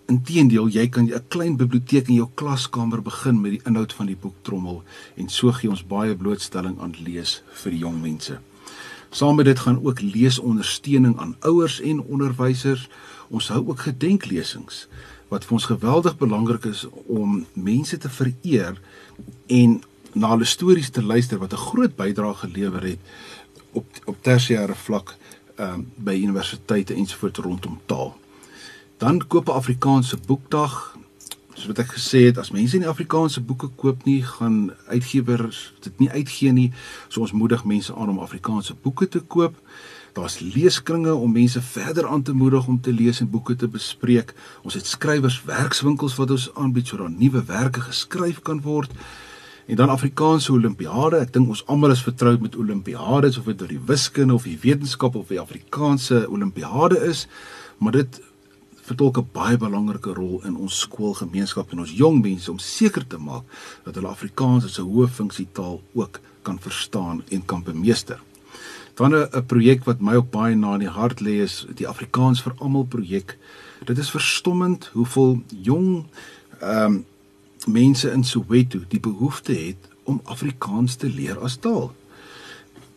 Inteendeel, 0.08 0.68
jy 0.68 0.88
kan 0.90 1.08
'n 1.08 1.28
klein 1.30 1.56
biblioteek 1.56 2.08
in 2.10 2.16
jou 2.16 2.30
klaskamer 2.36 3.02
begin 3.02 3.42
met 3.42 3.52
die 3.52 3.62
inhoud 3.66 3.94
van 3.94 4.06
die 4.06 4.20
boektrommel 4.20 4.84
en 5.16 5.30
so 5.30 5.52
gee 5.52 5.70
ons 5.70 5.88
baie 5.88 6.16
blootstelling 6.16 6.80
aan 6.80 6.96
lees 7.00 7.42
vir 7.64 7.74
jong 7.74 8.02
mense. 8.02 8.40
Saam 9.12 9.36
met 9.36 9.46
dit 9.46 9.60
gaan 9.60 9.84
ook 9.84 10.02
leesondersteuning 10.02 11.18
aan 11.20 11.36
ouers 11.40 11.82
en 11.82 12.02
onderwysers. 12.02 12.90
Ons 13.30 13.48
hou 13.48 13.68
ook 13.68 13.80
gedenklesings 13.80 14.88
wat 15.32 15.46
vir 15.48 15.56
ons 15.56 15.66
geweldig 15.66 16.18
belangrik 16.20 16.66
is 16.68 16.86
om 17.08 17.46
mense 17.54 17.98
te 17.98 18.10
vereer 18.10 18.80
en 19.48 19.82
na 20.14 20.30
hulle 20.30 20.46
stories 20.46 20.90
te 20.90 21.04
luister 21.04 21.38
wat 21.38 21.54
'n 21.54 21.66
groot 21.70 21.96
bydrae 21.96 22.34
gelewer 22.34 22.84
het 22.84 23.00
op 23.72 23.86
op 24.06 24.18
tersiêre 24.22 24.76
vlak 24.76 25.16
ehm 25.56 25.74
um, 25.74 25.92
by 25.96 26.14
universiteite 26.14 26.94
ensovoorts 26.94 27.40
rondom 27.40 27.80
taal. 27.86 28.18
Dan 28.98 29.28
koop 29.28 29.48
'n 29.48 29.52
Afrikaanse 29.52 30.18
boekdag. 30.26 30.98
Soos 31.54 31.66
wat 31.66 31.78
ek 31.78 31.94
gesê 31.94 32.20
het, 32.26 32.38
as 32.38 32.52
mense 32.52 32.78
nie 32.78 32.88
Afrikaanse 32.88 33.42
boeke 33.42 33.68
koop 33.68 34.04
nie, 34.04 34.24
gaan 34.24 34.72
uitgewers 34.88 35.74
dit 35.80 36.00
nie 36.00 36.10
uitgee 36.10 36.52
nie. 36.52 36.72
So 37.08 37.20
ons 37.20 37.32
moedig 37.32 37.64
mense 37.64 37.96
aan 37.96 38.10
om 38.10 38.20
Afrikaanse 38.20 38.76
boeke 38.82 39.08
te 39.08 39.20
koop. 39.20 39.56
Daar's 40.14 40.40
leeskringe 40.40 41.14
om 41.14 41.32
mense 41.32 41.62
verder 41.62 42.08
aan 42.08 42.22
te 42.22 42.34
moedig 42.34 42.68
om 42.68 42.82
te 42.82 42.94
lees 42.94 43.20
en 43.20 43.30
boeke 43.30 43.56
te 43.56 43.68
bespreek. 43.68 44.34
Ons 44.62 44.74
het 44.74 44.86
skrywers 44.86 45.44
werkswinkels 45.48 46.16
wat 46.20 46.32
ons 46.32 46.50
aanbied 46.54 46.88
sodat 46.88 47.16
nuwe 47.16 47.44
werke 47.48 47.82
geskryf 47.82 48.42
kan 48.42 48.62
word. 48.62 48.92
En 49.66 49.76
dan 49.76 49.90
Afrikaanse 49.90 50.52
Olimpiade. 50.52 51.22
Ek 51.24 51.32
dink 51.34 51.48
ons 51.48 51.64
almal 51.72 51.94
is 51.96 52.04
vertroud 52.04 52.42
met 52.44 52.58
Olimpiades 52.60 53.38
of 53.40 53.48
dit 53.48 53.62
oor 53.62 53.72
die 53.72 53.86
wiskunde 53.88 54.36
of 54.36 54.48
die 54.50 54.58
wetenskap 54.60 55.16
of 55.16 55.32
die 55.32 55.40
Afrikaanse 55.40 56.26
Olimpiade 56.28 57.00
is, 57.08 57.28
maar 57.80 57.96
dit 57.96 58.20
vertolk 58.82 59.18
'n 59.18 59.30
baie 59.32 59.58
belangrike 59.58 60.14
rol 60.14 60.42
in 60.44 60.56
ons 60.56 60.80
skoolgemeenskap 60.80 61.72
en 61.72 61.80
ons 61.80 61.92
jong 61.92 62.22
mense 62.22 62.52
om 62.52 62.60
seker 62.60 63.08
te 63.08 63.18
maak 63.18 63.44
dat 63.86 63.96
hulle 63.96 64.08
Afrikaans 64.08 64.66
as 64.66 64.80
'n 64.80 64.90
hoë 64.92 65.08
funksietaal 65.08 65.82
ook 65.94 66.20
kan 66.42 66.60
verstaan 66.60 67.24
en 67.30 67.46
kan 67.46 67.64
bemeester. 67.64 68.20
Dan 69.02 69.16
'n 69.16 69.46
projek 69.46 69.84
wat 69.84 70.00
my 70.00 70.14
ook 70.16 70.30
baie 70.30 70.56
na 70.56 70.74
in 70.74 70.80
die 70.80 70.96
hart 71.00 71.20
lê 71.20 71.42
is 71.42 71.66
die 71.76 71.88
Afrikaans 71.88 72.42
vir 72.42 72.54
almal 72.58 72.84
projek. 72.84 73.38
Dit 73.86 73.98
is 73.98 74.12
verstommend 74.12 74.90
hoeveel 74.94 75.42
jong 75.50 76.06
ehm 76.60 76.86
um, 76.86 77.06
mense 77.68 78.12
in 78.12 78.24
Soweto 78.24 78.80
die 78.88 79.00
behoefte 79.00 79.54
het 79.54 79.90
om 80.04 80.22
Afrikaans 80.24 80.96
te 80.96 81.10
leer 81.10 81.40
as 81.40 81.56
taal. 81.56 81.96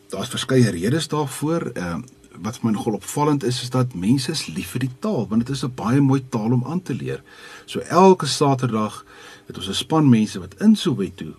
Daar's 0.09 0.29
verskeie 0.29 0.69
redes 0.69 1.07
daarvoor. 1.07 1.71
Ehm 1.73 1.99
uh, 1.99 2.03
wat 2.41 2.57
vir 2.57 2.65
my 2.65 2.71
nogal 2.71 2.93
opvallend 2.93 3.43
is 3.43 3.61
is 3.61 3.69
dat 3.69 3.93
mense 3.93 4.31
is 4.31 4.45
lief 4.45 4.69
vir 4.69 4.79
die 4.79 4.95
taal 4.99 5.27
want 5.27 5.45
dit 5.45 5.55
is 5.55 5.63
'n 5.63 5.73
baie 5.75 6.01
mooi 6.01 6.23
taal 6.29 6.51
om 6.51 6.65
aan 6.65 6.81
te 6.81 6.93
leer. 6.93 7.23
So 7.65 7.79
elke 7.79 8.25
Saterdag 8.25 9.05
het 9.47 9.57
ons 9.57 9.67
'n 9.67 9.73
span 9.73 10.09
mense 10.09 10.39
wat 10.39 10.53
in 10.61 10.75
Soweto 10.75 11.33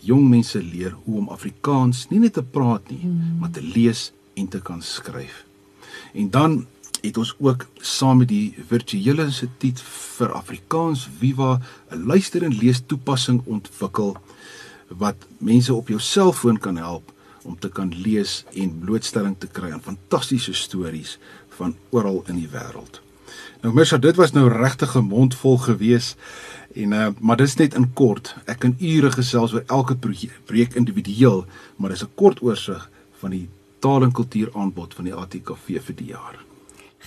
jong 0.00 0.28
mense 0.28 0.62
leer 0.62 0.96
hoe 1.04 1.18
om 1.18 1.28
Afrikaans 1.28 2.06
nie 2.10 2.20
net 2.22 2.32
te 2.38 2.42
praat 2.42 2.90
nie, 2.90 3.00
hmm. 3.02 3.38
maar 3.40 3.50
te 3.50 3.62
lees 3.62 4.10
en 4.34 4.48
te 4.48 4.60
kan 4.60 4.82
skryf. 4.82 5.44
En 6.12 6.30
dan 6.30 6.66
het 7.00 7.16
ons 7.16 7.34
ook 7.38 7.66
saam 7.80 8.20
met 8.20 8.28
die 8.28 8.54
virtuele 8.68 9.24
instituut 9.28 9.80
vir 9.84 10.32
Afrikaans 10.36 11.08
Viva 11.18 11.60
'n 11.90 12.06
luister 12.06 12.44
en 12.44 12.56
lees 12.56 12.82
toepassing 12.86 13.42
ontwikkel 13.46 14.16
wat 14.88 15.16
mense 15.38 15.74
op 15.74 15.88
jou 15.88 16.00
selfoon 16.00 16.58
kan 16.58 16.76
help 16.76 17.12
om 17.42 17.58
te 17.58 17.68
kan 17.68 17.92
lees 17.94 18.44
en 18.52 18.78
blootstelling 18.78 19.36
te 19.38 19.46
kry 19.46 19.70
aan 19.70 19.82
fantastiese 19.82 20.52
stories 20.52 21.18
van 21.48 21.76
oral 21.90 22.24
in 22.26 22.34
die 22.34 22.48
wêreld. 22.48 23.00
Nou 23.60 23.74
mens, 23.74 23.90
dit 23.90 24.16
was 24.16 24.32
nou 24.32 24.48
regtig 24.48 24.96
'n 24.96 25.04
mond 25.04 25.34
vol 25.34 25.58
gewees 25.58 26.16
en 26.74 26.92
uh, 26.92 27.08
maar 27.18 27.36
dis 27.36 27.56
net 27.58 27.74
in 27.74 27.88
kort. 27.94 28.34
Ek 28.46 28.60
kan 28.62 28.76
ure 28.78 29.10
gesels 29.10 29.54
oor 29.54 29.64
elke 29.66 29.96
projek 30.46 30.76
individueel, 30.78 31.44
maar 31.76 31.90
dis 31.90 32.04
'n 32.04 32.14
kort 32.14 32.42
oorsig 32.42 32.90
van 33.20 33.30
die 33.30 33.48
taal 33.80 34.02
en 34.02 34.12
kultuur 34.12 34.50
aanbod 34.54 34.94
van 34.94 35.04
die 35.04 35.14
ATKV 35.14 35.80
vir 35.86 35.96
die 35.96 36.10
jaar. 36.12 36.38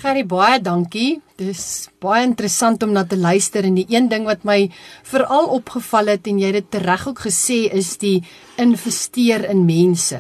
Gerry 0.02 0.26
baie 0.26 0.62
dankie. 0.62 1.21
Dis 1.38 1.89
baie 2.02 2.23
interessant 2.26 2.84
om 2.84 2.91
na 2.91 3.04
te 3.06 3.17
luister 3.17 3.63
en 3.63 3.76
die 3.76 3.86
een 3.89 4.10
ding 4.10 4.26
wat 4.26 4.43
my 4.43 4.71
veral 5.04 5.52
opgeval 5.54 6.08
het 6.08 6.28
en 6.28 6.39
jy 6.39 6.49
het 6.54 6.71
dit 6.71 6.82
reg 6.82 7.08
ook 7.08 7.19
gesê 7.19 7.69
is 7.71 7.97
die 7.97 8.23
investeer 8.58 9.45
in 9.49 9.65
mense. 9.65 10.19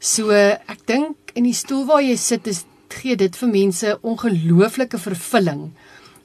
So 0.00 0.30
ek 0.32 0.82
dink 0.86 1.16
in 1.34 1.44
die 1.44 1.54
stoel 1.54 1.86
waar 1.86 2.02
jy 2.02 2.16
sit 2.16 2.46
is 2.46 2.64
gee 2.96 3.16
dit 3.16 3.36
vir 3.36 3.48
mense 3.48 3.98
ongelooflike 4.02 4.98
vervulling 4.98 5.70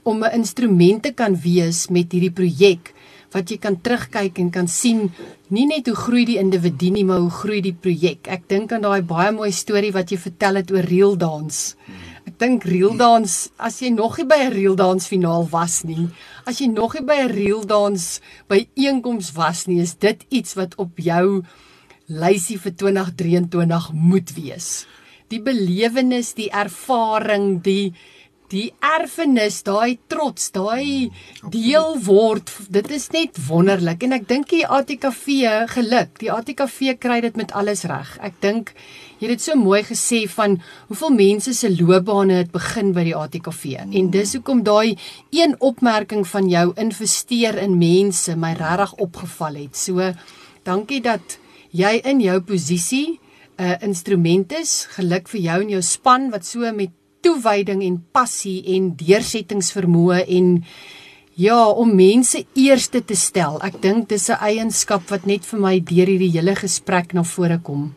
om 0.03 0.23
'n 0.23 0.33
instrument 0.33 1.03
te 1.03 1.11
kan 1.13 1.35
wees 1.35 1.89
met 1.89 2.11
hierdie 2.11 2.33
projek 2.33 2.93
wat 3.31 3.51
jy 3.51 3.57
kan 3.63 3.77
terugkyk 3.79 4.39
en 4.39 4.49
kan 4.51 4.67
sien 4.67 5.05
nie 5.55 5.65
net 5.67 5.87
hoe 5.87 5.95
groei 5.95 6.25
die 6.27 6.39
individu 6.39 6.91
nie 6.91 7.03
maar 7.07 7.21
hoe 7.23 7.31
groei 7.31 7.61
die 7.63 7.75
projek. 7.75 8.27
Ek 8.27 8.47
dink 8.51 8.71
aan 8.71 8.83
daai 8.83 9.01
baie 9.01 9.31
mooi 9.31 9.51
storie 9.51 9.93
wat 9.95 10.11
jy 10.11 10.17
vertel 10.17 10.59
het 10.59 10.71
oor 10.71 10.87
reel 10.87 11.15
dans. 11.15 11.75
Ek 12.27 12.35
dink 12.37 12.65
reel 12.67 12.97
dans 12.99 13.37
as 13.57 13.79
jy 13.81 13.89
nog 13.95 14.17
nie 14.17 14.27
by 14.27 14.39
'n 14.45 14.53
reel 14.53 14.75
dans 14.75 15.07
finaal 15.07 15.47
was 15.49 15.83
nie, 15.83 16.09
as 16.45 16.59
jy 16.59 16.67
nog 16.67 16.93
nie 16.93 17.05
by 17.05 17.17
'n 17.23 17.31
reel 17.31 17.63
dans 17.65 18.21
by 18.47 18.67
einkoms 18.75 19.31
was 19.35 19.67
nie, 19.67 19.81
is 19.81 19.95
dit 19.95 20.25
iets 20.29 20.55
wat 20.55 20.75
op 20.77 20.97
jou 20.97 21.43
lysie 22.07 22.57
vir 22.59 22.71
2023 22.71 23.91
moet 23.93 24.33
wees. 24.35 24.85
Die 25.29 25.39
belewenis, 25.39 26.33
die 26.33 26.49
ervaring, 26.51 27.61
die 27.63 27.93
die 28.51 28.71
erfenis, 28.83 29.61
daai 29.63 29.97
trots, 30.11 30.49
daai 30.55 31.11
deel 31.53 31.95
word, 32.05 32.51
dit 32.73 32.89
is 32.91 33.07
net 33.15 33.39
wonderlik 33.47 34.03
en 34.05 34.17
ek 34.17 34.27
dink 34.29 34.49
die 34.51 34.65
ATKV 34.67 35.27
geluk. 35.71 36.17
Die 36.21 36.31
ATKV 36.33 36.97
kry 37.01 37.21
dit 37.23 37.39
met 37.39 37.53
alles 37.57 37.85
reg. 37.89 38.13
Ek 38.23 38.37
dink 38.43 38.73
jy 39.21 39.29
het 39.29 39.37
dit 39.37 39.45
so 39.45 39.55
mooi 39.59 39.81
gesê 39.85 40.23
van 40.31 40.57
hoeveel 40.89 41.15
mense 41.15 41.53
se 41.55 41.69
loopbane 41.71 42.41
het 42.41 42.51
begin 42.53 42.91
by 42.95 43.05
die 43.07 43.17
ATKV. 43.17 43.65
En 43.85 44.11
dis 44.13 44.35
hoekom 44.37 44.63
daai 44.67 44.97
een 45.31 45.55
opmerking 45.59 46.25
van 46.27 46.49
jou 46.51 46.67
investeer 46.81 47.59
in 47.61 47.77
mense 47.79 48.35
my 48.35 48.55
regtig 48.59 48.95
opgeval 49.05 49.61
het. 49.61 49.77
So 49.77 50.11
dankie 50.67 51.01
dat 51.05 51.37
jy 51.71 52.01
in 52.03 52.19
jou 52.21 52.39
posisie 52.41 53.19
'n 53.61 53.63
uh, 53.63 53.75
instrument 53.85 54.51
is. 54.57 54.87
Geluk 54.97 55.27
vir 55.29 55.41
jou 55.41 55.61
en 55.61 55.69
jou 55.69 55.81
span 55.81 56.31
wat 56.31 56.45
so 56.45 56.71
met 56.73 56.89
toewyding 57.21 57.83
en 57.85 58.01
passie 58.13 58.59
en 58.75 58.91
deursettingsvermoë 58.97 60.25
en 60.37 60.51
ja, 61.35 61.69
om 61.69 61.95
mense 61.95 62.43
eerste 62.55 63.01
te 63.01 63.15
stel. 63.15 63.59
Ek 63.63 63.81
dink 63.81 64.09
dis 64.09 64.29
'n 64.29 64.41
eienskap 64.41 65.09
wat 65.09 65.25
net 65.25 65.45
vir 65.45 65.59
my 65.59 65.79
deur 65.79 66.07
hierdie 66.07 66.31
hele 66.31 66.55
gesprek 66.55 67.13
na 67.13 67.23
vore 67.23 67.59
kom. 67.63 67.93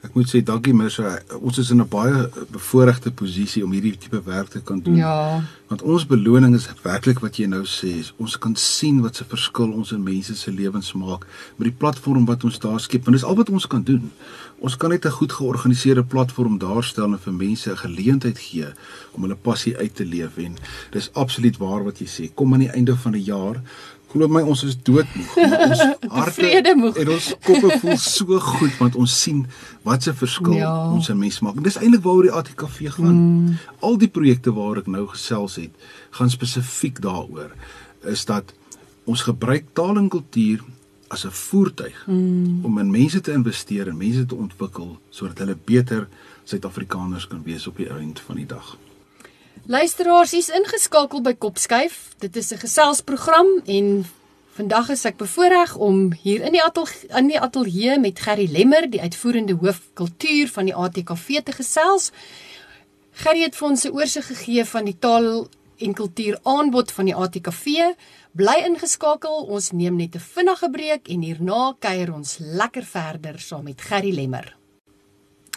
Ek 0.00 0.14
moet 0.16 0.30
sê 0.30 0.40
dankie 0.40 0.72
Mirsa. 0.72 1.18
Ons 1.44 1.58
is 1.60 1.70
in 1.70 1.80
'n 1.80 1.88
baie 1.88 2.28
bevoordeelde 2.48 3.10
posisie 3.10 3.64
om 3.64 3.72
hierdie 3.72 3.98
tipe 3.98 4.22
werk 4.24 4.48
te 4.48 4.60
kan 4.60 4.80
doen. 4.80 4.96
Ja. 4.96 5.44
Want 5.68 5.82
ons 5.82 6.06
beloning 6.06 6.54
is 6.54 6.68
werklik 6.82 7.20
wat 7.20 7.36
jy 7.36 7.46
nou 7.46 7.64
sê, 7.64 8.10
ons 8.16 8.38
kan 8.38 8.56
sien 8.56 9.02
wat 9.02 9.16
se 9.16 9.24
verskil 9.24 9.72
ons 9.72 9.92
in 9.92 10.02
mense 10.02 10.34
se 10.34 10.50
lewens 10.50 10.92
maak 10.92 11.26
met 11.56 11.68
die 11.68 11.78
platform 11.78 12.24
wat 12.24 12.44
ons 12.44 12.58
daar 12.58 12.80
skep. 12.80 13.04
Want 13.04 13.16
dis 13.16 13.24
al 13.24 13.36
wat 13.36 13.50
ons 13.50 13.66
kan 13.66 13.82
doen. 13.82 14.10
Ons 14.58 14.76
kan 14.76 14.90
net 14.90 15.04
'n 15.04 15.10
goed 15.10 15.32
georganiseerde 15.32 16.04
platform 16.04 16.58
daarstel 16.58 17.12
en 17.12 17.18
vir 17.18 17.32
mense 17.32 17.70
'n 17.70 17.76
geleentheid 17.76 18.38
gee 18.38 18.66
om 19.12 19.22
hulle 19.22 19.36
passie 19.36 19.76
uit 19.76 19.94
te 19.94 20.04
leef 20.04 20.36
en 20.38 20.56
dis 20.90 21.12
absoluut 21.12 21.56
waar 21.58 21.84
wat 21.84 21.98
jy 21.98 22.06
sê. 22.06 22.34
Kom 22.34 22.52
aan 22.52 22.60
die 22.60 22.72
einde 22.72 22.96
van 22.96 23.12
die 23.12 23.24
jaar 23.24 23.62
Glo 24.10 24.26
my 24.26 24.40
ons 24.42 24.64
is 24.66 24.74
doodmoeg. 24.82 25.34
Ons 25.70 25.82
harte 26.10 26.48
en 26.50 27.10
ons 27.14 27.26
koppe 27.46 27.76
voel 27.82 27.98
so 28.16 28.40
goed 28.42 28.72
want 28.80 28.96
ons 28.98 29.12
sien 29.22 29.44
wat 29.86 30.02
se 30.02 30.14
verskil 30.18 30.56
ja. 30.58 30.70
ons 30.90 31.10
aan 31.12 31.20
mense 31.20 31.44
maak. 31.46 31.60
En 31.60 31.66
dis 31.66 31.78
eintlik 31.78 32.02
waaroor 32.02 32.26
die 32.26 32.34
ATKV 32.40 32.80
gaan. 32.96 33.20
Mm. 33.20 33.54
Al 33.86 34.00
die 34.02 34.10
projekte 34.10 34.54
waar 34.56 34.82
ek 34.82 34.90
nou 34.90 35.04
gesels 35.12 35.60
het, 35.62 35.86
gaan 36.18 36.32
spesifiek 36.32 36.98
daaroor 37.04 37.54
is 38.10 38.26
dat 38.26 38.50
ons 39.06 39.22
gebruik 39.28 39.70
taal 39.78 40.00
en 40.00 40.10
kultuur 40.10 40.64
as 41.10 41.24
'n 41.26 41.30
voertuig 41.30 42.06
mm. 42.06 42.64
om 42.64 42.78
in 42.78 42.90
mense 42.90 43.20
te 43.20 43.32
investeer 43.32 43.88
en 43.88 43.96
mense 43.96 44.26
te 44.26 44.34
ontwikkel 44.34 44.98
sodat 45.10 45.38
hulle 45.38 45.58
beter 45.64 46.08
Suid-Afrikaners 46.44 47.26
kan 47.30 47.42
wees 47.46 47.66
op 47.66 47.76
die 47.76 47.90
einde 47.90 48.20
van 48.26 48.36
die 48.36 48.46
dag. 48.46 48.76
Luisteraars, 49.70 50.32
hier's 50.34 50.48
ingeskakel 50.50 51.20
by 51.22 51.30
Kopskuif. 51.38 52.16
Dit 52.18 52.34
is 52.36 52.50
'n 52.50 52.58
geselsprogram 52.58 53.46
en 53.66 54.04
vandag 54.58 54.88
is 54.88 55.04
ek 55.04 55.16
bevoorreg 55.16 55.76
om 55.76 56.12
hier 56.12 56.42
in 56.42 56.52
die 56.52 56.62
ateljee 56.62 57.06
in 57.16 57.28
die 57.28 57.40
ateljee 57.40 57.98
met 57.98 58.20
Gerry 58.20 58.48
Lemmer, 58.50 58.90
die 58.90 59.00
uitvoerende 59.00 59.54
hoof 59.54 59.80
kultuur 59.94 60.48
van 60.48 60.64
die 60.64 60.74
ATKV 60.74 61.42
te 61.44 61.52
gesels. 61.52 62.10
Gerry 63.12 63.42
het 63.42 63.56
vir 63.56 63.68
ons 63.68 63.84
'n 63.84 63.94
oorsig 63.94 64.26
gegee 64.26 64.64
van 64.64 64.84
die 64.84 64.98
taal 64.98 65.48
en 65.78 65.94
kultuur 65.94 66.38
aanbod 66.42 66.92
van 66.92 67.04
die 67.04 67.14
ATKV. 67.14 67.94
Bly 68.32 68.64
ingeskakel. 68.66 69.44
Ons 69.44 69.70
neem 69.70 69.96
net 69.96 70.14
'n 70.14 70.18
vinnige 70.34 70.70
breek 70.70 71.08
en 71.08 71.22
hierna 71.22 71.76
kuier 71.78 72.12
ons 72.12 72.38
lekker 72.38 72.84
verder 72.84 73.38
saam 73.38 73.64
met 73.64 73.80
Gerry 73.80 74.14
Lemmer. 74.14 74.59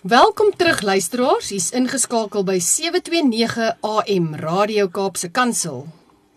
Welkom 0.04 0.52
terug 0.56 0.82
luisteraars. 0.82 1.50
Hier's 1.50 1.70
ingeskakel 1.72 2.44
by 2.44 2.58
729 2.60 3.70
AM 3.88 4.26
Radio 4.36 4.90
Kaapse 4.92 5.30
Kansel. 5.32 5.86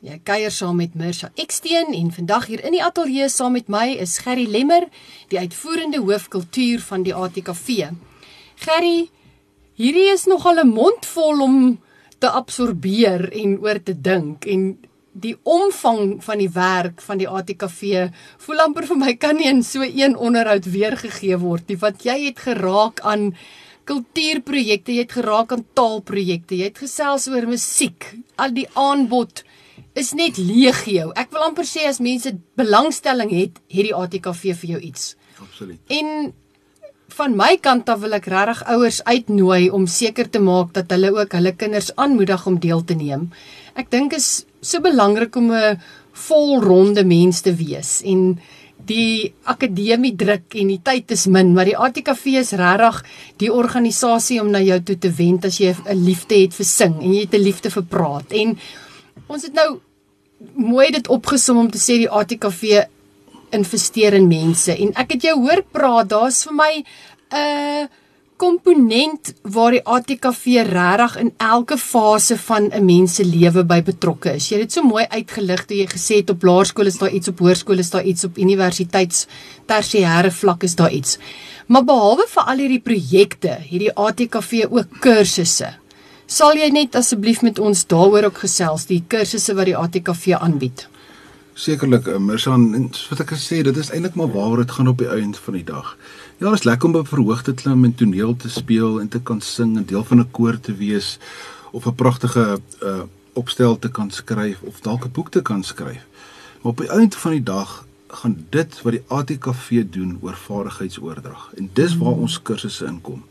Jy 0.06 0.20
kuier 0.22 0.52
saam 0.54 0.78
met 0.78 0.94
Mirsha 0.94 1.32
Eksteen 1.34 1.90
en 1.90 2.12
vandag 2.14 2.46
hier 2.46 2.62
in 2.62 2.76
die 2.76 2.82
ateljee 2.86 3.26
saam 3.26 3.56
met 3.58 3.66
my 3.66 3.88
is 3.98 4.20
Gerry 4.22 4.44
Lemmer, 4.46 4.86
die 5.34 5.40
uitvoerende 5.42 5.98
hoof 5.98 6.28
kultuur 6.30 6.84
van 6.86 7.02
die 7.02 7.14
ATKV. 7.14 7.90
Gerry, 8.68 9.08
hierdie 9.74 10.12
is 10.14 10.28
nogal 10.30 10.62
'n 10.62 10.70
mond 10.70 11.02
vol 11.16 11.42
om 11.42 11.80
te 12.22 12.30
absorbeer 12.30 13.32
en 13.32 13.58
oor 13.58 13.82
te 13.82 14.00
dink 14.00 14.46
en 14.46 14.78
die 15.16 15.36
omvang 15.42 16.16
van 16.24 16.42
die 16.42 16.50
werk 16.52 17.00
van 17.04 17.20
die 17.22 17.28
ATKV 17.28 18.08
voel 18.46 18.64
amper 18.66 18.88
vir 18.90 19.00
my 19.00 19.14
kan 19.20 19.38
nie 19.40 19.48
in 19.48 19.62
so 19.64 19.84
een 19.86 20.16
onderhoud 20.16 20.68
weergegee 20.72 21.38
word 21.40 21.68
nie 21.70 21.78
want 21.80 22.04
jy 22.04 22.18
het 22.26 22.42
geraak 22.48 23.00
aan 23.00 23.30
kultuurprojekte, 23.86 24.94
jy 24.94 25.04
het 25.04 25.14
geraak 25.14 25.52
aan 25.54 25.64
taalprojekte, 25.78 26.58
jy 26.58 26.70
het 26.70 26.80
gesels 26.82 27.28
oor 27.30 27.46
musiek, 27.46 28.08
al 28.34 28.54
die 28.56 28.66
aanbod 28.74 29.44
is 29.96 30.12
net 30.16 30.40
legio. 30.40 31.12
Ek 31.16 31.30
wil 31.32 31.46
amper 31.46 31.68
sê 31.68 31.86
as 31.88 32.02
mense 32.02 32.34
belangstelling 32.58 33.30
het, 33.32 33.60
het 33.72 33.88
die 33.88 33.94
ATKV 33.96 34.56
vir 34.62 34.74
jou 34.74 34.80
iets. 34.90 35.14
Absoluut. 35.40 35.78
En 35.92 36.34
van 37.16 37.36
my 37.38 37.54
kant 37.62 37.88
af 37.88 38.02
wil 38.02 38.16
ek 38.18 38.26
regtig 38.32 38.64
ouers 38.74 38.98
uitnooi 39.06 39.70
om 39.72 39.86
seker 39.88 40.28
te 40.28 40.42
maak 40.42 40.74
dat 40.76 40.90
hulle 40.92 41.12
ook 41.14 41.36
hulle 41.38 41.54
kinders 41.56 41.92
aanmoedig 41.94 42.46
om 42.50 42.58
deel 42.60 42.82
te 42.84 42.96
neem. 42.98 43.30
Ek 43.78 43.88
dink 43.92 44.16
is 44.18 44.45
so 44.66 44.80
belangrik 44.80 45.36
om 45.36 45.52
'n 45.52 45.78
volronde 46.12 47.04
mens 47.04 47.40
te 47.40 47.54
wees 47.54 48.02
en 48.04 48.38
die 48.86 49.32
akademie 49.44 50.14
druk 50.16 50.54
en 50.54 50.68
die 50.68 50.80
tyd 50.84 51.10
is 51.10 51.26
min, 51.26 51.54
maar 51.54 51.64
die 51.64 51.76
ATKV 51.76 52.26
is 52.40 52.52
regtig 52.52 53.02
die 53.42 53.50
organisasie 53.52 54.40
om 54.40 54.50
na 54.50 54.60
jou 54.60 54.78
toe 54.80 54.98
te 54.98 55.10
wend 55.10 55.44
as 55.44 55.58
jy 55.60 55.74
'n 55.74 56.04
liefde 56.04 56.34
het 56.34 56.54
vir 56.54 56.66
sing 56.66 56.94
en 57.02 57.14
jy 57.14 57.20
het 57.20 57.34
'n 57.34 57.42
liefde 57.42 57.70
vir 57.70 57.82
praat. 57.82 58.32
En 58.32 58.58
ons 59.28 59.42
het 59.42 59.54
nou 59.54 59.80
mooi 60.54 60.90
dit 60.90 61.08
opgesom 61.08 61.58
om 61.58 61.70
te 61.70 61.78
sê 61.78 61.98
die 61.98 62.10
ATKV 62.10 62.84
investeer 63.50 64.14
in 64.14 64.28
mense 64.28 64.72
en 64.72 64.92
ek 64.94 65.12
het 65.12 65.22
jou 65.22 65.36
hoor 65.40 65.62
praat, 65.72 66.08
daar's 66.08 66.44
vir 66.44 66.54
my 66.54 66.84
'n 67.32 67.36
uh, 67.36 67.86
komponent 68.36 69.32
waar 69.42 69.72
die 69.72 69.82
ATKV 69.84 70.64
regtig 70.68 71.16
in 71.20 71.30
elke 71.40 71.78
fase 71.80 72.36
van 72.38 72.68
'n 72.72 72.84
mens 72.84 73.14
se 73.14 73.24
lewe 73.24 73.64
by 73.64 73.82
betrokke 73.82 74.34
is. 74.34 74.48
Jy 74.48 74.58
het 74.58 74.68
dit 74.68 74.72
so 74.72 74.82
mooi 74.82 75.04
uitgelig 75.08 75.64
toe 75.64 75.76
jy 75.76 75.86
gesê 75.86 76.16
het 76.16 76.30
op 76.30 76.42
laerskool 76.42 76.86
is 76.86 76.98
daar 76.98 77.10
iets, 77.10 77.28
op 77.28 77.38
hoërskool 77.38 77.78
is 77.78 77.90
daar 77.90 78.04
iets, 78.04 78.24
op 78.24 78.38
universiteits 78.38 79.26
tersiêre 79.66 80.30
vlak 80.30 80.62
is 80.62 80.74
daar 80.74 80.92
iets. 80.92 81.18
Maar 81.66 81.84
behalwe 81.84 82.26
vir 82.28 82.42
al 82.42 82.56
hierdie 82.56 82.80
projekte, 82.80 83.58
hierdie 83.62 83.94
ATKV 83.94 84.66
ook 84.70 85.00
kursusse. 85.00 85.74
Sal 86.26 86.56
jy 86.56 86.70
net 86.70 86.94
asseblief 86.94 87.42
met 87.42 87.58
ons 87.58 87.86
daaroor 87.86 88.24
ook 88.24 88.38
gesels, 88.38 88.86
die 88.86 89.04
kursusse 89.08 89.54
wat 89.54 89.64
die 89.64 89.76
ATKV 89.76 90.32
aanbied? 90.38 90.88
Sekerlik, 91.54 92.06
eh, 92.06 92.18
Mirsan, 92.18 92.90
wat 93.10 93.20
ek 93.20 93.30
gesê, 93.32 93.62
dit 93.62 93.76
is 93.76 93.90
eintlik 93.90 94.14
maar 94.14 94.28
waaroor 94.28 94.56
dit 94.56 94.70
gaan 94.70 94.88
op 94.88 94.98
die 94.98 95.08
einde 95.08 95.38
van 95.38 95.54
die 95.54 95.64
dag. 95.64 95.96
Ja, 96.38 96.50
dit 96.50 96.58
is 96.58 96.64
lekker 96.64 96.88
om 96.88 96.94
op 96.94 97.08
verhoog 97.08 97.42
te 97.42 97.54
klim 97.54 97.84
en 97.84 97.94
toneel 97.94 98.36
te 98.36 98.50
speel 98.50 99.00
en 99.00 99.08
te 99.08 99.20
kan 99.20 99.38
sing 99.40 99.76
en 99.76 99.84
deel 99.88 100.04
van 100.04 100.18
'n 100.20 100.30
koor 100.30 100.60
te 100.60 100.74
wees 100.74 101.18
of 101.72 101.86
'n 101.86 101.94
pragtige 101.94 102.60
uh 102.82 103.02
opstel 103.32 103.78
te 103.78 103.90
kan 103.90 104.10
skryf 104.10 104.60
of 104.60 104.80
dalk 104.80 105.04
'n 105.04 105.12
boek 105.12 105.30
te 105.30 105.42
kan 105.42 105.62
skryf. 105.64 106.04
Maar 106.60 106.72
op 106.72 106.76
die 106.76 106.88
einde 106.88 107.16
van 107.16 107.30
die 107.30 107.42
dag 107.42 107.86
gaan 108.06 108.46
dit 108.50 108.82
wat 108.82 108.92
die 108.92 109.02
ATKV 109.06 109.84
doen 109.90 110.18
oor 110.20 110.36
vaardigheidsoordrag 110.36 111.50
en 111.54 111.70
dis 111.72 111.96
waar 111.96 112.18
ons 112.24 112.42
kursusse 112.42 112.84
inkom. 112.84 113.24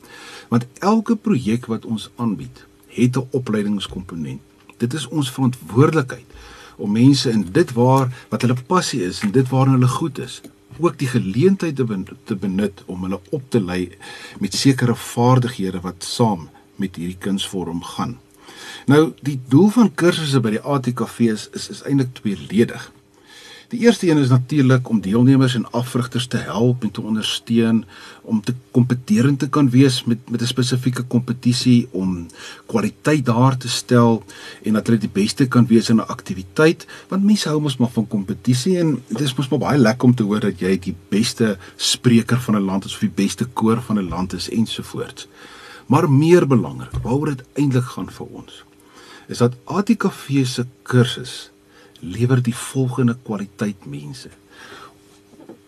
Want 0.48 0.66
elke 0.80 1.16
projek 1.16 1.66
wat 1.66 1.86
ons 1.86 2.10
aanbied, 2.16 2.66
het 2.88 3.18
'n 3.18 3.28
opleidingskomponent. 3.32 4.42
Dit 4.78 4.94
is 4.94 5.08
ons 5.08 5.32
verantwoordelikheid 5.32 6.26
om 6.76 6.92
mense 6.92 7.30
in 7.30 7.48
dit 7.52 7.74
waar 7.74 8.26
wat 8.30 8.42
hulle 8.42 8.58
passie 8.68 9.04
is 9.04 9.20
en 9.20 9.32
dit 9.32 9.50
waarin 9.50 9.74
hulle 9.74 9.88
goed 9.88 10.18
is, 10.18 10.42
ook 10.80 10.98
die 11.00 11.08
geleentheid 11.08 11.76
te, 11.76 11.84
ben, 11.84 12.08
te 12.24 12.36
benut 12.36 12.84
om 12.86 13.04
hulle 13.08 13.20
op 13.30 13.50
te 13.50 13.62
lei 13.62 13.90
met 14.40 14.54
sekere 14.54 14.96
vaardighede 14.96 15.82
wat 15.82 16.04
saam 16.04 16.50
met 16.76 16.96
hierdie 16.96 17.20
kunsvorm 17.20 17.84
gaan. 17.84 18.18
Nou, 18.86 19.14
die 19.22 19.40
doel 19.50 19.70
van 19.74 19.94
kursusse 19.94 20.40
by 20.44 20.56
die 20.58 20.62
ATKV 20.62 21.32
is 21.34 21.48
is, 21.54 21.70
is 21.70 21.82
eintlik 21.88 22.14
tweeledig. 22.20 22.92
Die 23.68 23.80
eerste 23.80 24.10
een 24.10 24.18
is 24.18 24.30
natuurlik 24.30 24.90
om 24.90 25.02
deelnemers 25.02 25.56
en 25.56 25.72
afrigters 25.72 26.28
te 26.28 26.38
help 26.38 26.84
en 26.84 26.92
te 26.92 27.02
ondersteun 27.02 27.86
om 28.22 28.42
te 28.42 28.54
kompeterend 28.72 29.40
te 29.40 29.50
kan 29.50 29.70
wees 29.70 30.04
met 30.04 30.30
met 30.30 30.42
'n 30.42 30.46
spesifieke 30.46 31.04
kompetisie 31.04 31.88
om 31.92 32.28
kwaliteit 32.66 33.26
daar 33.26 33.58
te 33.58 33.70
stel 33.70 34.24
en 34.64 34.74
dat 34.74 34.88
hulle 34.88 35.00
die 35.00 35.10
beste 35.14 35.48
kan 35.48 35.68
wees 35.68 35.90
in 35.90 35.96
'n 35.96 36.08
aktiwiteit 36.08 36.88
want 37.08 37.24
mense 37.24 37.50
hou 37.50 37.62
mos 37.62 37.78
maar 37.78 37.90
van 37.90 38.08
kompetisie 38.08 38.78
en 38.78 39.04
dit 39.08 39.22
is 39.22 39.36
mos 39.36 39.50
maar 39.50 39.60
baie 39.60 39.78
lekker 39.78 40.08
om 40.08 40.16
te 40.16 40.24
hoor 40.24 40.40
dat 40.40 40.60
jy 40.60 40.80
die 40.80 40.96
beste 41.10 41.58
spreker 41.76 42.40
van 42.40 42.56
'n 42.56 42.66
land 42.66 42.86
is 42.86 42.94
of 42.94 43.00
die 43.00 43.24
beste 43.26 43.46
koor 43.46 43.82
van 43.82 43.98
'n 43.98 44.10
land 44.10 44.34
is 44.34 44.50
ensovoorts. 44.50 45.28
Maar 45.86 46.12
meer 46.12 46.48
belangrik, 46.48 46.92
waaroor 47.02 47.26
dit 47.36 47.44
eintlik 47.54 47.84
gaan 47.84 48.10
vir 48.10 48.26
ons, 48.26 48.64
is 49.28 49.38
dat 49.38 49.54
ATKV 49.64 50.46
se 50.46 50.66
kursus 50.82 51.52
lewer 52.06 52.42
die 52.44 52.56
volgende 52.56 53.18
kwaliteit 53.24 53.86
mense. 53.90 54.30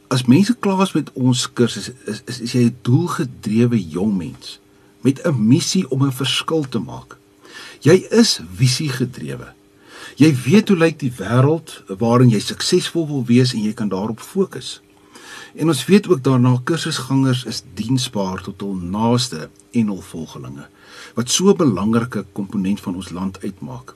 As 0.08 0.24
mense 0.30 0.56
klaar 0.56 0.86
is 0.86 0.94
met 0.96 1.12
ons 1.14 1.48
kursus, 1.54 1.90
is, 2.06 2.22
is 2.26 2.40
is 2.46 2.54
jy 2.56 2.64
'n 2.70 2.78
doelgedrewe 2.82 3.80
jong 3.98 4.18
mens 4.18 4.60
met 5.02 5.22
'n 5.24 5.48
missie 5.48 5.90
om 5.90 6.06
'n 6.06 6.12
verskil 6.12 6.66
te 6.70 6.80
maak. 6.80 7.18
Jy 7.82 8.08
is 8.10 8.40
visie 8.56 8.90
gedrewe. 8.90 9.54
Jy 10.16 10.36
weet 10.46 10.68
hoe 10.68 10.78
lyk 10.78 11.00
die 11.00 11.12
wêreld 11.12 11.84
waarin 11.88 12.30
jy 12.30 12.40
suksesvol 12.40 13.08
wil 13.08 13.26
wees 13.26 13.54
en 13.54 13.64
jy 13.64 13.74
kan 13.74 13.90
daarop 13.90 14.20
fokus. 14.20 14.82
En 15.56 15.68
ons 15.68 15.86
weet 15.86 16.08
ook 16.08 16.24
daarna 16.24 16.62
kursusgangers 16.64 17.46
is 17.46 17.64
diensbaar 17.74 18.42
tot 18.42 18.62
hul 18.62 18.76
naaste 18.76 19.50
en 19.72 19.88
hul 19.88 20.02
volgelinge 20.02 20.68
wat 21.14 21.30
so 21.30 21.50
'n 21.50 21.58
belangrike 21.58 22.26
komponent 22.32 22.80
van 22.80 22.96
ons 22.96 23.10
land 23.10 23.44
uitmaak. 23.44 23.96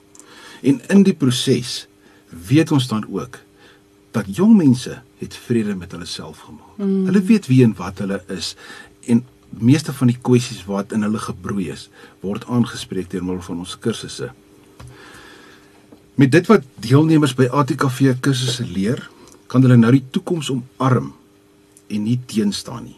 En 0.62 0.82
in 0.88 1.04
die 1.04 1.14
proses 1.14 1.88
weet 2.32 2.72
ons 2.72 2.88
dan 2.88 3.06
ook 3.08 3.40
dat 4.12 4.36
jong 4.36 4.58
mense 4.58 5.02
het 5.18 5.36
vrede 5.36 5.76
met 5.76 5.92
hulle 5.92 6.06
self 6.06 6.40
gemaak. 6.48 6.78
Mm. 6.78 7.06
Hulle 7.06 7.22
weet 7.22 7.48
wie 7.48 7.64
en 7.64 7.76
wat 7.78 8.00
hulle 8.04 8.24
is 8.28 8.56
en 9.08 9.24
meeste 9.50 9.94
van 9.94 10.08
die 10.08 10.18
kwessies 10.22 10.64
wat 10.68 10.92
in 10.96 11.04
hulle 11.04 11.20
gebroei 11.20 11.70
is, 11.72 11.90
word 12.24 12.48
aangespreek 12.48 13.10
deur 13.12 13.24
middel 13.24 13.44
van 13.44 13.64
ons 13.64 13.76
kursusse. 13.80 14.32
Met 16.16 16.32
dit 16.32 16.48
wat 16.48 16.64
deelnemers 16.84 17.36
by 17.36 17.50
ATKV 17.52 18.16
kursusse 18.24 18.66
leer, 18.68 19.04
kan 19.52 19.64
hulle 19.66 19.80
nou 19.80 19.92
die 19.92 20.06
toekoms 20.16 20.52
omarm 20.54 21.12
en 21.92 22.04
nie 22.08 22.20
teenstaan 22.28 22.86
nie. 22.88 22.98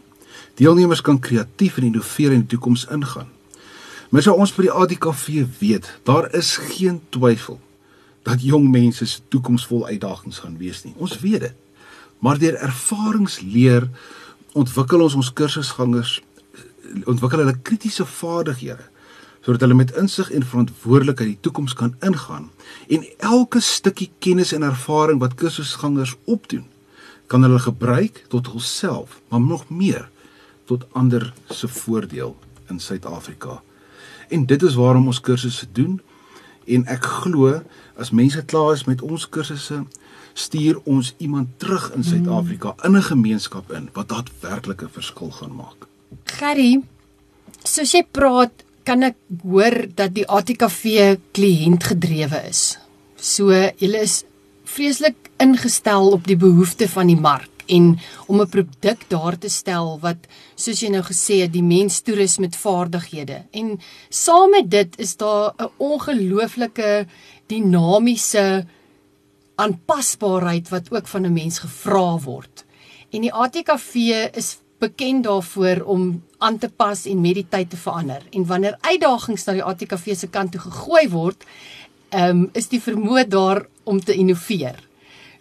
Deelnemers 0.58 1.02
kan 1.02 1.18
kreatief 1.18 1.80
en 1.80 1.88
innoveer 1.90 2.34
in 2.34 2.44
die 2.44 2.54
toekoms 2.54 2.86
ingaan. 2.94 3.30
Maar 4.10 4.22
so 4.22 4.38
ons 4.38 4.52
by 4.54 4.68
die 4.68 4.74
ATKV 4.74 5.46
weet, 5.58 5.88
daar 6.06 6.28
is 6.38 6.54
geen 6.70 7.00
twyfel 7.14 7.58
dat 8.24 8.42
jong 8.42 8.70
mense 8.72 9.06
se 9.06 9.20
toekoms 9.28 9.66
vol 9.70 9.86
uitdagings 9.86 10.40
gaan 10.42 10.56
wees 10.58 10.82
nie. 10.84 10.94
Ons 10.96 11.18
weet 11.20 11.40
dit. 11.40 11.54
Maar 12.24 12.40
deur 12.40 12.56
ervaringsleer 12.56 13.88
ontwikkel 14.52 15.04
ons 15.04 15.16
ons 15.20 15.32
kursusgangers 15.32 16.20
ontwikkel 17.10 17.42
hulle 17.42 17.56
kritiese 17.62 18.06
vaardighede 18.06 18.90
sodat 19.44 19.64
hulle 19.64 19.76
met 19.76 19.92
insig 20.00 20.30
en 20.32 20.44
verantwoordelikheid 20.46 21.34
die 21.34 21.40
toekoms 21.44 21.74
kan 21.76 21.96
ingaan 22.06 22.50
en 22.88 23.04
elke 23.28 23.60
stukkie 23.60 24.10
kennis 24.24 24.54
en 24.56 24.64
ervaring 24.64 25.20
wat 25.20 25.36
kursusgangers 25.40 26.14
opdoen 26.24 26.64
kan 27.26 27.44
hulle 27.44 27.58
gebruik 27.58 28.22
tot 28.32 28.52
hulself 28.52 29.18
maar 29.28 29.42
nog 29.44 29.68
meer 29.68 30.08
tot 30.64 30.86
ander 30.92 31.32
se 31.50 31.68
voordeel 31.68 32.36
in 32.68 32.80
Suid-Afrika. 32.80 33.62
En 34.28 34.46
dit 34.46 34.62
is 34.62 34.74
waarom 34.74 35.06
ons 35.06 35.20
kursusse 35.20 35.66
doen 35.72 36.00
en 36.66 36.86
ek 36.86 37.04
glo 37.22 37.60
as 38.00 38.10
mense 38.10 38.42
klaar 38.50 38.74
is 38.74 38.84
met 38.88 39.02
ons 39.02 39.28
kursusse 39.28 39.84
stuur 40.34 40.80
ons 40.90 41.14
iemand 41.22 41.48
terug 41.62 41.92
in 41.94 42.04
Suid-Afrika 42.04 42.74
mm. 42.74 42.84
in 42.86 42.96
'n 42.96 43.08
gemeenskap 43.10 43.70
in 43.72 43.88
wat 43.94 44.08
daadwerklik 44.08 44.82
'n 44.82 44.90
verskil 44.90 45.30
gaan 45.30 45.54
maak. 45.54 45.86
Gerry, 46.24 46.82
soos 47.64 47.92
jy 47.92 48.02
praat, 48.10 48.52
kan 48.82 49.02
ek 49.02 49.16
hoor 49.42 49.86
dat 49.94 50.14
die 50.14 50.26
ATKV 50.28 51.16
kliëntgedrewe 51.32 52.48
is. 52.48 52.78
So, 53.16 53.50
julle 53.78 54.00
is 54.02 54.24
vreeslik 54.64 55.30
ingestel 55.36 56.10
op 56.10 56.26
die 56.26 56.36
behoeftes 56.36 56.90
van 56.90 57.06
die 57.06 57.20
mark 57.20 57.53
en 57.66 57.98
om 58.26 58.40
'n 58.40 58.48
produk 58.48 59.04
daar 59.08 59.38
te 59.38 59.48
stel 59.48 59.98
wat 60.00 60.26
soos 60.54 60.80
jy 60.80 60.88
nou 60.88 61.02
gesê 61.02 61.40
het 61.42 61.52
die 61.52 61.62
mens 61.62 62.00
toerus 62.00 62.38
met 62.38 62.56
vaardighede 62.56 63.44
en 63.50 63.80
saam 64.08 64.50
met 64.50 64.70
dit 64.70 64.98
is 64.98 65.16
daar 65.16 65.54
'n 65.58 65.70
ongelooflike 65.76 67.06
dinamiese 67.46 68.66
aanpasbaarheid 69.54 70.68
wat 70.68 70.90
ook 70.90 71.06
van 71.06 71.26
'n 71.26 71.32
mens 71.32 71.58
gevra 71.58 72.18
word. 72.18 72.64
En 73.10 73.20
die 73.20 73.32
ATKV 73.32 73.94
is 74.32 74.58
bekend 74.78 75.24
daarvoor 75.24 75.82
om 75.84 76.22
aan 76.38 76.58
te 76.58 76.68
pas 76.68 77.04
en 77.04 77.20
met 77.20 77.34
die 77.34 77.46
tyd 77.48 77.70
te 77.70 77.76
verander. 77.76 78.22
En 78.30 78.46
wanneer 78.46 78.76
uitdagings 78.80 79.44
na 79.44 79.52
die 79.52 79.62
ATKV 79.62 80.16
se 80.16 80.26
kant 80.26 80.52
toe 80.52 80.60
gegooi 80.60 81.08
word, 81.08 81.44
um, 82.10 82.48
is 82.52 82.68
die 82.68 82.80
vermoë 82.80 83.28
daar 83.28 83.66
om 83.82 84.00
te 84.04 84.14
innoveer. 84.14 84.80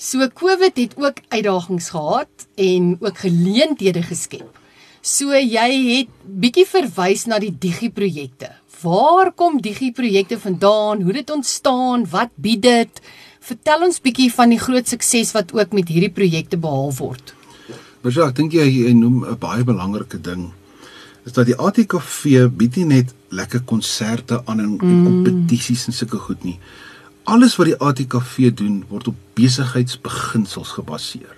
So 0.04 0.28
COVID 0.28 0.76
het 0.76 0.98
ook 1.00 1.22
uitdagings 1.30 1.90
gehad 1.90 2.48
en 2.56 2.98
ook 3.00 3.18
geleenthede 3.18 4.02
geskep. 4.04 4.60
So 5.02 5.32
jy 5.32 5.70
het 5.88 6.10
bietjie 6.28 6.66
verwys 6.68 7.24
na 7.32 7.40
die 7.40 7.54
digiprojekte. 7.56 8.50
Waar 8.82 9.32
kom 9.32 9.62
digiprojekte 9.64 10.40
vandaan? 10.40 11.06
Hoe 11.08 11.16
dit 11.16 11.32
ontstaan? 11.32 12.04
Wat 12.12 12.36
bied 12.36 12.62
dit? 12.62 13.02
Vertel 13.40 13.88
ons 13.88 14.04
bietjie 14.04 14.28
van 14.34 14.52
die 14.52 14.60
groot 14.60 14.92
sukses 14.92 15.32
wat 15.32 15.56
ook 15.56 15.72
met 15.72 15.88
hierdie 15.88 16.12
projekte 16.12 16.60
behaal 16.60 16.92
word. 17.00 17.36
Maar 18.04 18.12
ja, 18.12 18.28
ek 18.28 18.36
dink 18.42 18.60
jy, 18.60 18.68
jy 18.84 18.92
noem 19.00 19.24
'n 19.24 19.40
baie 19.40 19.64
belangrike 19.64 20.20
ding 20.20 20.52
is 21.24 21.32
dat 21.32 21.48
die 21.48 21.56
ATKV 21.56 22.50
bied 22.52 22.76
nie 22.76 22.86
net 23.00 23.14
lekker 23.32 23.64
konserte 23.64 24.42
aan 24.46 24.60
en, 24.60 24.76
mm. 24.76 24.90
en 24.90 25.04
kompetisies 25.08 25.88
en 25.88 25.96
sulke 25.96 26.20
goed 26.20 26.44
nie 26.44 26.60
alles 27.24 27.56
wat 27.56 27.66
die 27.66 27.78
ATKV 27.78 28.52
doen 28.54 28.84
word 28.90 29.08
op 29.08 29.16
besigheidsbeginsels 29.34 30.76
gebaseer. 30.78 31.36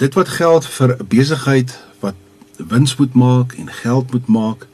Dit 0.00 0.14
wat 0.14 0.28
geld 0.28 0.66
vir 0.66 0.96
'n 0.96 1.06
besigheid 1.08 1.78
wat 2.00 2.14
wins 2.56 2.96
moet 2.96 3.14
maak 3.14 3.52
en 3.52 3.68
geld 3.68 4.12
moet 4.12 4.26
maak, 4.26 4.66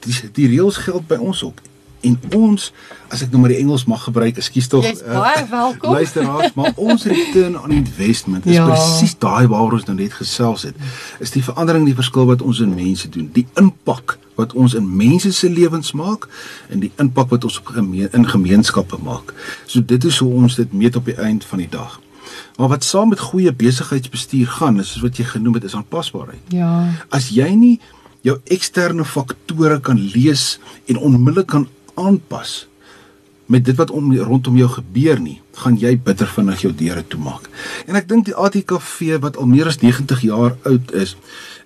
die, 0.00 0.30
die 0.32 0.48
reëls 0.48 0.76
geld 0.76 1.06
by 1.06 1.16
ons 1.16 1.42
ook. 1.42 1.60
En 2.02 2.16
ons, 2.34 2.64
as 3.14 3.22
ek 3.22 3.30
nou 3.30 3.40
maar 3.42 3.52
die 3.54 3.60
Engels 3.62 3.84
mag 3.90 4.02
gebruik, 4.08 4.38
ekskuus 4.40 4.68
tog. 4.72 4.86
Jy's 4.86 5.04
uh, 5.04 5.14
baie 5.20 5.44
welkom. 5.50 5.94
Luisteraars, 5.98 6.54
maar 6.58 6.72
ons 6.74 7.06
return 7.06 7.58
on 7.60 7.74
investment 7.74 8.46
is 8.46 8.58
ja. 8.58 8.66
presies 8.66 9.14
daai 9.22 9.46
waaroor 9.46 9.78
ons 9.78 9.86
nou 9.90 9.96
net 10.00 10.16
gesels 10.18 10.66
het. 10.66 10.78
Is 11.22 11.34
die 11.34 11.44
verandering 11.46 11.86
die 11.86 11.96
verskil 11.98 12.26
wat 12.30 12.42
ons 12.42 12.62
in 12.64 12.74
mense 12.74 13.10
doen, 13.12 13.30
die 13.36 13.46
impak 13.60 14.18
wat 14.40 14.56
ons 14.58 14.74
in 14.74 14.86
mense 14.96 15.30
se 15.36 15.50
lewens 15.50 15.92
maak 15.94 16.26
en 16.72 16.82
die 16.82 16.90
impak 17.02 17.30
wat 17.30 17.44
ons 17.46 17.60
op 17.60 17.74
gemeen, 17.76 18.10
in 18.16 18.26
gemeenskappe 18.28 18.98
maak. 19.04 19.34
So 19.66 19.84
dit 19.84 20.04
is 20.08 20.18
hoe 20.24 20.32
ons 20.42 20.58
dit 20.58 20.72
meet 20.72 20.96
op 20.98 21.06
die 21.06 21.18
eind 21.20 21.46
van 21.46 21.62
die 21.62 21.70
dag. 21.70 22.00
Maar 22.56 22.68
wat 22.68 22.84
saam 22.84 23.12
met 23.12 23.20
goeie 23.20 23.52
besigheidsbestuur 23.52 24.46
gaan, 24.58 24.80
is 24.80 24.92
soos 24.92 25.04
wat 25.04 25.18
jy 25.20 25.26
genoem 25.36 25.58
het, 25.58 25.68
is 25.68 25.76
aanpasbaarheid. 25.76 26.54
Ja. 26.54 26.72
As 27.12 27.30
jy 27.34 27.50
nie 27.56 27.76
jou 28.26 28.38
eksterne 28.54 29.04
faktore 29.04 29.80
kan 29.82 29.98
lees 29.98 30.58
en 30.86 30.98
onmiddellik 30.98 31.50
kan 31.52 31.68
aanpas 31.94 32.66
met 33.46 33.64
dit 33.64 33.76
wat 33.76 33.90
om 33.90 34.12
rondom 34.16 34.56
jou 34.56 34.68
gebeur 34.68 35.20
nie, 35.20 35.40
gaan 35.60 35.76
jy 35.76 35.98
bitter 36.00 36.26
vinnig 36.26 36.62
jou 36.64 36.72
deure 36.72 37.02
toemaak. 37.06 37.48
En 37.86 37.98
ek 37.98 38.08
dink 38.08 38.24
die 38.24 38.36
ATKV 38.36 39.18
wat 39.20 39.36
al 39.36 39.50
meer 39.50 39.68
as 39.68 39.82
90 39.82 40.22
jaar 40.24 40.56
oud 40.64 40.92
is, 40.96 41.16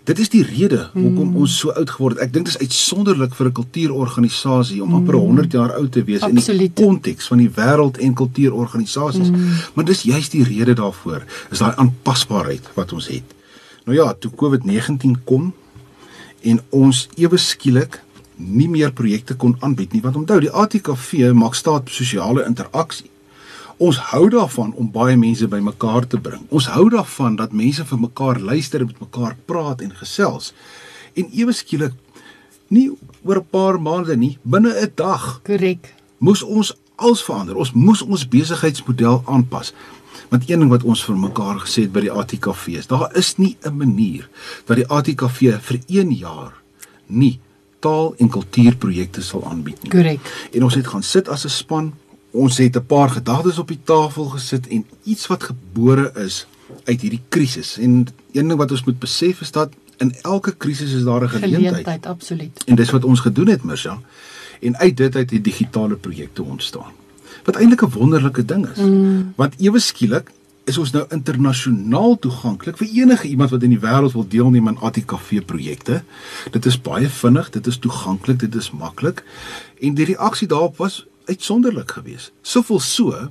Dit 0.06 0.20
is 0.22 0.30
die 0.30 0.44
rede 0.46 0.84
hoekom 0.92 1.32
mm. 1.32 1.38
ons 1.42 1.54
so 1.58 1.72
oud 1.74 1.90
geword 1.90 2.14
het. 2.14 2.28
Ek 2.28 2.34
dink 2.34 2.46
dit 2.46 2.54
is 2.54 2.60
uitsonderlik 2.62 3.32
vir 3.34 3.48
'n 3.48 3.56
kultuurorganisasie 3.58 4.78
om 4.82 4.94
amper 4.94 5.18
100 5.18 5.52
jaar 5.52 5.72
oud 5.74 5.90
te 5.92 6.04
wees 6.06 6.22
Absoluut. 6.22 6.48
in 6.48 6.58
die 6.62 6.84
konteks 6.84 7.26
van 7.26 7.42
die 7.42 7.50
wêreld 7.50 7.98
en 7.98 8.14
kultuurorganisasies. 8.14 9.30
Mm. 9.30 9.48
Maar 9.74 9.84
dis 9.84 10.02
juist 10.06 10.30
die 10.30 10.44
rede 10.46 10.74
daarvoor, 10.78 11.24
is 11.50 11.58
daai 11.58 11.74
aanpasbaarheid 11.74 12.70
wat 12.74 12.92
ons 12.92 13.08
het. 13.10 13.34
Nou 13.84 13.98
ja, 13.98 14.14
toe 14.14 14.30
COVID-19 14.30 15.24
kom 15.24 15.52
en 16.42 16.60
ons 16.70 17.08
ewe 17.16 17.36
skielik 17.36 17.98
nie 18.36 18.68
meer 18.68 18.92
projekte 18.92 19.34
kon 19.34 19.56
aanbied 19.60 19.92
nie, 19.92 20.02
want 20.04 20.16
onthou 20.16 20.40
die 20.40 20.52
ATKV 20.52 21.32
maak 21.34 21.54
staat 21.54 21.86
op 21.86 21.92
sosiale 21.94 22.44
interaksie. 22.46 23.10
Ons 23.76 23.98
hou 24.10 24.28
daarvan 24.32 24.72
om 24.80 24.88
baie 24.92 25.16
mense 25.20 25.48
bymekaar 25.48 26.06
te 26.08 26.20
bring. 26.20 26.46
Ons 26.48 26.70
hou 26.72 26.88
daarvan 26.92 27.36
dat 27.36 27.52
mense 27.52 27.84
vir 27.84 28.00
mekaar 28.00 28.40
luister 28.40 28.80
en 28.80 28.88
met 28.92 29.00
mekaar 29.00 29.36
praat 29.44 29.84
en 29.84 29.92
gesels. 29.92 30.54
En 31.16 31.28
ewe 31.32 31.52
skielik 31.52 31.92
nie 32.68 32.90
oor 33.22 33.40
'n 33.40 33.48
paar 33.50 33.80
maande 33.80 34.16
nie, 34.16 34.38
binne 34.42 34.72
'n 34.72 34.92
dag. 34.94 35.40
Korrek. 35.44 35.94
Moes 36.18 36.42
ons 36.42 36.72
alles 36.96 37.22
verander. 37.22 37.56
Ons 37.56 37.72
moes 37.72 38.02
ons 38.02 38.28
besigheidsmodel 38.28 39.22
aanpas. 39.26 39.72
Want 40.28 40.50
een 40.50 40.58
ding 40.58 40.70
wat 40.70 40.82
ons 40.82 41.04
vir 41.04 41.16
mekaar 41.16 41.60
gesê 41.60 41.82
het 41.82 41.92
by 41.92 42.00
die 42.00 42.12
ATKV 42.12 42.68
is, 42.68 42.86
daar 42.86 43.16
is 43.16 43.36
nie 43.36 43.56
'n 43.62 43.76
manier 43.76 44.28
dat 44.64 44.76
die 44.76 44.88
ATKV 44.88 45.60
vir 45.60 45.80
1 45.86 46.10
jaar 46.12 46.52
nie 47.06 47.40
taal 47.78 48.14
en 48.16 48.28
kultuurprojekte 48.28 49.22
sal 49.22 49.44
aanbied 49.44 49.82
nie. 49.82 49.90
Korrek. 49.90 50.48
En 50.52 50.62
ons 50.62 50.74
het 50.74 50.86
gaan 50.86 51.02
sit 51.02 51.28
as 51.28 51.44
'n 51.44 51.48
span. 51.48 51.94
Ons 52.30 52.58
het 52.58 52.76
'n 52.76 52.86
paar 52.86 53.10
gedagtes 53.10 53.58
op 53.58 53.68
die 53.68 53.80
tafel 53.84 54.24
gesit 54.24 54.68
en 54.68 54.84
iets 55.04 55.26
wat 55.26 55.42
gebore 55.42 56.12
is 56.14 56.46
uit 56.84 57.00
hierdie 57.00 57.22
krisis. 57.28 57.78
En 57.78 58.06
een 58.32 58.48
ding 58.48 58.56
wat 58.56 58.70
ons 58.70 58.84
moet 58.84 58.98
besef 58.98 59.40
is 59.40 59.50
dat 59.50 59.70
in 59.96 60.14
elke 60.22 60.54
krisis 60.56 60.92
is 60.92 61.04
daar 61.04 61.22
'n 61.22 61.28
geleentheid. 61.28 61.64
Geleentheid, 61.64 62.06
absoluut. 62.06 62.64
En 62.66 62.74
dis 62.74 62.90
wat 62.90 63.04
ons 63.04 63.20
gedoen 63.20 63.48
het, 63.48 63.62
Mirsha. 63.62 64.00
En 64.60 64.76
uit 64.76 64.96
dit 64.96 65.14
uit 65.14 65.14
het 65.14 65.28
die 65.28 65.40
digitale 65.40 65.94
projekte 65.94 66.42
ontstaan. 66.42 66.92
Wat 67.44 67.56
eintlik 67.56 67.82
'n 67.82 67.90
wonderlike 67.90 68.44
ding 68.44 68.68
is. 68.68 68.78
Mm. 68.78 69.32
Want 69.36 69.54
ewe 69.58 69.78
skielik 69.78 70.30
is 70.66 70.78
ons 70.82 70.90
nou 70.94 71.04
internasionaal 71.14 72.16
toeganklik 72.22 72.78
vir 72.80 72.88
enige 73.02 73.28
iemand 73.30 73.52
wat 73.54 73.62
in 73.62 73.74
die 73.76 73.82
wêreld 73.82 74.16
wil 74.16 74.26
deelneem 74.26 74.68
aan 74.68 74.80
ATKV 74.82 75.44
projekte. 75.46 76.00
Dit 76.54 76.66
is 76.66 76.78
baie 76.88 77.08
vinnig, 77.08 77.50
dit 77.54 77.66
is 77.70 77.78
toeganklik, 77.78 78.40
dit 78.42 78.54
is 78.58 78.72
maklik 78.74 79.22
en 79.80 79.94
die 79.94 80.08
reaksie 80.10 80.48
daarop 80.50 80.80
was 80.82 81.04
uitsonderlik 81.30 81.94
geweest. 81.98 82.32
Soveel 82.42 82.80
so 82.82 83.28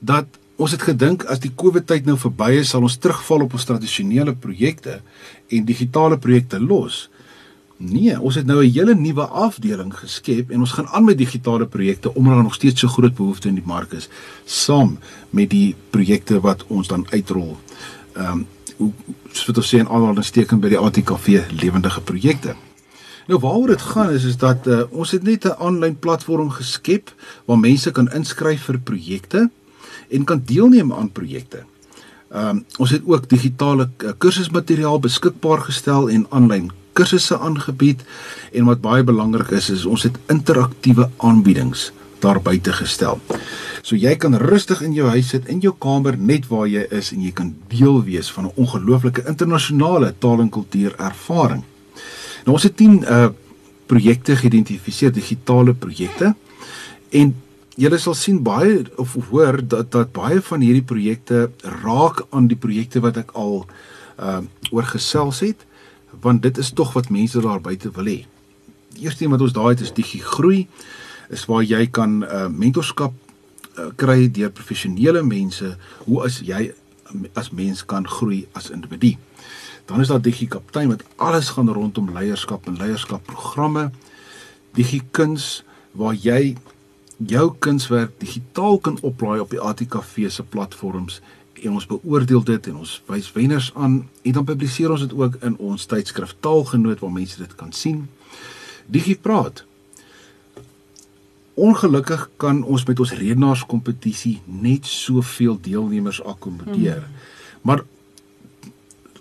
dat 0.00 0.40
ons 0.56 0.72
het 0.72 0.84
gedink 0.84 1.24
as 1.32 1.40
die 1.40 1.52
COVID 1.52 1.86
tyd 1.88 2.06
nou 2.08 2.16
verby 2.20 2.58
is, 2.60 2.72
sal 2.72 2.84
ons 2.84 2.96
terugval 3.00 3.44
op 3.44 3.56
ons 3.56 3.68
tradisionele 3.68 4.36
projekte 4.36 5.00
en 5.52 5.68
digitale 5.68 6.20
projekte 6.20 6.60
los. 6.60 7.06
Nee, 7.76 8.20
ons 8.20 8.34
het 8.34 8.46
nou 8.46 8.64
'n 8.64 8.72
hele 8.72 8.94
nuwe 8.94 9.26
afdeling 9.26 9.98
geskep 9.98 10.50
en 10.50 10.60
ons 10.60 10.72
gaan 10.72 10.86
aan 10.86 11.04
met 11.04 11.18
digitale 11.18 11.66
projekte 11.66 12.14
omdat 12.14 12.34
daar 12.34 12.42
nog 12.42 12.54
steeds 12.54 12.80
so 12.80 12.88
groot 12.88 13.14
behoefte 13.14 13.48
in 13.48 13.54
die 13.54 13.66
mark 13.66 13.92
is, 13.92 14.08
saam 14.44 14.98
met 15.30 15.50
die 15.50 15.74
projekte 15.90 16.40
wat 16.40 16.64
ons 16.66 16.88
dan 16.88 17.06
uitrol. 17.10 17.56
Ehm 18.12 18.32
um, 18.32 18.46
hoe 18.76 18.92
soos 19.32 19.46
wat 19.46 19.56
ons 19.56 19.74
sê 19.74 19.78
in 19.78 19.88
aanhalingstekens 19.88 20.60
by 20.60 20.68
die 20.68 20.78
ATKV 20.78 21.40
lewendige 21.50 22.00
projekte. 22.00 22.54
Nou 23.26 23.40
waaroor 23.40 23.66
dit 23.66 23.80
gaan 23.80 24.10
is 24.10 24.24
is 24.24 24.36
dat 24.36 24.66
uh, 24.66 24.82
ons 24.90 25.10
het 25.10 25.22
net 25.22 25.44
'n 25.44 25.56
aanlyn 25.58 25.98
platform 25.98 26.50
geskep 26.50 27.14
waar 27.44 27.58
mense 27.58 27.90
kan 27.90 28.12
inskryf 28.12 28.62
vir 28.62 28.78
projekte 28.78 29.50
en 30.08 30.24
kan 30.24 30.42
deelneem 30.44 30.92
aan 30.92 31.12
projekte. 31.12 31.64
Ehm 32.30 32.48
um, 32.48 32.64
ons 32.78 32.90
het 32.90 33.02
ook 33.04 33.28
digitale 33.28 33.90
uh, 33.98 34.10
kursusmateriaal 34.18 34.98
beskikbaar 34.98 35.60
gestel 35.60 36.10
en 36.10 36.26
aanlyn 36.30 36.70
kursusse 36.96 37.38
aangebied 37.38 38.02
en 38.52 38.66
wat 38.70 38.82
baie 38.84 39.04
belangrik 39.06 39.52
is 39.58 39.70
is 39.74 39.84
ons 39.86 40.06
het 40.08 40.18
interaktiewe 40.32 41.10
aanbiedings 41.16 41.90
daar 42.24 42.40
buite 42.40 42.72
gestel. 42.72 43.20
So 43.86 43.96
jy 43.96 44.16
kan 44.18 44.34
rustig 44.40 44.80
in 44.82 44.94
jou 44.96 45.08
huis 45.12 45.28
sit 45.34 45.48
in 45.52 45.60
jou 45.62 45.74
kamer 45.78 46.16
net 46.18 46.48
waar 46.50 46.66
jy 46.66 46.86
is 46.90 47.12
en 47.14 47.22
jy 47.22 47.32
kan 47.36 47.52
deel 47.70 48.02
wees 48.08 48.30
van 48.32 48.46
'n 48.46 48.56
ongelooflike 48.56 49.26
internasionale 49.28 50.14
taal 50.18 50.40
en 50.40 50.50
kultuur 50.50 50.94
ervaring. 50.98 51.62
Nou 52.44 52.54
ons 52.56 52.62
het 52.62 52.76
10 52.76 53.02
uh 53.02 53.28
projekte 53.86 54.34
geïdentifiseer, 54.36 55.12
digitale 55.12 55.72
projekte 55.74 56.34
en 57.10 57.34
julle 57.76 57.98
sal 57.98 58.14
sien 58.14 58.42
baie 58.42 58.84
of 58.96 59.16
hoor 59.30 59.60
dat 59.68 59.92
dat 59.92 60.12
baie 60.12 60.40
van 60.42 60.60
hierdie 60.60 60.82
projekte 60.82 61.50
raak 61.84 62.24
aan 62.30 62.48
die 62.48 62.56
projekte 62.56 63.00
wat 63.00 63.16
ek 63.16 63.30
al 63.34 63.66
uh 64.18 64.40
oor 64.72 64.82
gesels 64.82 65.40
het 65.40 65.66
want 66.20 66.42
dit 66.42 66.58
is 66.58 66.72
tog 66.72 66.92
wat 66.92 67.10
mense 67.10 67.40
daar 67.40 67.60
buite 67.60 67.90
wil 67.96 68.08
hê. 68.10 68.18
Die 68.96 69.04
eerste 69.04 69.24
ding 69.24 69.34
wat 69.34 69.44
ons 69.44 69.54
daai 69.56 69.74
het 69.74 69.84
is 69.84 69.94
digi 69.94 70.20
groei 70.20 70.66
is 71.34 71.44
waar 71.50 71.64
jy 71.66 71.86
kan 71.90 72.22
uh, 72.22 72.46
mentorskap 72.48 73.12
uh, 73.12 73.90
kry 73.98 74.28
deur 74.32 74.52
professionele 74.54 75.22
mense 75.26 75.74
hoe 76.06 76.22
as 76.24 76.40
jy 76.46 76.70
as 77.38 77.50
mens 77.54 77.84
kan 77.86 78.06
groei 78.08 78.46
as 78.58 78.70
individu. 78.74 79.14
Dan 79.86 80.00
is 80.02 80.10
daar 80.10 80.22
digi 80.22 80.48
kaptein 80.50 80.90
wat 80.90 81.04
alles 81.22 81.52
gaan 81.54 81.70
rondom 81.70 82.10
leierskap 82.14 82.66
en 82.66 82.78
leierskapprogramme. 82.80 83.90
Digi 84.74 85.02
kuns 85.10 85.62
waar 85.96 86.14
jy 86.14 86.56
jou 87.16 87.46
kunswerk 87.58 88.18
digitaal 88.20 88.78
kan 88.78 88.98
oplaai 89.00 89.40
op 89.40 89.50
die 89.54 89.60
ATKV 89.62 90.28
se 90.30 90.42
platforms 90.42 91.20
en 91.62 91.72
ons 91.72 91.86
beoordeel 91.86 92.44
dit 92.44 92.66
en 92.66 92.76
ons 92.82 92.92
wys 93.06 93.32
wenners 93.32 93.70
aan 93.74 94.08
en 94.22 94.32
dan 94.32 94.44
publiseer 94.44 94.90
ons 94.90 95.00
dit 95.00 95.14
ook 95.16 95.38
in 95.46 95.56
ons 95.56 95.86
tydskrif 95.86 96.34
Taalgenoot 96.40 97.00
waar 97.00 97.12
mense 97.12 97.38
dit 97.38 97.54
kan 97.54 97.72
sien. 97.72 98.08
Digi 98.86 99.16
praat. 99.16 99.64
Ongelukkig 101.54 102.28
kan 102.36 102.62
ons 102.64 102.84
met 102.84 103.00
ons 103.00 103.12
redenaarskompetisie 103.16 104.40
net 104.44 104.86
soveel 104.86 105.58
deelnemers 105.60 106.22
akkommodeer. 106.22 107.02
Hmm. 107.02 107.14
Maar 107.62 107.84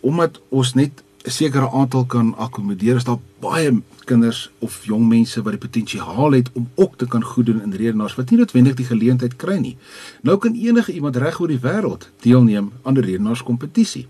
omdat 0.05 0.41
ons 0.49 0.73
net 0.73 1.03
'n 1.25 1.31
sekere 1.31 1.71
aantal 1.71 2.05
kan 2.05 2.35
akkommodeer, 2.37 2.95
is 2.95 3.03
daar 3.03 3.19
baie 3.39 3.81
kinders 4.05 4.49
of 4.59 4.77
jong 4.85 5.07
mense 5.09 5.41
wat 5.41 5.55
die 5.55 5.61
potensiaal 5.61 6.37
het 6.37 6.49
om 6.53 6.69
ook 6.75 6.97
te 6.97 7.07
kan 7.07 7.23
goed 7.23 7.45
doen 7.45 7.61
in 7.61 7.73
redenaars 7.73 8.15
wat 8.15 8.29
nie 8.29 8.39
noodwendig 8.39 8.77
die 8.79 8.85
geleentheid 8.85 9.35
kry 9.41 9.57
nie. 9.61 9.75
Nou 10.21 10.37
kan 10.37 10.55
enige 10.55 10.93
iemand 10.93 11.19
reg 11.21 11.39
oor 11.39 11.51
die 11.51 11.61
wêreld 11.61 12.09
deelneem 12.23 12.71
aan 12.83 12.97
'n 12.97 13.05
redenaarskompetisie 13.09 14.07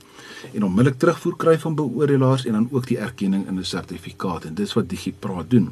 en 0.54 0.64
onmiddellik 0.64 1.00
terugvoer 1.00 1.36
kry 1.36 1.60
van 1.60 1.76
beoordelaars 1.76 2.46
en 2.46 2.54
dan 2.54 2.68
ook 2.72 2.88
die 2.88 2.98
erkenning 2.98 3.48
in 3.48 3.60
'n 3.60 3.64
sertifikaat 3.64 4.46
en 4.46 4.54
dis 4.54 4.74
wat 4.74 4.90
DigiPraat 4.90 5.50
doen. 5.50 5.70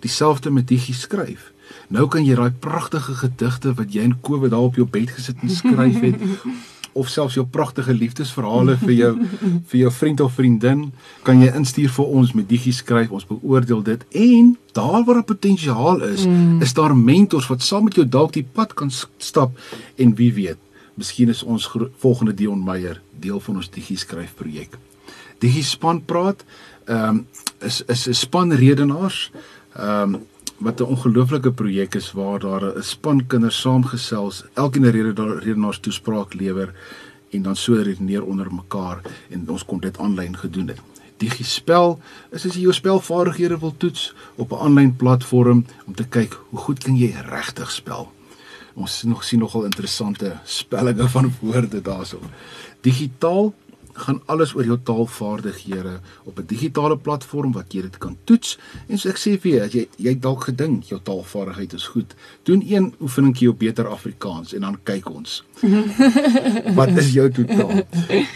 Dieselfde 0.00 0.50
met 0.50 0.68
DigiSkryf. 0.68 1.52
Nou 1.88 2.08
kan 2.08 2.24
jy 2.24 2.34
daai 2.34 2.50
pragtige 2.50 3.14
gedigte 3.14 3.74
wat 3.74 3.92
jy 3.92 4.02
in 4.02 4.20
COVID 4.20 4.50
daar 4.50 4.60
op 4.60 4.74
jou 4.74 4.86
bed 4.86 5.10
gesit 5.10 5.36
en 5.40 5.50
skryf 5.50 6.00
het 6.00 6.20
of 6.92 7.08
selfs 7.08 7.34
jou 7.34 7.46
pragtige 7.46 7.94
liefdesverhale 7.94 8.76
vir 8.76 8.92
jou 8.92 9.12
vir 9.70 9.80
jou 9.80 9.90
vriend 9.90 10.20
of 10.20 10.32
vriendin 10.34 10.92
kan 11.22 11.42
jy 11.42 11.50
instuur 11.54 11.90
vir 11.90 12.14
ons 12.20 12.32
met 12.34 12.48
digi 12.48 12.72
skryf 12.72 13.10
ons 13.10 13.26
beoordeel 13.26 13.82
dit. 13.82 14.04
En 14.10 14.56
daar 14.72 15.04
waar 15.04 15.18
'n 15.18 15.24
potensiaal 15.24 16.02
is 16.02 16.26
mm. 16.26 16.62
is 16.62 16.72
daar 16.74 16.96
mentors 16.96 17.48
wat 17.48 17.62
saam 17.62 17.84
met 17.84 17.94
jou 17.94 18.08
dalk 18.08 18.32
die 18.32 18.46
pad 18.52 18.74
kan 18.74 18.90
stap 19.18 19.58
en 19.96 20.14
wie 20.14 20.32
weet 20.32 20.58
miskien 20.98 21.28
is 21.28 21.42
ons 21.42 21.70
volgende 21.98 22.34
Dion 22.34 22.64
Meyer 22.64 23.00
deel 23.20 23.40
van 23.40 23.56
ons 23.56 23.70
digi 23.70 23.96
skryf 23.96 24.34
projek. 24.34 24.78
Digi 25.38 25.62
span 25.62 26.02
praat 26.04 26.44
ehm 26.88 27.08
um, 27.08 27.26
is 27.60 27.82
is 27.86 28.06
'n 28.08 28.14
span 28.14 28.52
redenaars 28.52 29.30
ehm 29.76 30.14
um, 30.14 30.20
wat 30.58 30.80
'n 30.80 30.90
ongelooflike 30.94 31.52
projek 31.52 31.94
is 31.94 32.12
waar 32.12 32.38
daar 32.38 32.64
'n 32.76 32.82
span 32.82 33.26
kinders 33.26 33.60
saamgesels, 33.60 34.44
elkeen 34.54 34.82
'n 34.82 34.90
rede 34.90 35.38
redenaars 35.38 35.78
toespraak 35.78 36.34
lewer 36.34 36.74
en 37.30 37.42
dan 37.42 37.56
so 37.56 37.74
redeneer 37.74 38.24
onder 38.24 38.54
mekaar 38.54 39.00
en 39.28 39.48
ons 39.48 39.64
kon 39.64 39.80
dit 39.80 39.98
aanlyn 39.98 40.36
gedoen 40.36 40.68
het. 40.68 40.80
Digispel 41.16 41.98
is 42.30 42.46
as 42.46 42.54
jy 42.54 42.60
jou 42.60 42.72
spelvaardighede 42.72 43.58
wil 43.58 43.74
toets 43.76 44.14
op 44.34 44.52
'n 44.52 44.62
aanlyn 44.64 44.96
platform 44.96 45.64
om 45.86 45.94
te 45.94 46.06
kyk 46.08 46.40
hoe 46.48 46.58
goed 46.58 46.78
kan 46.78 46.96
jy 46.96 47.14
regtig 47.28 47.70
spel. 47.70 48.12
Ons 48.74 48.98
sien 48.98 49.10
nog 49.10 49.24
sien 49.24 49.38
nogal 49.38 49.64
interessante 49.64 50.38
spellinge 50.44 51.08
van 51.08 51.32
woorde 51.40 51.82
daarso. 51.82 52.20
Digitaal 52.80 53.54
gaan 53.98 54.22
alles 54.26 54.54
oor 54.54 54.64
jou 54.64 54.78
taalvaardighede 54.82 56.00
op 56.24 56.38
'n 56.38 56.46
digitale 56.46 56.96
platform 56.96 57.52
wat 57.52 57.72
jy 57.72 57.82
dit 57.82 57.98
kan 57.98 58.16
toets. 58.24 58.58
En 58.86 58.98
so 58.98 59.08
ek 59.08 59.18
sê 59.18 59.40
vir 59.40 59.50
jou, 59.52 59.60
as 59.60 59.72
jy 59.72 59.88
jy 59.96 60.18
dalk 60.18 60.44
gedink 60.44 60.84
jou 60.84 61.00
taalvaardigheid 61.02 61.72
is 61.72 61.86
goed, 61.86 62.14
doen 62.42 62.62
een 62.66 62.94
oefeningkie 63.00 63.48
op 63.48 63.58
beter 63.58 63.88
Afrikaans 63.88 64.54
en 64.54 64.60
dan 64.60 64.78
kyk 64.82 65.10
ons. 65.10 65.44
wat 66.78 66.88
is 66.88 67.12
jou 67.12 67.30
totaal? 67.30 67.82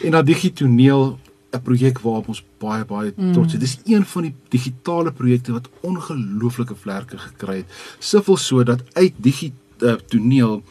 En 0.02 0.10
dan 0.10 0.24
digitoneel 0.24 1.18
'n 1.52 1.62
projek 1.62 2.00
waarop 2.00 2.28
ons 2.28 2.44
baie 2.58 2.84
baie 2.84 3.14
trots 3.32 3.52
is. 3.52 3.58
Mm. 3.58 3.60
Dis 3.60 3.78
een 3.84 4.04
van 4.04 4.22
die 4.22 4.34
digitale 4.48 5.12
projekte 5.12 5.52
wat 5.52 5.68
ongelooflike 5.80 6.74
vlerke 6.74 7.18
gekry 7.18 7.56
het. 7.56 7.66
Soveel 7.98 8.36
so 8.36 8.64
dat 8.64 8.82
uit 8.92 9.12
digitoneel 9.16 10.62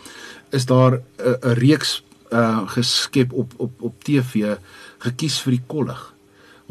is 0.50 0.66
daar 0.66 1.02
'n 1.18 1.54
reeks 1.54 2.04
uh 2.32 2.68
geskep 2.76 3.34
op 3.34 3.54
op 3.58 3.82
op 3.92 4.04
TV 4.04 4.56
gekies 5.04 5.42
vir 5.44 5.58
die 5.58 5.66
kollig 5.68 6.14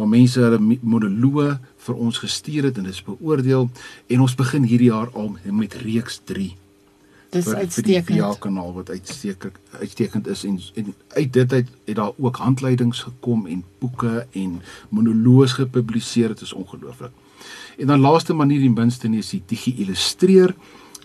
waar 0.00 0.08
mense 0.08 0.40
hulle 0.40 0.78
monoloë 0.80 1.58
vir 1.84 2.00
ons 2.06 2.20
gestuur 2.22 2.70
het 2.70 2.78
en 2.80 2.88
dit 2.88 2.94
is 2.94 3.04
beoordeel 3.04 3.68
en 4.08 4.24
ons 4.24 4.36
begin 4.38 4.64
hierdie 4.64 4.88
jaar 4.88 5.10
al 5.12 5.34
met 5.44 5.76
reeks 5.84 6.20
3. 6.30 6.48
Dis 7.30 7.46
vir, 7.46 7.60
uitstekend. 7.62 8.06
Vir 8.08 8.16
die 8.16 8.42
kanaal 8.42 8.72
wat 8.74 8.90
uitstekend 8.90 9.58
uitstekend 9.78 10.30
is 10.32 10.44
en 10.48 10.58
en 10.80 10.94
uit 11.16 11.32
dit 11.32 11.52
uit 11.52 11.68
het 11.86 11.96
daar 11.96 12.12
ook 12.16 12.40
handleidings 12.42 13.04
gekom 13.06 13.46
en 13.46 13.64
boeke 13.78 14.26
en 14.32 14.60
monoloë 14.88 15.48
gepubliseer. 15.60 16.34
Dit 16.34 16.48
is 16.48 16.52
ongelooflik. 16.52 17.12
En 17.78 17.86
dan 17.86 18.00
laaste 18.00 18.34
manier 18.34 18.60
die 18.60 18.72
minste 18.72 19.08
nie 19.08 19.22
is 19.22 19.30
die 19.30 19.42
digi 19.46 19.76
illustreer 19.84 20.54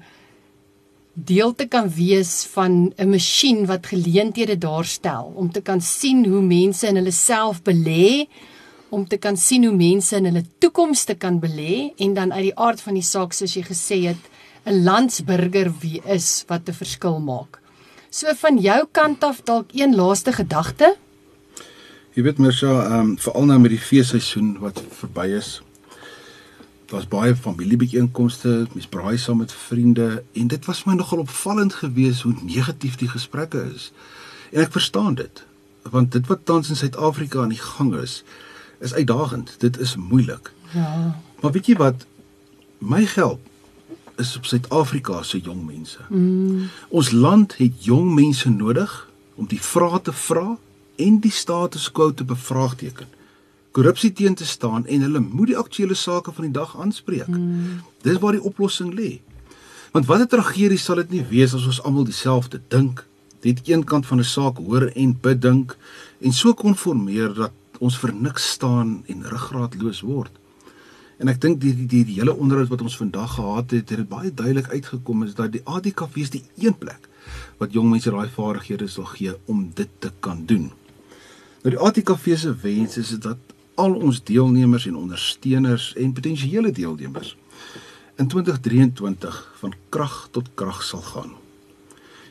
deel 1.14 1.54
te 1.54 1.66
kan 1.66 1.88
wees 1.88 2.44
van 2.52 2.92
'n 2.96 3.10
masjien 3.10 3.66
wat 3.66 3.86
geleenthede 3.86 4.58
daarstel, 4.58 5.32
om 5.34 5.50
te 5.50 5.60
kan 5.60 5.80
sien 5.80 6.24
hoe 6.26 6.42
mense 6.42 6.86
in 6.86 6.96
hulle 6.96 7.12
self 7.12 7.62
belê, 7.62 8.28
om 8.90 9.06
te 9.06 9.16
kan 9.16 9.36
sien 9.36 9.64
hoe 9.64 9.76
mense 9.76 10.16
in 10.16 10.24
hulle 10.24 10.44
toekoms 10.58 11.04
te 11.04 11.14
kan 11.14 11.40
belê 11.40 11.92
en 11.96 12.14
dan 12.14 12.32
uit 12.32 12.42
die 12.42 12.58
aard 12.58 12.80
van 12.80 12.94
die 12.94 13.02
saak 13.06 13.32
soos 13.32 13.54
jy 13.54 13.62
gesê 13.62 14.06
het, 14.06 14.24
'n 14.66 14.84
landsburger 14.84 15.72
wie 15.80 16.00
is 16.04 16.44
wat 16.48 16.68
'n 16.68 16.72
verskil 16.72 17.20
maak. 17.20 17.60
So 18.10 18.32
van 18.34 18.58
jou 18.58 18.86
kant 18.90 19.22
af 19.24 19.42
dalk 19.46 19.70
een 19.72 19.94
laaste 19.94 20.32
gedagte? 20.32 20.96
Jy 22.18 22.22
weet 22.26 22.38
Mirsha, 22.42 22.72
ehm 22.82 22.94
um, 22.98 23.18
veral 23.22 23.44
nou 23.46 23.58
met 23.62 23.70
die 23.70 23.78
feesseisoen 23.78 24.56
wat 24.58 24.80
verby 24.98 25.28
is. 25.38 25.60
Daar's 26.90 27.06
baie 27.06 27.36
familiebyeenkomste, 27.36 28.66
mens 28.74 28.88
braai 28.90 29.18
saam 29.18 29.38
met 29.38 29.52
vriende 29.54 30.24
en 30.34 30.50
dit 30.50 30.64
was 30.66 30.82
my 30.84 30.96
nogal 30.98 31.22
opvallend 31.22 31.74
geweest 31.74 32.26
hoe 32.26 32.34
negatief 32.42 32.96
die 32.98 33.08
gesprekke 33.08 33.62
is. 33.74 33.92
En 34.50 34.64
ek 34.66 34.74
verstaan 34.74 35.14
dit, 35.14 35.44
want 35.82 36.10
dit 36.12 36.26
wat 36.26 36.42
tans 36.44 36.68
in 36.68 36.76
Suid-Afrika 36.76 37.44
aan 37.44 37.54
die 37.54 37.62
gang 37.62 37.94
is, 37.94 38.24
is 38.80 38.94
uitdagend. 38.94 39.54
Dit 39.62 39.78
is 39.78 39.94
moeilik. 39.96 40.50
Ja. 40.74 41.14
Maar 41.40 41.52
weet 41.52 41.66
jy 41.66 41.78
wat? 41.78 42.06
My 42.78 43.06
geld 43.06 43.49
is 44.20 44.36
op 44.36 44.46
Suid-Afrika 44.46 45.22
se 45.22 45.38
jong 45.38 45.64
mense. 45.66 45.98
Mm. 46.08 46.68
Ons 46.88 47.10
land 47.10 47.56
het 47.56 47.84
jong 47.84 48.12
mense 48.14 48.50
nodig 48.50 49.08
om 49.34 49.48
die 49.48 49.60
vrae 49.60 50.00
te 50.04 50.12
vra 50.12 50.58
en 51.00 51.18
die 51.24 51.32
status 51.32 51.88
quo 51.92 52.12
te 52.14 52.24
bevraagteken. 52.24 53.08
Korrupsie 53.70 54.12
teen 54.12 54.34
te 54.34 54.46
staan 54.46 54.86
en 54.86 55.04
hulle 55.06 55.22
moet 55.22 55.52
die 55.52 55.58
aktuele 55.58 55.94
sake 55.94 56.32
van 56.32 56.48
die 56.48 56.54
dag 56.54 56.74
aanspreek. 56.76 57.28
Mm. 57.30 57.80
Dis 58.02 58.18
waar 58.22 58.36
die 58.36 58.46
oplossing 58.46 58.92
lê. 58.94 59.20
Want 59.94 60.06
watter 60.06 60.28
tragedie 60.28 60.78
sal 60.78 61.00
dit 61.02 61.16
nie 61.16 61.24
wees 61.30 61.54
as 61.54 61.66
ons 61.66 61.80
almal 61.86 62.06
dieselfde 62.06 62.60
dink, 62.70 63.04
net 63.42 63.62
een 63.66 63.84
kant 63.84 64.06
van 64.06 64.18
'n 64.18 64.24
saak 64.24 64.58
hoor 64.58 64.90
en 64.94 65.16
bedink 65.20 65.76
en 66.20 66.32
so 66.32 66.54
konformeer 66.54 67.34
dat 67.34 67.52
ons 67.78 67.96
vir 67.98 68.12
niks 68.14 68.50
staan 68.50 69.02
en 69.06 69.24
ruggraatloos 69.24 70.00
word. 70.00 70.30
En 71.20 71.28
ek 71.28 71.40
dink 71.40 71.58
die, 71.60 71.74
die 71.76 71.86
die 71.86 72.04
die 72.08 72.16
hele 72.16 72.32
onderhoud 72.32 72.70
wat 72.72 72.80
ons 72.80 72.96
vandag 72.96 73.34
gehad 73.36 73.74
het, 73.76 73.90
het 73.92 74.08
baie 74.08 74.32
duidelik 74.32 74.70
uitgekom 74.72 75.26
is 75.26 75.34
dat 75.36 75.52
die 75.52 75.60
ADKV 75.68 76.16
is 76.22 76.32
die 76.32 76.44
een 76.56 76.76
plek 76.80 77.08
wat 77.60 77.74
jong 77.76 77.90
mense 77.92 78.10
daai 78.10 78.30
vaardighede 78.32 78.86
sal 78.88 79.04
gee 79.10 79.34
om 79.52 79.66
dit 79.76 79.90
te 80.00 80.08
kan 80.24 80.46
doen. 80.48 80.70
Nou 81.60 81.74
die 81.74 81.80
ADKV 81.80 82.38
se 82.40 82.54
wens 82.62 82.96
is 82.96 83.10
dat 83.20 83.52
al 83.76 83.98
ons 84.00 84.22
deelnemers 84.24 84.86
en 84.88 84.96
ondersteuners 84.96 85.90
en 86.00 86.14
potensiële 86.16 86.72
deelnemers 86.72 87.34
in 88.16 88.28
2023 88.28 89.40
van 89.60 89.74
krag 89.92 90.16
tot 90.32 90.48
krag 90.54 90.80
sal 90.84 91.04
gaan. 91.04 91.34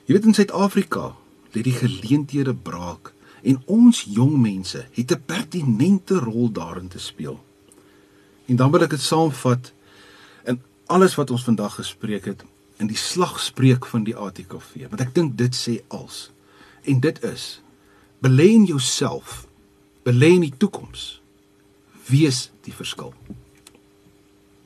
Jy 0.05 0.17
weet 0.17 0.25
in 0.25 0.37
Suid-Afrika 0.37 1.11
lê 1.53 1.61
die 1.65 1.77
geleenthede 1.77 2.55
braak 2.57 3.13
en 3.45 3.61
ons 3.69 4.01
jong 4.09 4.33
mense 4.41 4.81
het 4.97 5.13
'n 5.13 5.21
pertinente 5.25 6.17
rol 6.17 6.49
daarin 6.51 6.89
te 6.89 6.99
speel. 6.99 7.37
En 8.49 8.57
dan 8.57 8.71
wil 8.73 8.85
ek 8.85 8.95
dit 8.95 9.01
saamvat 9.01 9.71
in 10.49 10.57
alles 10.89 11.15
wat 11.19 11.31
ons 11.31 11.45
vandag 11.45 11.77
gespreek 11.77 12.25
het 12.31 12.41
in 12.81 12.89
die 12.89 12.97
slagspreuk 12.97 13.85
van 13.85 14.05
die 14.07 14.15
ATKV, 14.15 14.87
want 14.89 15.03
ek 15.03 15.13
dink 15.13 15.35
dit 15.37 15.55
sê 15.55 15.79
als. 15.93 16.29
En 16.87 17.01
dit 17.03 17.19
is: 17.27 17.59
belê 18.23 18.49
in 18.55 18.65
jouself, 18.65 19.43
belê 20.07 20.33
in 20.39 20.47
die 20.47 20.55
toekoms. 20.57 21.19
Wees 22.09 22.47
die 22.65 22.73
verskil. 22.73 23.13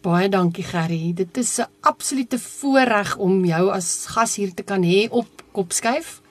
Baie 0.03 0.29
dankie 0.31 0.63
Gerry. 0.67 1.13
Dit 1.15 1.37
is 1.37 1.59
'n 1.59 1.67
absolute 1.81 2.39
voorreg 2.39 3.17
om 3.17 3.45
jou 3.45 3.71
as 3.71 4.05
gas 4.05 4.35
hier 4.35 4.53
te 4.53 4.63
kan 4.63 4.83
hê 4.83 5.09
op 5.09 5.27
Kopskuif. 5.51 6.21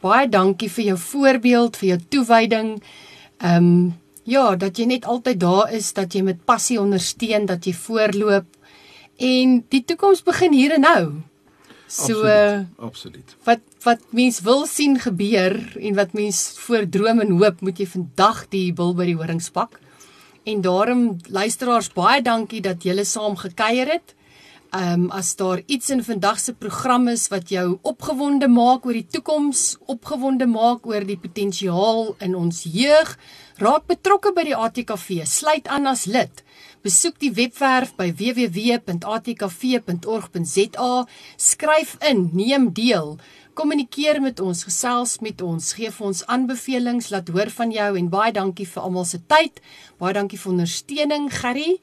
Baie 0.00 0.28
dankie 0.28 0.70
vir 0.70 0.84
jou 0.84 0.98
voorbeeld, 0.98 1.76
vir 1.76 1.88
jou 1.88 2.00
toewyding. 2.08 2.82
Ehm 3.38 3.56
um, 3.56 3.98
Ja, 4.30 4.54
dat 4.56 4.78
jy 4.78 4.86
net 4.86 5.08
altyd 5.10 5.40
daar 5.42 5.72
is, 5.74 5.90
dat 5.96 6.14
jy 6.14 6.22
met 6.22 6.44
passie 6.46 6.78
ondersteun, 6.80 7.48
dat 7.50 7.66
jy 7.66 7.74
voorloop 7.74 8.46
en 9.20 9.58
die 9.68 9.82
toekoms 9.84 10.22
begin 10.24 10.54
hier 10.56 10.76
en 10.78 10.86
nou. 10.86 11.02
So 11.90 12.22
absoluut, 12.22 12.66
absoluut. 12.78 13.34
Wat 13.44 13.66
wat 13.82 14.02
mens 14.14 14.40
wil 14.44 14.66
sien 14.68 14.98
gebeur 15.00 15.56
en 15.80 15.96
wat 15.96 16.12
mens 16.12 16.40
voordroom 16.60 17.22
en 17.24 17.32
hoop, 17.40 17.62
moet 17.64 17.80
jy 17.80 17.88
vandag 17.88 18.44
die 18.52 18.68
bil 18.76 18.92
by 18.94 19.08
die 19.08 19.16
horings 19.18 19.48
pak. 19.50 19.78
En 20.44 20.60
daarom 20.64 21.16
luisteraars 21.32 21.90
baie 21.96 22.22
dankie 22.22 22.60
dat 22.62 22.84
julle 22.86 23.04
saam 23.08 23.36
gekuier 23.40 23.90
het. 23.96 24.14
Ehm 24.70 24.92
um, 24.92 25.10
as 25.10 25.36
daar 25.36 25.62
iets 25.66 25.90
in 25.90 26.04
vandag 26.04 26.38
se 26.38 26.54
program 26.54 27.08
is 27.08 27.28
wat 27.28 27.48
jou 27.48 27.78
opgewonde 27.82 28.48
maak 28.48 28.86
oor 28.86 28.92
die 28.92 29.06
toekoms, 29.06 29.76
opgewonde 29.90 30.46
maak 30.46 30.86
oor 30.86 31.04
die 31.06 31.18
potensiaal 31.18 32.14
in 32.22 32.34
ons 32.38 32.62
jeug, 32.70 33.18
raak 33.58 33.86
betrokke 33.90 34.32
by 34.32 34.44
die 34.46 34.54
ATKV, 34.54 35.26
sluit 35.26 35.66
aan 35.66 35.86
as 35.90 36.06
lid. 36.06 36.44
Besoek 36.86 37.18
die 37.18 37.34
webwerf 37.34 37.98
by 37.98 38.14
www.atkv.org.za, 38.14 41.06
skryf 41.36 41.96
in, 42.06 42.30
neem 42.32 42.72
deel, 42.72 43.18
kommunikeer 43.60 44.22
met 44.24 44.40
ons, 44.40 44.62
gesels 44.64 45.18
met 45.20 45.42
ons, 45.44 45.66
gee 45.76 45.90
vir 45.92 46.06
ons 46.08 46.20
aanbevelings, 46.32 47.10
laat 47.12 47.28
hoor 47.28 47.50
van 47.52 47.72
jou 47.74 47.88
en 47.98 48.06
baie 48.08 48.32
dankie 48.32 48.64
vir 48.64 48.86
almal 48.86 49.04
se 49.04 49.20
tyd. 49.28 49.60
Baie 50.00 50.16
dankie 50.16 50.38
vir 50.40 50.52
ondersteuning, 50.54 51.26
Gerry 51.34 51.74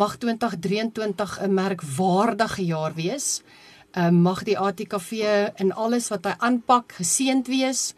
mag 0.00 0.16
2023 0.22 1.34
'n 1.44 1.52
merkwaardige 1.52 2.64
jaar 2.64 2.94
wees. 2.96 3.42
Ehm 3.92 4.16
uh, 4.16 4.22
mag 4.22 4.44
die 4.44 4.56
ATKV 4.58 5.12
in 5.60 5.72
alles 5.72 6.08
wat 6.08 6.24
hy 6.24 6.34
aanpak 6.38 6.96
geseënd 7.00 7.46
wees 7.52 7.92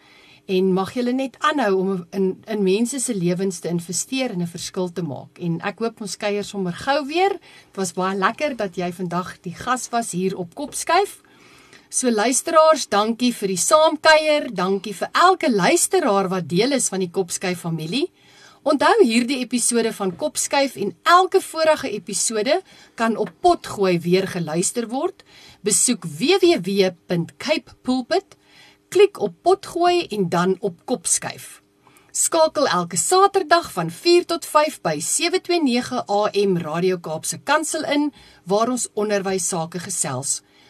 en 0.47 0.73
mag 0.73 0.95
julle 0.95 1.13
net 1.13 1.37
aanhou 1.39 1.75
om 1.79 2.07
in 2.11 2.43
in 2.47 2.63
mense 2.63 2.99
se 2.99 3.15
lewens 3.15 3.59
te 3.59 3.69
investeer 3.69 4.31
en 4.31 4.43
'n 4.43 4.47
verskil 4.47 4.93
te 4.93 5.03
maak. 5.03 5.39
En 5.39 5.61
ek 5.61 5.79
hoop 5.79 6.01
ons 6.01 6.17
kuier 6.17 6.45
sommer 6.45 6.73
gou 6.73 7.07
weer. 7.07 7.39
Dit 7.71 7.77
was 7.77 7.93
baie 7.93 8.19
lekker 8.19 8.57
dat 8.57 8.77
jy 8.77 8.93
vandag 8.93 9.41
die 9.41 9.55
gas 9.55 9.89
was 9.89 10.11
hier 10.11 10.37
op 10.37 10.55
Kopskuif. 10.55 11.28
So 11.89 12.11
luisteraars, 12.13 12.85
dankie 12.93 13.31
vir 13.33 13.49
die 13.49 13.57
saamkuier, 13.57 14.53
dankie 14.53 14.93
vir 14.93 15.09
elke 15.17 15.49
luisteraar 15.49 16.29
wat 16.29 16.45
deel 16.51 16.77
is 16.77 16.93
van 16.93 17.01
die 17.01 17.09
Kopskuif 17.09 17.65
familie. 17.65 18.13
Onthou 18.69 18.93
hierdie 19.01 19.41
episode 19.41 19.89
van 19.97 20.13
Kopskuif 20.21 20.77
en 20.77 20.93
elke 21.09 21.41
vorige 21.41 21.89
episode 21.89 22.61
kan 23.01 23.17
op 23.17 23.33
Potgooi 23.41 23.97
weer 24.05 24.29
geluister 24.29 24.85
word. 24.93 25.25
Besoek 25.65 26.05
www.capepulpit, 26.05 28.37
klik 28.93 29.17
op 29.25 29.33
Potgooi 29.41 30.13
en 30.13 30.29
dan 30.29 30.61
op 30.61 30.85
Kopskuif. 30.85 31.65
Skakel 32.13 32.69
elke 32.69 33.01
Saterdag 33.01 33.73
van 33.73 33.89
4 33.91 34.25
tot 34.27 34.45
5 34.45 34.81
by 34.85 35.01
729 35.01 36.05
AM 36.05 36.59
Radio 36.61 36.99
Kaapse 37.01 37.39
Kansel 37.39 37.85
in 37.89 38.13
waar 38.45 38.69
ons 38.69 38.89
onderwys 38.93 39.49
sake 39.49 39.79
gesels, 39.81 40.43